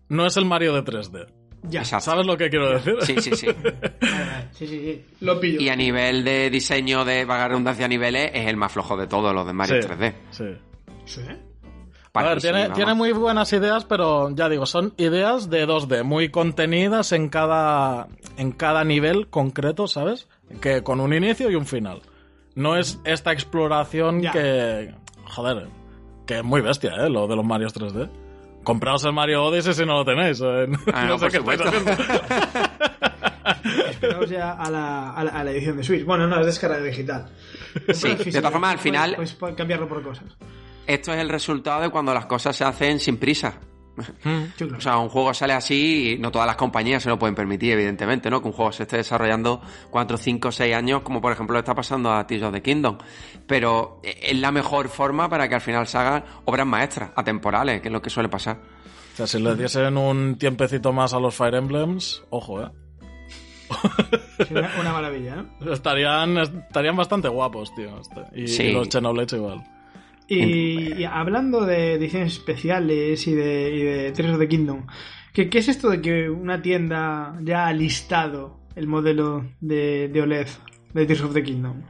No 0.09 0.27
es 0.27 0.37
el 0.37 0.45
Mario 0.47 0.73
de 0.75 0.85
3D. 0.85 1.27
Ya. 1.63 1.81
Exacto. 1.81 2.05
¿Sabes 2.07 2.27
lo 2.27 2.37
que 2.37 2.49
quiero 2.51 2.71
decir? 2.73 2.95
Sí, 3.03 3.21
sí, 3.21 3.37
sí. 3.37 3.47
Vale, 3.63 3.81
vale. 4.01 4.49
Sí, 4.53 4.67
sí, 4.67 4.79
sí. 4.79 5.05
Lo 5.21 5.39
pillo. 5.39 5.61
Y 5.61 5.69
a 5.69 5.77
nivel 5.77 6.25
de 6.25 6.51
diseño 6.51 7.05
de 7.05 7.25
vaga 7.25 7.49
redundancia 7.49 7.85
a 7.85 7.89
niveles, 7.89 8.31
es 8.35 8.47
el 8.47 8.57
más 8.57 8.73
flojo 8.73 8.97
de 8.97 9.07
todos 9.07 9.35
los 9.35 9.47
de 9.47 9.53
Mario 9.53 9.83
Sí, 9.83 9.89
3D. 9.89 10.15
Sí. 10.31 10.45
Sí. 11.05 11.21
A 12.13 12.23
ver, 12.25 12.41
tiene, 12.41 12.71
tiene 12.71 12.95
muy 12.95 13.13
buenas 13.13 13.53
ideas, 13.53 13.85
pero 13.85 14.31
ya 14.35 14.49
digo, 14.49 14.67
son 14.67 14.95
ideas 14.97 15.49
de 15.49 15.65
2D, 15.69 16.03
muy 16.03 16.29
contenidas 16.29 17.13
en 17.13 17.29
cada, 17.29 18.09
en 18.37 18.51
cada 18.51 18.83
nivel 18.83 19.29
concreto, 19.29 19.87
¿sabes? 19.87 20.29
Que 20.61 20.83
con 20.83 21.01
un 21.01 21.15
inicio 21.15 21.51
y 21.51 21.55
un 21.55 21.67
final. 21.67 22.03
No 22.57 22.77
es 22.77 22.99
esta 23.05 23.33
exploración 23.33 24.23
Ya. 24.23 24.33
que. 24.33 24.93
Joder, 25.27 25.69
que 26.27 26.39
es 26.39 26.45
muy 26.45 26.61
bestia, 26.63 26.91
¿eh? 26.97 27.09
Lo 27.09 27.29
de 27.29 27.37
los 27.37 27.45
Marios 27.45 27.73
3D. 27.75 28.11
Compraos 28.65 29.05
el 29.05 29.13
Mario 29.13 29.45
Odyssey 29.45 29.75
si 29.75 29.87
no 29.87 29.99
lo 29.99 30.05
tenéis. 30.05 30.41
¿eh? 30.43 30.67
Ah, 30.93 31.05
no, 31.07 31.19
sé 31.19 31.29
qué 31.29 31.37
estáis 31.39 31.61
Esperaos 33.91 34.31
ya 34.31 34.53
a 34.53 34.71
la, 34.71 35.11
a, 35.11 35.25
la, 35.25 35.31
a 35.33 35.45
la 35.45 35.51
edición 35.51 35.77
de 35.77 35.85
Switch. 35.85 36.05
Bueno, 36.05 36.27
no, 36.27 36.41
es 36.41 36.47
descarga 36.47 36.81
digital. 36.81 37.27
Sí, 37.93 38.15
de 38.15 38.33
todas 38.33 38.53
formas, 38.53 38.73
al 38.73 38.79
final- 38.79 39.15
Puedes, 39.17 39.35
puedes 39.35 39.57
cambiarlo 39.57 39.89
por 39.89 40.03
cosas. 40.03 40.25
Esto 40.87 41.13
es 41.13 41.21
el 41.21 41.29
resultado 41.29 41.83
de 41.83 41.91
cuando 41.91 42.13
las 42.15 42.27
cosas 42.27 42.57
se 42.57 42.65
hacen 42.65 42.99
sin 42.99 43.17
prisa. 43.17 43.55
Chulo. 44.57 44.79
O 44.79 44.81
sea, 44.81 44.99
un 44.99 45.09
juego 45.09 45.33
sale 45.35 45.53
así 45.53 46.13
y 46.15 46.19
no 46.19 46.31
todas 46.31 46.47
las 46.47 46.57
compañías 46.57 47.03
se 47.03 47.09
lo 47.09 47.19
pueden 47.19 47.35
permitir, 47.35 47.73
evidentemente, 47.73 48.31
¿no? 48.31 48.41
Que 48.41 48.49
un 48.49 48.53
juego 48.55 48.73
se 48.73 48.85
esté 48.85 48.97
desarrollando 48.99 49.61
4, 49.91 50.17
5, 50.17 50.53
6 50.53 50.75
años, 50.75 51.03
como 51.03 51.21
por 51.21 51.33
ejemplo 51.33 51.55
le 51.55 51.61
está 51.61 51.75
pasando 51.75 52.13
a 52.13 52.27
Tears 52.27 52.45
of 52.45 52.53
the 52.53 52.63
Kingdom. 52.63 52.99
Pero 53.47 54.01
es 54.03 54.37
la 54.39 54.51
mejor 54.53 54.89
forma 54.89 55.29
para 55.29 55.49
que 55.49 55.55
al 55.55 55.61
final 55.61 55.87
se 55.87 55.99
hagan 55.99 56.25
obras 56.45 56.67
maestras, 56.67 57.11
atemporales, 57.17 57.81
que 57.81 57.89
es 57.89 57.93
lo 57.93 58.01
que 58.03 58.11
suele 58.11 58.29
pasar. 58.29 58.59
O 59.13 59.17
sea, 59.17 59.27
si 59.27 59.39
le 59.41 59.55
diesen 59.57 59.97
un 59.97 60.37
tiempecito 60.39 60.93
más 60.93 61.13
a 61.15 61.19
los 61.21 61.35
Fire 61.35 61.55
Emblems, 61.55 62.23
ojo, 62.31 62.63
¿eh? 62.63 62.69
Una, 64.51 64.71
una 64.81 64.93
maravilla, 64.93 65.45
¿no? 65.61 65.73
Estarían, 65.73 66.37
estarían 66.39 66.97
bastante 66.97 67.29
guapos, 67.29 67.73
tío. 67.75 68.01
este. 68.01 68.25
Y, 68.41 68.49
Sí. 68.49 68.63
y 68.65 68.73
los 68.73 68.89
Xenoblade 68.89 69.37
igual. 69.37 69.63
Y, 70.31 70.95
y 70.95 71.05
hablando 71.05 71.67
de 71.67 71.95
ediciones 71.95 72.35
especiales 72.35 73.27
y 73.27 73.35
de, 73.35 73.71
y 73.75 73.83
de 73.83 74.13
Tears 74.13 74.35
of 74.35 74.39
the 74.39 74.47
Kingdom, 74.49 74.87
¿qué, 75.33 75.51
qué 75.51 75.59
es 75.59 75.69
esto 75.69 75.91
de 75.91 76.01
que 76.01 76.31
una 76.31 76.63
tienda 76.63 77.37
ya 77.43 77.67
ha 77.67 77.73
listado 77.73 78.61
el 78.77 78.87
modelo 78.87 79.45
de, 79.61 80.09
de 80.09 80.23
OLED 80.23 80.47
de 80.95 81.07
Tears 81.07 81.23
of 81.23 81.35
the 81.35 81.43
Kingdom? 81.43 81.83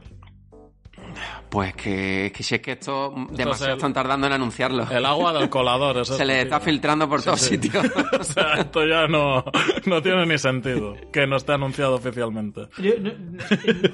Pues 1.51 1.75
que, 1.75 2.31
que 2.33 2.43
si 2.43 2.55
es 2.55 2.61
que 2.61 2.71
esto 2.71 3.13
demasiado 3.29 3.73
el- 3.73 3.77
están 3.77 3.91
tardando 3.91 4.25
en 4.25 4.31
anunciarlo. 4.31 4.87
El 4.89 5.05
agua 5.05 5.33
del 5.33 5.49
colador, 5.49 5.97
eso 6.01 6.15
Se 6.15 6.23
le 6.23 6.43
está 6.43 6.61
filtrando 6.61 7.09
por 7.09 7.21
todos 7.21 7.41
sí. 7.41 7.49
sitios. 7.57 7.85
O 8.19 8.23
sea, 8.23 8.53
esto 8.61 8.85
ya 8.87 9.05
no, 9.07 9.43
no 9.85 10.01
tiene 10.01 10.25
ni 10.25 10.37
sentido 10.37 10.95
que 11.11 11.27
no 11.27 11.35
esté 11.35 11.51
anunciado 11.51 11.95
oficialmente. 11.95 12.69
Yo 12.77 12.91
no, 13.01 13.11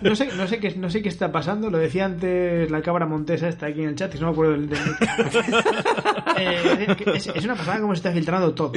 no 0.04 0.16
sé, 0.16 0.30
no, 0.36 0.48
sé 0.48 0.60
qué, 0.60 0.76
no 0.76 0.90
sé 0.92 1.02
qué 1.02 1.10
está 1.10 1.32
pasando, 1.32 1.72
lo 1.72 1.80
decía 1.80 2.06
antes 2.06 2.70
la 2.70 2.82
cabra 2.84 3.08
montesa 3.08 3.48
está 3.48 3.66
aquí 3.66 3.82
en 3.82 3.90
el 3.90 3.96
chat 3.96 4.14
y 4.14 4.20
no 4.20 4.28
me 4.28 4.32
acuerdo 4.34 4.52
del... 4.54 4.70
del- 4.70 4.80
Eh, 6.40 6.96
que 6.96 7.12
es, 7.18 7.28
es 7.28 7.44
una 7.46 7.56
pasada 7.56 7.80
cómo 7.82 7.96
se 7.96 8.00
está 8.00 8.12
filtrando 8.12 8.54
todo. 8.54 8.74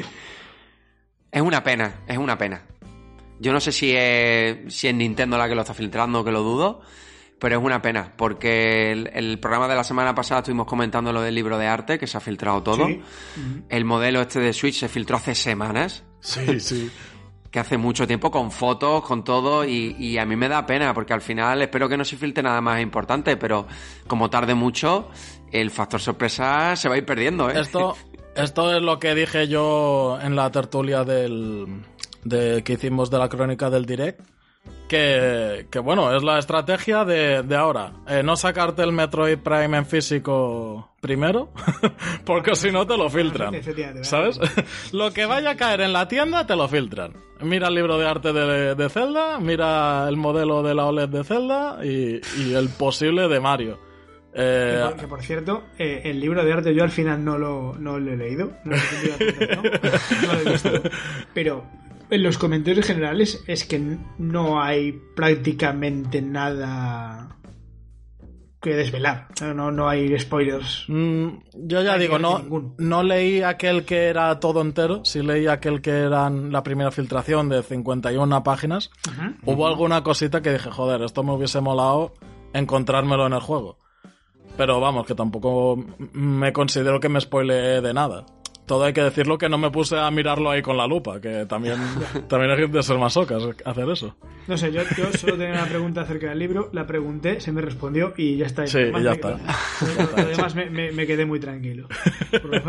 Es 1.30 1.42
una 1.42 1.62
pena, 1.62 2.00
es 2.06 2.16
una 2.16 2.38
pena. 2.38 2.62
Yo 3.38 3.52
no 3.52 3.60
sé 3.60 3.72
si 3.72 3.92
es, 3.94 4.72
si 4.74 4.88
es 4.88 4.94
Nintendo 4.94 5.36
la 5.36 5.48
que 5.48 5.54
lo 5.54 5.60
está 5.60 5.74
filtrando, 5.74 6.24
que 6.24 6.30
lo 6.32 6.40
dudo, 6.42 6.80
pero 7.40 7.58
es 7.58 7.64
una 7.64 7.80
pena, 7.80 8.12
porque 8.16 8.92
el, 8.92 9.10
el 9.14 9.40
programa 9.40 9.66
de 9.66 9.74
la 9.74 9.82
semana 9.82 10.14
pasada 10.14 10.40
estuvimos 10.40 10.66
comentando 10.66 11.12
lo 11.12 11.22
del 11.22 11.34
libro 11.34 11.58
de 11.58 11.66
arte, 11.66 11.98
que 11.98 12.06
se 12.06 12.18
ha 12.18 12.20
filtrado 12.20 12.62
todo. 12.62 12.86
Sí. 12.86 13.00
El 13.70 13.84
modelo 13.86 14.20
este 14.20 14.40
de 14.40 14.52
Switch 14.52 14.78
se 14.78 14.88
filtró 14.88 15.16
hace 15.16 15.34
semanas. 15.34 16.04
Sí, 16.20 16.60
sí. 16.60 16.90
que 17.50 17.58
hace 17.58 17.78
mucho 17.78 18.06
tiempo 18.06 18.30
con 18.30 18.50
fotos, 18.52 19.02
con 19.02 19.24
todo, 19.24 19.64
y, 19.64 19.96
y 19.98 20.18
a 20.18 20.26
mí 20.26 20.36
me 20.36 20.48
da 20.48 20.66
pena, 20.66 20.92
porque 20.92 21.14
al 21.14 21.22
final 21.22 21.62
espero 21.62 21.88
que 21.88 21.96
no 21.96 22.04
se 22.04 22.18
filtre 22.18 22.42
nada 22.42 22.60
más 22.60 22.80
importante, 22.82 23.38
pero 23.38 23.66
como 24.06 24.28
tarde 24.28 24.54
mucho, 24.54 25.08
el 25.50 25.70
factor 25.70 25.98
sorpresa 25.98 26.76
se 26.76 26.90
va 26.90 26.96
a 26.96 26.98
ir 26.98 27.06
perdiendo, 27.06 27.50
¿eh? 27.50 27.58
Esto, 27.58 27.96
esto 28.36 28.76
es 28.76 28.82
lo 28.82 28.98
que 28.98 29.14
dije 29.14 29.48
yo 29.48 30.18
en 30.22 30.36
la 30.36 30.50
tertulia 30.50 31.04
del, 31.04 31.84
de, 32.22 32.62
que 32.62 32.74
hicimos 32.74 33.10
de 33.10 33.18
la 33.18 33.30
crónica 33.30 33.70
del 33.70 33.86
direct. 33.86 34.20
Que, 34.88 35.66
que 35.70 35.78
bueno, 35.78 36.14
es 36.16 36.22
la 36.22 36.38
estrategia 36.38 37.04
de, 37.04 37.42
de 37.42 37.56
ahora. 37.56 37.92
Eh, 38.08 38.22
no 38.24 38.36
sacarte 38.36 38.82
el 38.82 38.92
Metroid 38.92 39.38
Prime 39.38 39.76
en 39.78 39.86
físico 39.86 40.90
primero, 41.00 41.50
porque 42.24 42.54
si 42.56 42.70
no 42.70 42.86
te 42.86 42.96
lo 42.96 43.08
filtran. 43.08 43.54
¿Sabes? 44.02 44.38
lo 44.92 45.12
que 45.12 45.26
vaya 45.26 45.50
a 45.50 45.56
caer 45.56 45.80
en 45.82 45.92
la 45.92 46.08
tienda 46.08 46.46
te 46.46 46.56
lo 46.56 46.68
filtran. 46.68 47.12
Mira 47.40 47.68
el 47.68 47.74
libro 47.74 47.96
de 47.98 48.06
arte 48.06 48.32
de, 48.32 48.74
de 48.74 48.88
Zelda, 48.90 49.38
mira 49.38 50.06
el 50.08 50.16
modelo 50.16 50.62
de 50.62 50.74
la 50.74 50.86
OLED 50.86 51.08
de 51.08 51.24
Zelda 51.24 51.78
y, 51.82 52.20
y 52.42 52.54
el 52.54 52.68
posible 52.68 53.28
de 53.28 53.40
Mario. 53.40 53.78
Eh, 54.34 54.76
Que 54.84 54.88
por, 54.90 55.00
que 55.00 55.06
por 55.08 55.22
cierto, 55.22 55.62
eh, 55.78 56.02
el 56.04 56.20
libro 56.20 56.44
de 56.44 56.52
arte 56.52 56.74
yo 56.74 56.82
al 56.84 56.90
final 56.90 57.24
no 57.24 57.38
lo, 57.38 57.74
no 57.78 57.98
lo 57.98 58.12
he 58.12 58.16
leído. 58.16 58.52
No, 58.64 58.76
lo 58.76 58.82
he 59.24 59.56
no, 59.56 59.62
no 59.62 60.32
lo 60.34 60.40
he 60.40 60.52
visto. 60.52 60.70
Pero 61.34 61.64
en 62.10 62.22
los 62.22 62.38
comentarios 62.38 62.86
generales 62.86 63.42
es 63.46 63.64
que 63.64 63.98
no 64.18 64.62
hay 64.62 65.00
prácticamente 65.14 66.22
nada 66.22 67.36
que 68.60 68.74
desvelar. 68.74 69.28
No, 69.54 69.70
no 69.70 69.88
hay 69.88 70.18
spoilers. 70.18 70.84
Mm, 70.88 71.28
yo 71.54 71.82
ya 71.82 71.96
digo, 71.96 72.18
no, 72.18 72.38
ninguno. 72.38 72.74
no 72.78 73.02
leí 73.02 73.42
aquel 73.42 73.84
que 73.84 74.04
era 74.08 74.38
todo 74.38 74.60
entero, 74.60 75.02
sí 75.04 75.22
leí 75.22 75.46
aquel 75.46 75.80
que 75.80 75.90
era 75.90 76.28
la 76.28 76.62
primera 76.62 76.90
filtración 76.90 77.48
de 77.48 77.62
51 77.62 78.42
páginas. 78.42 78.90
Ujú. 79.08 79.52
Hubo 79.52 79.66
alguna 79.66 80.02
cosita 80.02 80.42
que 80.42 80.52
dije, 80.52 80.70
joder, 80.70 81.02
esto 81.02 81.22
me 81.22 81.32
hubiese 81.32 81.60
molado 81.60 82.12
encontrármelo 82.52 83.26
en 83.26 83.32
el 83.32 83.40
juego. 83.40 83.78
Pero 84.56 84.78
vamos, 84.80 85.06
que 85.06 85.14
tampoco 85.14 85.82
me 86.12 86.52
considero 86.52 87.00
que 87.00 87.08
me 87.08 87.20
spoileé 87.20 87.80
de 87.80 87.94
nada. 87.94 88.26
Todo 88.70 88.84
hay 88.84 88.92
que 88.92 89.02
decirlo 89.02 89.36
que 89.36 89.48
no 89.48 89.58
me 89.58 89.68
puse 89.72 89.98
a 89.98 90.08
mirarlo 90.12 90.48
ahí 90.48 90.62
con 90.62 90.76
la 90.76 90.86
lupa, 90.86 91.20
que 91.20 91.44
también, 91.44 91.80
también 92.28 92.52
hay 92.52 92.68
de 92.68 92.82
ser 92.84 92.98
masocas 92.98 93.42
hacer 93.64 93.88
eso. 93.90 94.14
No 94.46 94.56
sé, 94.56 94.70
yo, 94.70 94.82
yo 94.96 95.12
solo 95.18 95.32
tenía 95.36 95.54
una 95.54 95.66
pregunta 95.66 96.02
acerca 96.02 96.28
del 96.28 96.38
libro, 96.38 96.68
la 96.72 96.86
pregunté, 96.86 97.40
se 97.40 97.50
me 97.50 97.62
respondió 97.62 98.14
y 98.16 98.36
ya 98.36 98.46
está. 98.46 98.64
Sí, 98.68 98.78
Lo 98.78 98.84
demás 98.98 99.02
ya 99.02 99.10
me- 99.10 99.14
está. 99.16 100.54
Me, 100.54 100.70
me- 100.70 100.92
me 100.92 101.04
quedé 101.04 101.26
muy 101.26 101.40
tranquilo. 101.40 101.88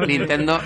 Nintendo 0.07 0.59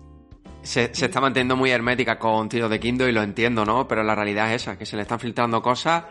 se, 0.62 0.94
se 0.94 1.04
está 1.04 1.20
manteniendo 1.20 1.56
muy 1.56 1.70
hermética 1.70 2.18
con 2.18 2.48
tiros 2.48 2.70
de 2.70 2.80
Kindle 2.80 3.10
y 3.10 3.12
lo 3.12 3.22
entiendo, 3.22 3.66
¿no? 3.66 3.86
Pero 3.86 4.02
la 4.02 4.14
realidad 4.14 4.48
es 4.54 4.62
esa, 4.62 4.78
que 4.78 4.86
se 4.86 4.96
le 4.96 5.02
están 5.02 5.20
filtrando 5.20 5.60
cosas, 5.60 6.04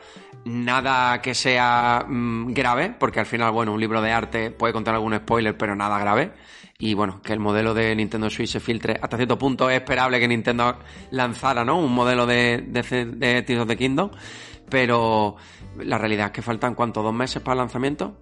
nada 0.46 1.20
que 1.24 1.34
sea 1.34 2.06
mm, 2.08 2.54
grave, 2.54 2.94
porque 3.00 3.20
al 3.20 3.26
final, 3.26 3.52
bueno, 3.52 3.74
un 3.74 3.80
libro 3.80 4.00
de 4.00 4.12
arte 4.12 4.52
puede 4.52 4.74
contar 4.74 4.94
algún 4.94 5.16
spoiler, 5.16 5.58
pero 5.58 5.76
nada 5.76 5.98
grave. 5.98 6.32
Y 6.82 6.94
bueno, 6.94 7.22
que 7.22 7.34
el 7.34 7.40
modelo 7.40 7.74
de 7.74 7.94
Nintendo 7.94 8.30
Switch 8.30 8.52
se 8.52 8.62
filtre 8.62 8.98
hasta 9.02 9.18
cierto 9.18 9.38
punto 9.38 9.70
es 9.70 9.76
esperable 9.82 10.18
que 10.18 10.30
Nintendo 10.30 10.78
lanzara, 11.12 11.66
¿no? 11.66 11.78
Un 11.78 11.92
modelo 11.94 12.26
de, 12.26 12.64
de, 12.68 13.06
de 13.06 13.42
Tears 13.42 13.64
of 13.64 13.68
the 13.68 13.76
Kingdom, 13.76 14.10
pero 14.70 15.36
la 15.84 15.98
realidad 15.98 16.28
es 16.28 16.32
que 16.32 16.42
faltan, 16.42 16.76
¿cuánto? 16.76 17.04
¿Dos 17.04 17.14
meses 17.14 17.42
para 17.42 17.56
el 17.56 17.58
lanzamiento? 17.60 18.16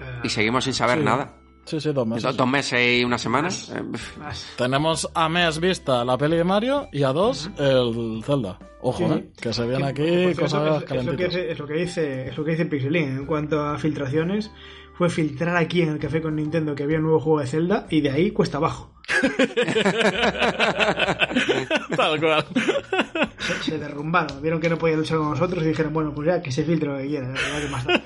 eh, 0.00 0.20
Y 0.22 0.28
seguimos 0.28 0.62
sin 0.62 0.74
saber 0.74 0.98
Sí. 0.98 1.04
nada. 1.04 1.34
Sí, 1.64 1.80
sí, 1.80 1.92
dos 1.92 2.06
meses. 2.06 2.22
Dos, 2.22 2.36
dos 2.36 2.48
meses 2.48 3.00
y 3.00 3.04
una 3.04 3.18
semana. 3.18 3.48
Eh, 3.48 3.82
más. 4.18 4.52
Tenemos 4.56 5.08
a 5.14 5.28
mes 5.28 5.58
vista 5.60 6.04
la 6.04 6.16
peli 6.18 6.36
de 6.36 6.44
Mario 6.44 6.88
y 6.92 7.02
a 7.02 7.08
dos 7.12 7.50
el 7.58 8.22
Zelda. 8.24 8.58
Ojo, 8.80 8.98
Sí. 9.08 9.14
¿eh? 9.14 9.30
Que 9.40 9.52
se 9.52 9.62
vienen 9.66 9.92
Que, 9.94 10.02
aquí 10.02 10.34
por 10.34 10.34
cierto, 10.34 10.40
cosas 10.42 10.60
es, 10.62 10.66
es 10.66 10.72
lo 10.72 10.86
que 10.86 10.86
calentitas. 10.86 11.28
dice, 11.34 11.50
es 11.52 11.58
lo 11.58 11.66
que 11.66 11.74
dice 11.74 12.28
es 12.28 12.36
lo 12.38 12.44
que 12.44 12.50
dice 12.52 12.66
Pixelin 12.66 13.08
en 13.18 13.26
cuanto 13.26 13.60
a 13.60 13.78
filtraciones 13.78 14.50
fue 14.94 15.10
filtrar 15.10 15.56
aquí 15.56 15.82
en 15.82 15.90
el 15.90 15.98
café 15.98 16.22
con 16.22 16.36
Nintendo 16.36 16.74
que 16.74 16.84
había 16.84 16.98
un 16.98 17.04
nuevo 17.04 17.20
juego 17.20 17.40
de 17.40 17.46
Zelda 17.46 17.86
y 17.90 18.00
de 18.00 18.10
ahí 18.10 18.30
cuesta 18.30 18.58
abajo 18.58 18.92
Tal 21.96 22.20
cual. 22.20 22.44
se, 23.38 23.62
se 23.62 23.78
derrumbaron 23.78 24.42
vieron 24.42 24.60
que 24.60 24.68
no 24.68 24.78
podían 24.78 25.00
luchar 25.00 25.18
con 25.18 25.30
nosotros 25.30 25.64
y 25.64 25.68
dijeron 25.68 25.92
bueno 25.92 26.14
pues 26.14 26.26
ya 26.26 26.42
que 26.42 26.52
se 26.52 26.64
filtre 26.64 26.88
lo 26.88 26.98
que 26.98 27.08
quiera 27.08 27.32
que 27.32 27.68
más 27.68 27.84
da. 27.84 28.02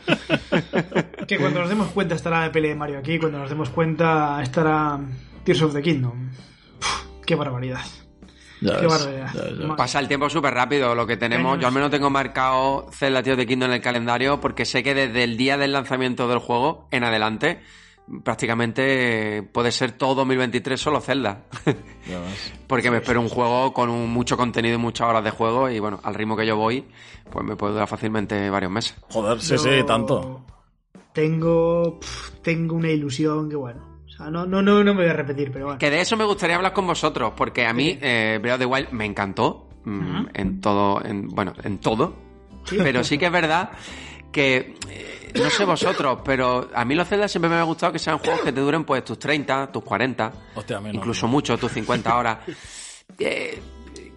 que 1.26 1.38
cuando 1.38 1.60
nos 1.60 1.68
demos 1.68 1.88
cuenta 1.88 2.14
estará 2.14 2.40
la 2.40 2.52
peli 2.52 2.68
de 2.68 2.74
Mario 2.74 2.98
aquí 2.98 3.18
cuando 3.18 3.38
nos 3.38 3.50
demos 3.50 3.70
cuenta 3.70 4.42
estará 4.42 4.98
Tears 5.44 5.62
of 5.62 5.74
the 5.74 5.82
Kingdom 5.82 6.30
Uf, 6.78 7.04
qué 7.24 7.34
barbaridad 7.34 7.84
Ya 8.60 8.80
qué 8.80 8.86
barbaridad 8.86 9.32
ya, 9.34 9.66
ya. 9.68 9.76
Pasa 9.76 9.98
el 9.98 10.08
tiempo 10.08 10.30
súper 10.30 10.54
rápido. 10.54 10.94
Lo 10.94 11.06
que 11.06 11.16
tenemos, 11.16 11.58
yo 11.60 11.66
al 11.66 11.72
menos 11.74 11.90
tengo 11.90 12.08
marcado 12.10 12.86
Zelda 12.92 13.22
Tears 13.22 13.34
of 13.38 13.40
the 13.42 13.46
Kingdom 13.46 13.68
en 13.70 13.74
el 13.76 13.80
calendario 13.82 14.40
porque 14.40 14.64
sé 14.64 14.82
que 14.82 14.94
desde 14.94 15.24
el 15.24 15.36
día 15.36 15.56
del 15.58 15.72
lanzamiento 15.72 16.26
del 16.28 16.38
juego 16.38 16.88
en 16.90 17.04
adelante 17.04 17.60
prácticamente 18.24 19.42
puede 19.52 19.72
ser 19.72 19.92
todo 19.92 20.14
2023 20.16 20.80
solo 20.80 21.00
Zelda. 21.00 21.44
Porque 22.68 22.90
me 22.90 22.98
espero 22.98 23.20
un 23.20 23.28
juego 23.28 23.72
con 23.72 23.90
un- 23.90 24.10
mucho 24.10 24.36
contenido 24.36 24.74
y 24.76 24.78
muchas 24.78 25.08
horas 25.08 25.24
de 25.24 25.30
juego 25.30 25.68
y 25.70 25.78
bueno, 25.80 25.98
al 26.04 26.14
ritmo 26.14 26.36
que 26.36 26.46
yo 26.46 26.56
voy, 26.56 26.84
pues 27.30 27.44
me 27.44 27.56
puede 27.56 27.72
durar 27.72 27.88
fácilmente 27.88 28.48
varios 28.50 28.70
meses. 28.70 28.94
Joder, 29.10 29.40
sí, 29.40 29.52
Yo 29.54 29.58
sí, 29.58 29.70
tanto. 29.86 30.44
tengo 31.12 31.98
tengo 32.42 32.76
una 32.76 32.90
ilusión 32.90 33.48
que 33.50 33.56
bueno 33.56 33.95
o 34.16 34.22
sea 34.22 34.30
no 34.30 34.46
no 34.46 34.62
no 34.62 34.82
no 34.82 34.94
me 34.94 35.02
voy 35.02 35.10
a 35.10 35.12
repetir 35.12 35.50
pero 35.52 35.66
bueno 35.66 35.78
Que 35.78 35.90
de 35.90 36.00
eso 36.00 36.16
me 36.16 36.24
gustaría 36.24 36.56
hablar 36.56 36.72
con 36.72 36.86
vosotros, 36.86 37.32
porque 37.36 37.66
a 37.66 37.72
mí 37.72 37.98
eh, 38.00 38.38
Breath 38.40 38.54
of 38.54 38.60
the 38.60 38.66
Wild 38.66 38.90
me 38.92 39.04
encantó 39.04 39.68
mm, 39.84 40.26
en 40.34 40.60
todo, 40.60 41.04
en, 41.04 41.28
bueno, 41.28 41.52
en 41.62 41.78
todo. 41.78 42.16
Sí. 42.64 42.78
Pero 42.82 43.04
sí 43.04 43.16
que 43.18 43.26
es 43.26 43.32
verdad 43.32 43.70
que 44.32 44.74
eh, 44.90 45.32
no 45.36 45.48
sé 45.50 45.64
vosotros, 45.64 46.18
pero 46.24 46.68
a 46.74 46.84
mí 46.84 46.94
los 46.94 47.06
Zelda 47.08 47.28
siempre 47.28 47.48
me 47.48 47.56
ha 47.56 47.62
gustado 47.62 47.92
que 47.92 47.98
sean 47.98 48.18
juegos 48.18 48.40
que 48.40 48.52
te 48.52 48.60
duren 48.60 48.84
pues 48.84 49.04
tus 49.04 49.18
30, 49.18 49.70
tus 49.70 49.82
40, 49.84 50.32
Hostia, 50.56 50.78
a 50.78 50.80
mí 50.80 50.88
no. 50.90 50.94
incluso 50.96 51.26
mucho, 51.28 51.56
tus 51.56 51.72
50 51.72 52.16
horas. 52.16 52.38
Eh, 53.20 53.62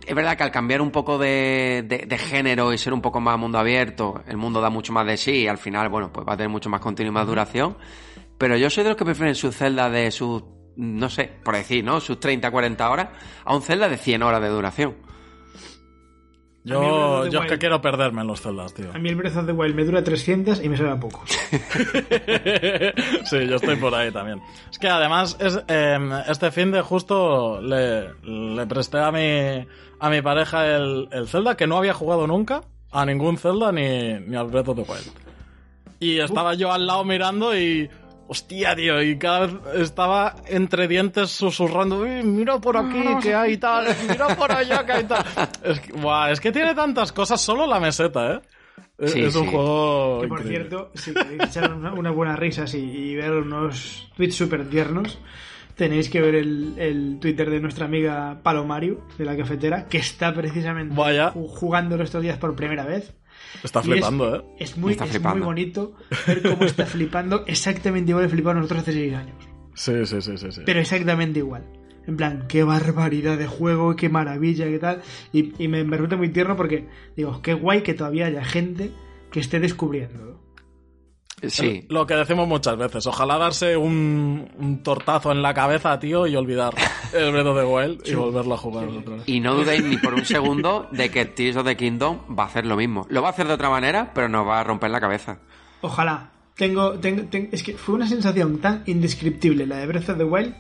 es 0.06 0.16
verdad 0.16 0.36
que 0.36 0.42
al 0.44 0.52
cambiar 0.52 0.82
un 0.82 0.90
poco 0.90 1.20
de, 1.20 1.86
de- 1.88 2.06
de 2.08 2.18
género 2.18 2.74
y 2.74 2.78
ser 2.80 2.92
un 2.92 3.02
poco 3.02 3.22
más 3.22 3.38
mundo 3.38 3.60
abierto, 3.60 4.24
el 4.28 4.36
mundo 4.36 4.60
da 4.60 4.72
mucho 4.72 4.92
más 4.92 5.06
de 5.06 5.16
sí 5.16 5.32
y 5.44 5.48
al 5.48 5.60
final, 5.60 5.90
bueno, 5.90 6.12
pues 6.12 6.28
va 6.28 6.34
a 6.34 6.38
tener 6.38 6.50
mucho 6.50 6.70
más 6.72 6.82
contenido 6.82 7.12
y 7.12 7.14
más 7.14 7.28
duración. 7.28 7.78
Pero 8.40 8.58
yo 8.58 8.70
soy 8.70 8.84
de 8.84 8.90
los 8.90 8.98
que 8.98 9.06
prefieren 9.06 9.36
su 9.36 9.52
Zelda 9.52 9.90
de 9.90 10.10
sus, 10.12 10.44
no 10.78 11.10
sé, 11.10 11.30
por 11.44 11.56
decir, 11.56 11.84
¿no? 11.84 12.00
Sus 12.00 12.20
30, 12.20 12.50
40 12.50 12.90
horas 12.90 13.10
a 13.44 13.54
un 13.54 13.62
Zelda 13.62 13.90
de 13.90 13.98
100 13.98 14.24
horas 14.24 14.42
de 14.42 14.48
duración. 14.48 14.96
Yo, 16.64 17.28
yo 17.28 17.42
es 17.44 17.52
que 17.52 17.58
quiero 17.58 17.82
perderme 17.82 18.22
en 18.22 18.28
los 18.28 18.42
Zeldas, 18.42 18.74
tío. 18.74 18.92
A 18.94 19.00
mí 19.00 19.10
el 19.10 19.16
Breath 19.16 19.38
of 19.38 19.46
the 19.46 19.52
Wild 19.52 19.76
me 19.76 19.84
dura 19.84 20.04
300 20.04 20.64
y 20.64 20.70
me 20.70 20.78
sale 20.78 20.92
a 20.92 21.00
poco. 21.00 21.24
sí, 23.26 23.48
yo 23.48 23.56
estoy 23.56 23.76
por 23.76 23.94
ahí 23.94 24.12
también. 24.12 24.42
Es 24.72 24.80
que 24.80 24.88
además, 24.88 25.38
es, 25.40 25.60
eh, 25.68 25.98
este 26.28 26.52
fin 26.52 26.72
de 26.72 26.82
justo 26.82 27.62
le, 27.62 28.14
le 28.24 28.68
presté 28.68 29.00
a 29.00 29.12
mi, 29.12 29.68
a 30.00 30.10
mi 30.10 30.22
pareja 30.22 30.66
el, 30.66 31.10
el 31.12 31.28
Zelda, 31.28 31.58
que 31.58 31.68
no 31.68 31.78
había 31.78 31.94
jugado 31.94 32.26
nunca 32.28 32.62
a 32.92 33.06
ningún 33.06 33.38
Zelda 33.38 33.72
ni, 33.72 34.20
ni 34.20 34.36
al 34.36 34.48
Breath 34.48 34.70
of 34.70 34.76
the 34.78 34.84
Wild. 34.84 35.12
Y 36.00 36.20
estaba 36.20 36.54
yo 36.54 36.72
al 36.72 36.88
lado 36.88 37.04
mirando 37.04 37.58
y... 37.58 37.90
Hostia, 38.32 38.76
tío, 38.76 39.02
y 39.02 39.18
cada 39.18 39.48
vez 39.48 39.56
estaba 39.82 40.36
entre 40.48 40.88
dientes 40.88 41.32
susurrando, 41.32 42.02
"Uy, 42.02 42.22
mira 42.24 42.60
por 42.60 42.78
aquí 42.78 43.02
que 43.24 43.34
hay 43.34 43.58
tal, 43.58 43.88
mira 44.08 44.28
por 44.36 44.52
allá 44.52 44.86
que 44.86 44.92
hay 44.92 45.04
tal. 45.06 45.26
Es 45.64 45.80
que, 45.80 45.94
buah, 45.94 46.30
es 46.32 46.40
que 46.40 46.52
tiene 46.52 46.76
tantas 46.76 47.12
cosas, 47.12 47.42
solo 47.42 47.66
la 47.66 47.80
meseta, 47.80 48.36
¿eh? 48.36 48.42
Es- 49.00 49.14
Sí, 49.14 49.22
es 49.22 49.36
un 49.36 49.46
sí. 49.46 49.50
juego 49.52 50.22
Que 50.22 50.28
por 50.28 50.40
increíble. 50.42 50.68
cierto, 50.70 50.92
si 50.94 51.14
queréis 51.14 51.44
echar 51.44 51.74
una, 51.74 51.92
una 51.94 52.12
buena 52.12 52.36
risa 52.36 52.66
y, 52.74 52.78
y 52.78 53.16
ver 53.16 53.32
unos 53.32 54.12
tweets 54.16 54.36
súper 54.36 54.70
tiernos, 54.70 55.18
tenéis 55.76 56.10
que 56.10 56.22
ver 56.22 56.36
el, 56.36 56.76
el 56.78 57.18
Twitter 57.20 57.50
de 57.50 57.62
nuestra 57.62 57.86
amiga 57.86 58.38
Palomario, 58.44 59.02
de 59.18 59.26
la 59.26 59.36
cafetera, 59.38 59.88
que 59.88 59.98
está 60.00 60.34
precisamente 60.34 60.94
Vaya. 60.96 61.32
ju- 61.34 61.48
jugando 61.48 61.96
estos 62.04 62.22
días 62.22 62.38
por 62.38 62.56
primera 62.56 62.84
vez. 62.86 63.14
Está 63.64 63.82
flipando, 63.82 64.36
es, 64.36 64.42
¿eh? 64.42 64.46
Es 64.60 64.78
muy, 64.78 64.92
Está 64.94 65.06
es 65.06 65.12
flipando. 65.12 65.38
muy 65.38 65.46
bonito 65.46 65.94
ver 66.28 66.42
cómo 66.42 66.66
está 66.66 66.86
flipando 66.88 67.44
exactamente 67.48 68.12
igual 68.12 68.26
que 68.26 68.30
flipamos 68.32 68.58
nosotros 68.58 68.82
hace 68.82 68.94
6 68.94 69.14
años. 69.14 69.36
Sí, 69.74 70.06
sí, 70.06 70.22
sí, 70.22 70.38
sí. 70.38 70.52
sí. 70.52 70.62
Pero 70.66 70.80
exactamente 70.80 71.40
igual. 71.40 71.66
En 72.08 72.18
plan, 72.18 72.46
qué 72.48 72.64
barbaridad 72.64 73.38
de 73.38 73.46
juego, 73.48 73.96
qué 73.96 74.10
maravilla, 74.10 74.66
qué 74.66 74.80
tal. 74.80 75.02
Y, 75.32 75.54
y 75.64 75.68
me, 75.68 75.84
me 75.84 75.98
resulta 75.98 76.18
muy 76.18 76.30
tierno 76.30 76.56
porque, 76.56 76.88
digo, 77.16 77.42
qué 77.42 77.54
guay 77.54 77.82
que 77.84 77.94
todavía 77.94 78.26
haya 78.26 78.44
gente 78.44 78.92
que 79.32 79.40
esté 79.40 79.60
descubriendo. 79.60 80.42
Sí. 81.48 81.86
Lo 81.90 82.06
que 82.06 82.16
decimos 82.16 82.48
muchas 82.48 82.78
veces. 82.78 83.06
Ojalá 83.08 83.38
darse 83.38 83.78
un, 83.78 84.50
un 84.58 84.84
tortazo 84.84 85.32
en 85.32 85.42
la 85.42 85.54
cabeza, 85.54 85.98
tío, 86.00 86.28
y 86.28 86.36
olvidar 86.36 86.74
el 87.14 87.32
Breath 87.32 87.48
of 87.48 87.58
the 87.58 87.66
Wild 87.66 88.02
y 88.08 88.14
volverlo 88.14 88.54
a 88.56 88.58
jugar 88.58 88.88
otra 88.88 89.16
vez. 89.16 89.24
Y 89.28 89.40
no 89.40 89.56
dudéis 89.56 89.84
ni 89.84 89.98
por 89.98 90.14
un 90.14 90.26
segundo 90.26 90.88
de 90.92 91.10
que 91.10 91.26
Tears 91.26 91.58
of 91.58 91.66
the 91.66 91.78
Kingdom 91.78 92.20
va 92.38 92.44
a 92.44 92.48
hacer 92.48 92.66
lo 92.66 92.76
mismo. 92.76 93.06
Lo 93.10 93.22
va 93.22 93.30
a 93.30 93.32
hacer 93.32 93.48
de 93.48 93.54
otra 93.54 93.70
manera, 93.70 94.12
pero 94.14 94.28
nos 94.28 94.46
va 94.48 94.60
a 94.60 94.64
romper 94.64 94.92
la 94.92 95.00
cabeza. 95.00 95.40
Ojalá. 95.82 96.32
Tengo, 96.56 97.00
tengo, 97.00 97.24
tengo- 97.30 97.48
es 97.54 97.64
que 97.64 97.76
fue 97.78 97.96
una 97.96 98.06
sensación 98.08 98.58
tan 98.58 98.84
indescriptible 98.86 99.66
la 99.66 99.78
de 99.78 99.88
Breath 99.88 100.10
of 100.10 100.18
the 100.18 100.26
Wild 100.26 100.54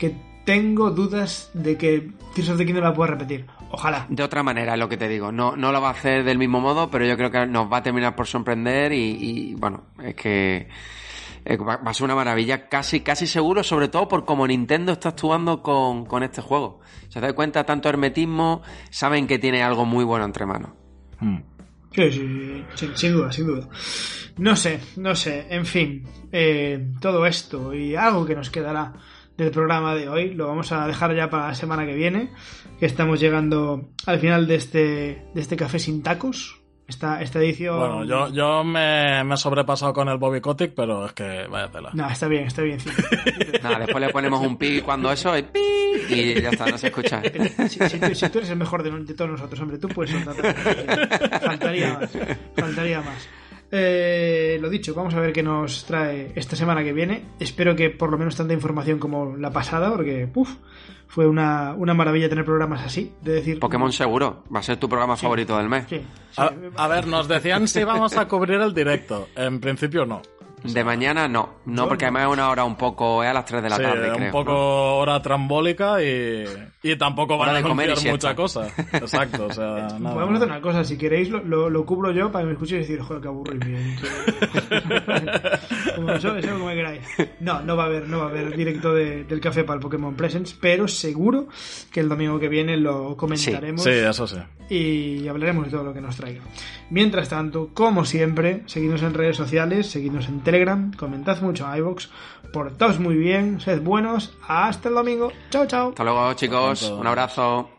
que 0.00 0.16
tengo 0.44 0.90
dudas 0.90 1.50
de 1.54 1.76
que 1.76 2.10
Tears 2.34 2.50
of 2.50 2.58
the 2.58 2.66
Kingdom 2.66 2.84
la 2.84 2.94
pueda 2.94 3.12
repetir. 3.12 3.46
Ojalá. 3.70 4.06
De 4.08 4.22
otra 4.22 4.42
manera, 4.42 4.74
es 4.74 4.78
lo 4.78 4.88
que 4.88 4.96
te 4.96 5.08
digo. 5.08 5.32
No, 5.32 5.56
no 5.56 5.72
lo 5.72 5.80
va 5.80 5.88
a 5.88 5.92
hacer 5.92 6.24
del 6.24 6.38
mismo 6.38 6.60
modo, 6.60 6.90
pero 6.90 7.04
yo 7.06 7.16
creo 7.16 7.30
que 7.30 7.46
nos 7.46 7.72
va 7.72 7.78
a 7.78 7.82
terminar 7.82 8.14
por 8.14 8.26
sorprender 8.26 8.92
y, 8.92 9.16
y, 9.20 9.54
bueno, 9.54 9.84
es 10.02 10.14
que 10.14 10.68
va, 11.60 11.76
va 11.76 11.90
a 11.90 11.94
ser 11.94 12.04
una 12.04 12.14
maravilla, 12.14 12.68
casi, 12.68 13.00
casi 13.00 13.26
seguro, 13.26 13.62
sobre 13.62 13.88
todo 13.88 14.06
por 14.08 14.24
cómo 14.24 14.46
Nintendo 14.46 14.92
está 14.92 15.10
actuando 15.10 15.62
con, 15.62 16.06
con 16.06 16.22
este 16.22 16.40
juego. 16.40 16.80
Se 17.08 17.20
da 17.20 17.32
cuenta 17.32 17.64
tanto 17.64 17.88
hermetismo, 17.88 18.62
saben 18.90 19.26
que 19.26 19.38
tiene 19.38 19.62
algo 19.62 19.84
muy 19.84 20.04
bueno 20.04 20.24
entre 20.24 20.46
manos. 20.46 20.70
Hmm. 21.20 21.38
Sí, 21.92 22.10
sí, 22.10 22.64
sí, 22.74 22.90
sin 22.94 23.12
duda, 23.12 23.30
sin 23.30 23.46
duda. 23.46 23.68
No 24.36 24.56
sé, 24.56 24.80
no 24.96 25.14
sé, 25.14 25.46
en 25.48 25.64
fin, 25.64 26.04
eh, 26.32 26.92
todo 27.00 27.24
esto 27.24 27.72
y 27.72 27.94
algo 27.94 28.26
que 28.26 28.34
nos 28.34 28.50
quedará 28.50 28.94
del 29.36 29.50
programa 29.50 29.94
de 29.94 30.08
hoy 30.08 30.34
lo 30.34 30.46
vamos 30.46 30.72
a 30.72 30.86
dejar 30.86 31.14
ya 31.14 31.28
para 31.30 31.48
la 31.48 31.54
semana 31.54 31.86
que 31.86 31.94
viene, 31.94 32.30
que 32.78 32.86
estamos 32.86 33.20
llegando 33.20 33.88
al 34.06 34.18
final 34.18 34.46
de 34.46 34.54
este, 34.54 34.78
de 35.34 35.40
este 35.40 35.56
café 35.56 35.78
sin 35.78 36.02
tacos. 36.02 36.60
Esta, 36.86 37.22
esta 37.22 37.38
edición. 37.38 37.78
Bueno, 37.78 38.04
yo, 38.04 38.28
yo 38.30 38.62
me, 38.62 39.24
me 39.24 39.34
he 39.34 39.36
sobrepasado 39.38 39.94
con 39.94 40.06
el 40.10 40.18
Bobby 40.18 40.42
Kotick, 40.42 40.74
pero 40.74 41.06
es 41.06 41.14
que 41.14 41.46
vaya 41.48 41.70
tela. 41.70 41.88
No, 41.94 42.06
está 42.10 42.28
bien, 42.28 42.46
está 42.46 42.60
bien. 42.60 42.78
sí. 42.78 42.90
Nada, 43.62 43.78
después 43.78 44.04
le 44.04 44.10
ponemos 44.12 44.38
un 44.42 44.58
pi 44.58 44.82
cuando 44.82 45.10
eso, 45.10 45.34
y 45.38 45.44
pi, 45.44 45.60
y 46.10 46.42
ya 46.42 46.50
está, 46.50 46.66
no 46.66 46.76
se 46.76 46.88
escucha. 46.88 47.22
Si, 47.70 47.78
si 47.88 47.98
tú, 47.98 48.14
si 48.14 48.28
tú 48.28 48.38
eres 48.38 48.50
el 48.50 48.56
mejor 48.56 48.82
de, 48.82 48.90
de 48.90 49.14
todos 49.14 49.30
nosotros, 49.30 49.58
hombre, 49.62 49.78
tú 49.78 49.88
puedes 49.88 50.12
soltar. 50.12 50.34
Faltaría 51.40 51.98
más. 51.98 52.10
Faltaría 52.54 53.00
más. 53.00 53.28
Eh, 53.70 54.58
lo 54.60 54.68
dicho, 54.68 54.94
vamos 54.94 55.14
a 55.14 55.20
ver 55.20 55.32
qué 55.32 55.42
nos 55.42 55.84
trae 55.84 56.32
esta 56.34 56.56
semana 56.56 56.84
que 56.84 56.92
viene. 56.92 57.24
Espero 57.40 57.74
que 57.74 57.90
por 57.90 58.10
lo 58.10 58.18
menos 58.18 58.36
tanta 58.36 58.54
información 58.54 58.98
como 58.98 59.36
la 59.36 59.50
pasada, 59.52 59.90
porque 59.90 60.26
puf, 60.26 60.54
fue 61.08 61.26
una, 61.26 61.74
una 61.74 61.94
maravilla 61.94 62.28
tener 62.28 62.44
programas 62.44 62.84
así. 62.84 63.12
De 63.22 63.32
decir, 63.34 63.58
Pokémon 63.58 63.92
seguro, 63.92 64.44
va 64.54 64.60
a 64.60 64.62
ser 64.62 64.76
tu 64.76 64.88
programa 64.88 65.16
favorito 65.16 65.56
del 65.56 65.68
mes. 65.68 65.86
Sí, 65.88 65.98
sí. 66.30 66.40
A, 66.40 66.52
a 66.84 66.88
ver, 66.88 67.06
nos 67.06 67.28
decían 67.28 67.66
si 67.68 67.82
vamos 67.84 68.16
a 68.16 68.28
cubrir 68.28 68.60
el 68.60 68.74
directo. 68.74 69.28
En 69.36 69.60
principio 69.60 70.06
no. 70.06 70.22
De 70.64 70.82
mañana 70.82 71.28
no, 71.28 71.50
no, 71.66 71.82
Yo 71.82 71.88
porque 71.88 72.04
no. 72.04 72.08
además 72.08 72.22
es 72.24 72.32
una 72.32 72.48
hora 72.50 72.64
un 72.64 72.76
poco, 72.76 73.22
es 73.22 73.28
a 73.28 73.34
las 73.34 73.44
3 73.44 73.62
de 73.62 73.68
la 73.68 73.76
Sí, 73.76 73.82
tarde, 73.82 74.10
un 74.10 74.16
creo. 74.16 74.32
poco 74.32 74.52
¿no? 74.52 74.96
hora 74.96 75.20
trambólica 75.20 76.02
y, 76.02 76.44
y 76.82 76.96
tampoco 76.96 77.36
van 77.36 77.56
a 77.56 77.62
comer 77.62 77.94
mucha 78.10 78.34
cosa. 78.34 78.68
Exacto, 78.92 79.46
o 79.46 79.52
sea, 79.52 79.88
nada. 80.00 80.14
Podemos 80.14 80.36
hacer 80.36 80.48
una 80.48 80.60
cosa, 80.60 80.82
si 80.84 80.96
queréis 80.96 81.28
lo, 81.30 81.42
lo, 81.44 81.68
lo 81.68 81.84
cubro 81.84 82.12
yo 82.12 82.32
para 82.32 82.42
que 82.44 82.46
me 82.46 82.52
escuchéis 82.52 82.88
y 82.88 82.92
decir, 82.92 83.04
joder, 83.06 83.20
qué 83.22 83.28
aburrimiento. 83.28 84.02
como 85.96 86.10
eso, 86.12 86.36
eso 86.36 86.50
como 86.58 86.68
queráis. 86.68 87.00
No, 87.40 87.60
no 87.62 87.76
va 87.76 87.84
a 87.84 87.86
haber, 87.86 88.08
no 88.08 88.18
va 88.20 88.24
a 88.24 88.28
haber 88.28 88.56
directo 88.56 88.94
de- 88.94 89.24
del 89.24 89.40
café 89.40 89.64
para 89.64 89.76
el 89.76 89.80
Pokémon 89.82 90.14
Presents, 90.14 90.54
pero 90.60 90.88
seguro 90.88 91.48
que 91.92 92.00
el 92.00 92.08
domingo 92.08 92.38
que 92.38 92.48
viene 92.48 92.76
lo 92.76 93.16
comentaremos 93.16 93.82
Sí, 93.82 93.90
eso 93.90 94.26
sí. 94.26 94.36
y 94.70 95.28
hablaremos 95.28 95.66
de 95.66 95.70
todo 95.72 95.84
lo 95.84 95.92
que 95.92 96.00
nos 96.00 96.16
traiga. 96.16 96.42
Mientras 96.90 97.28
tanto, 97.28 97.70
como 97.74 98.04
siempre, 98.04 98.62
seguidnos 98.66 99.02
en 99.02 99.14
redes 99.14 99.36
sociales, 99.36 99.86
seguidnos 99.90 100.28
en 100.28 100.40
Telegram, 100.40 100.53
comentad 100.96 101.40
mucho 101.40 101.66
a 101.66 101.76
iVoox, 101.78 102.08
portaos 102.52 102.98
muy 103.00 103.16
bien, 103.16 103.60
sed 103.60 103.80
buenos, 103.82 104.36
hasta 104.46 104.88
el 104.88 104.94
domingo, 104.94 105.32
chao 105.50 105.66
chao. 105.66 105.88
Hasta 105.90 106.04
luego, 106.04 106.32
chicos, 106.34 106.82
un 106.82 107.06
abrazo. 107.06 107.73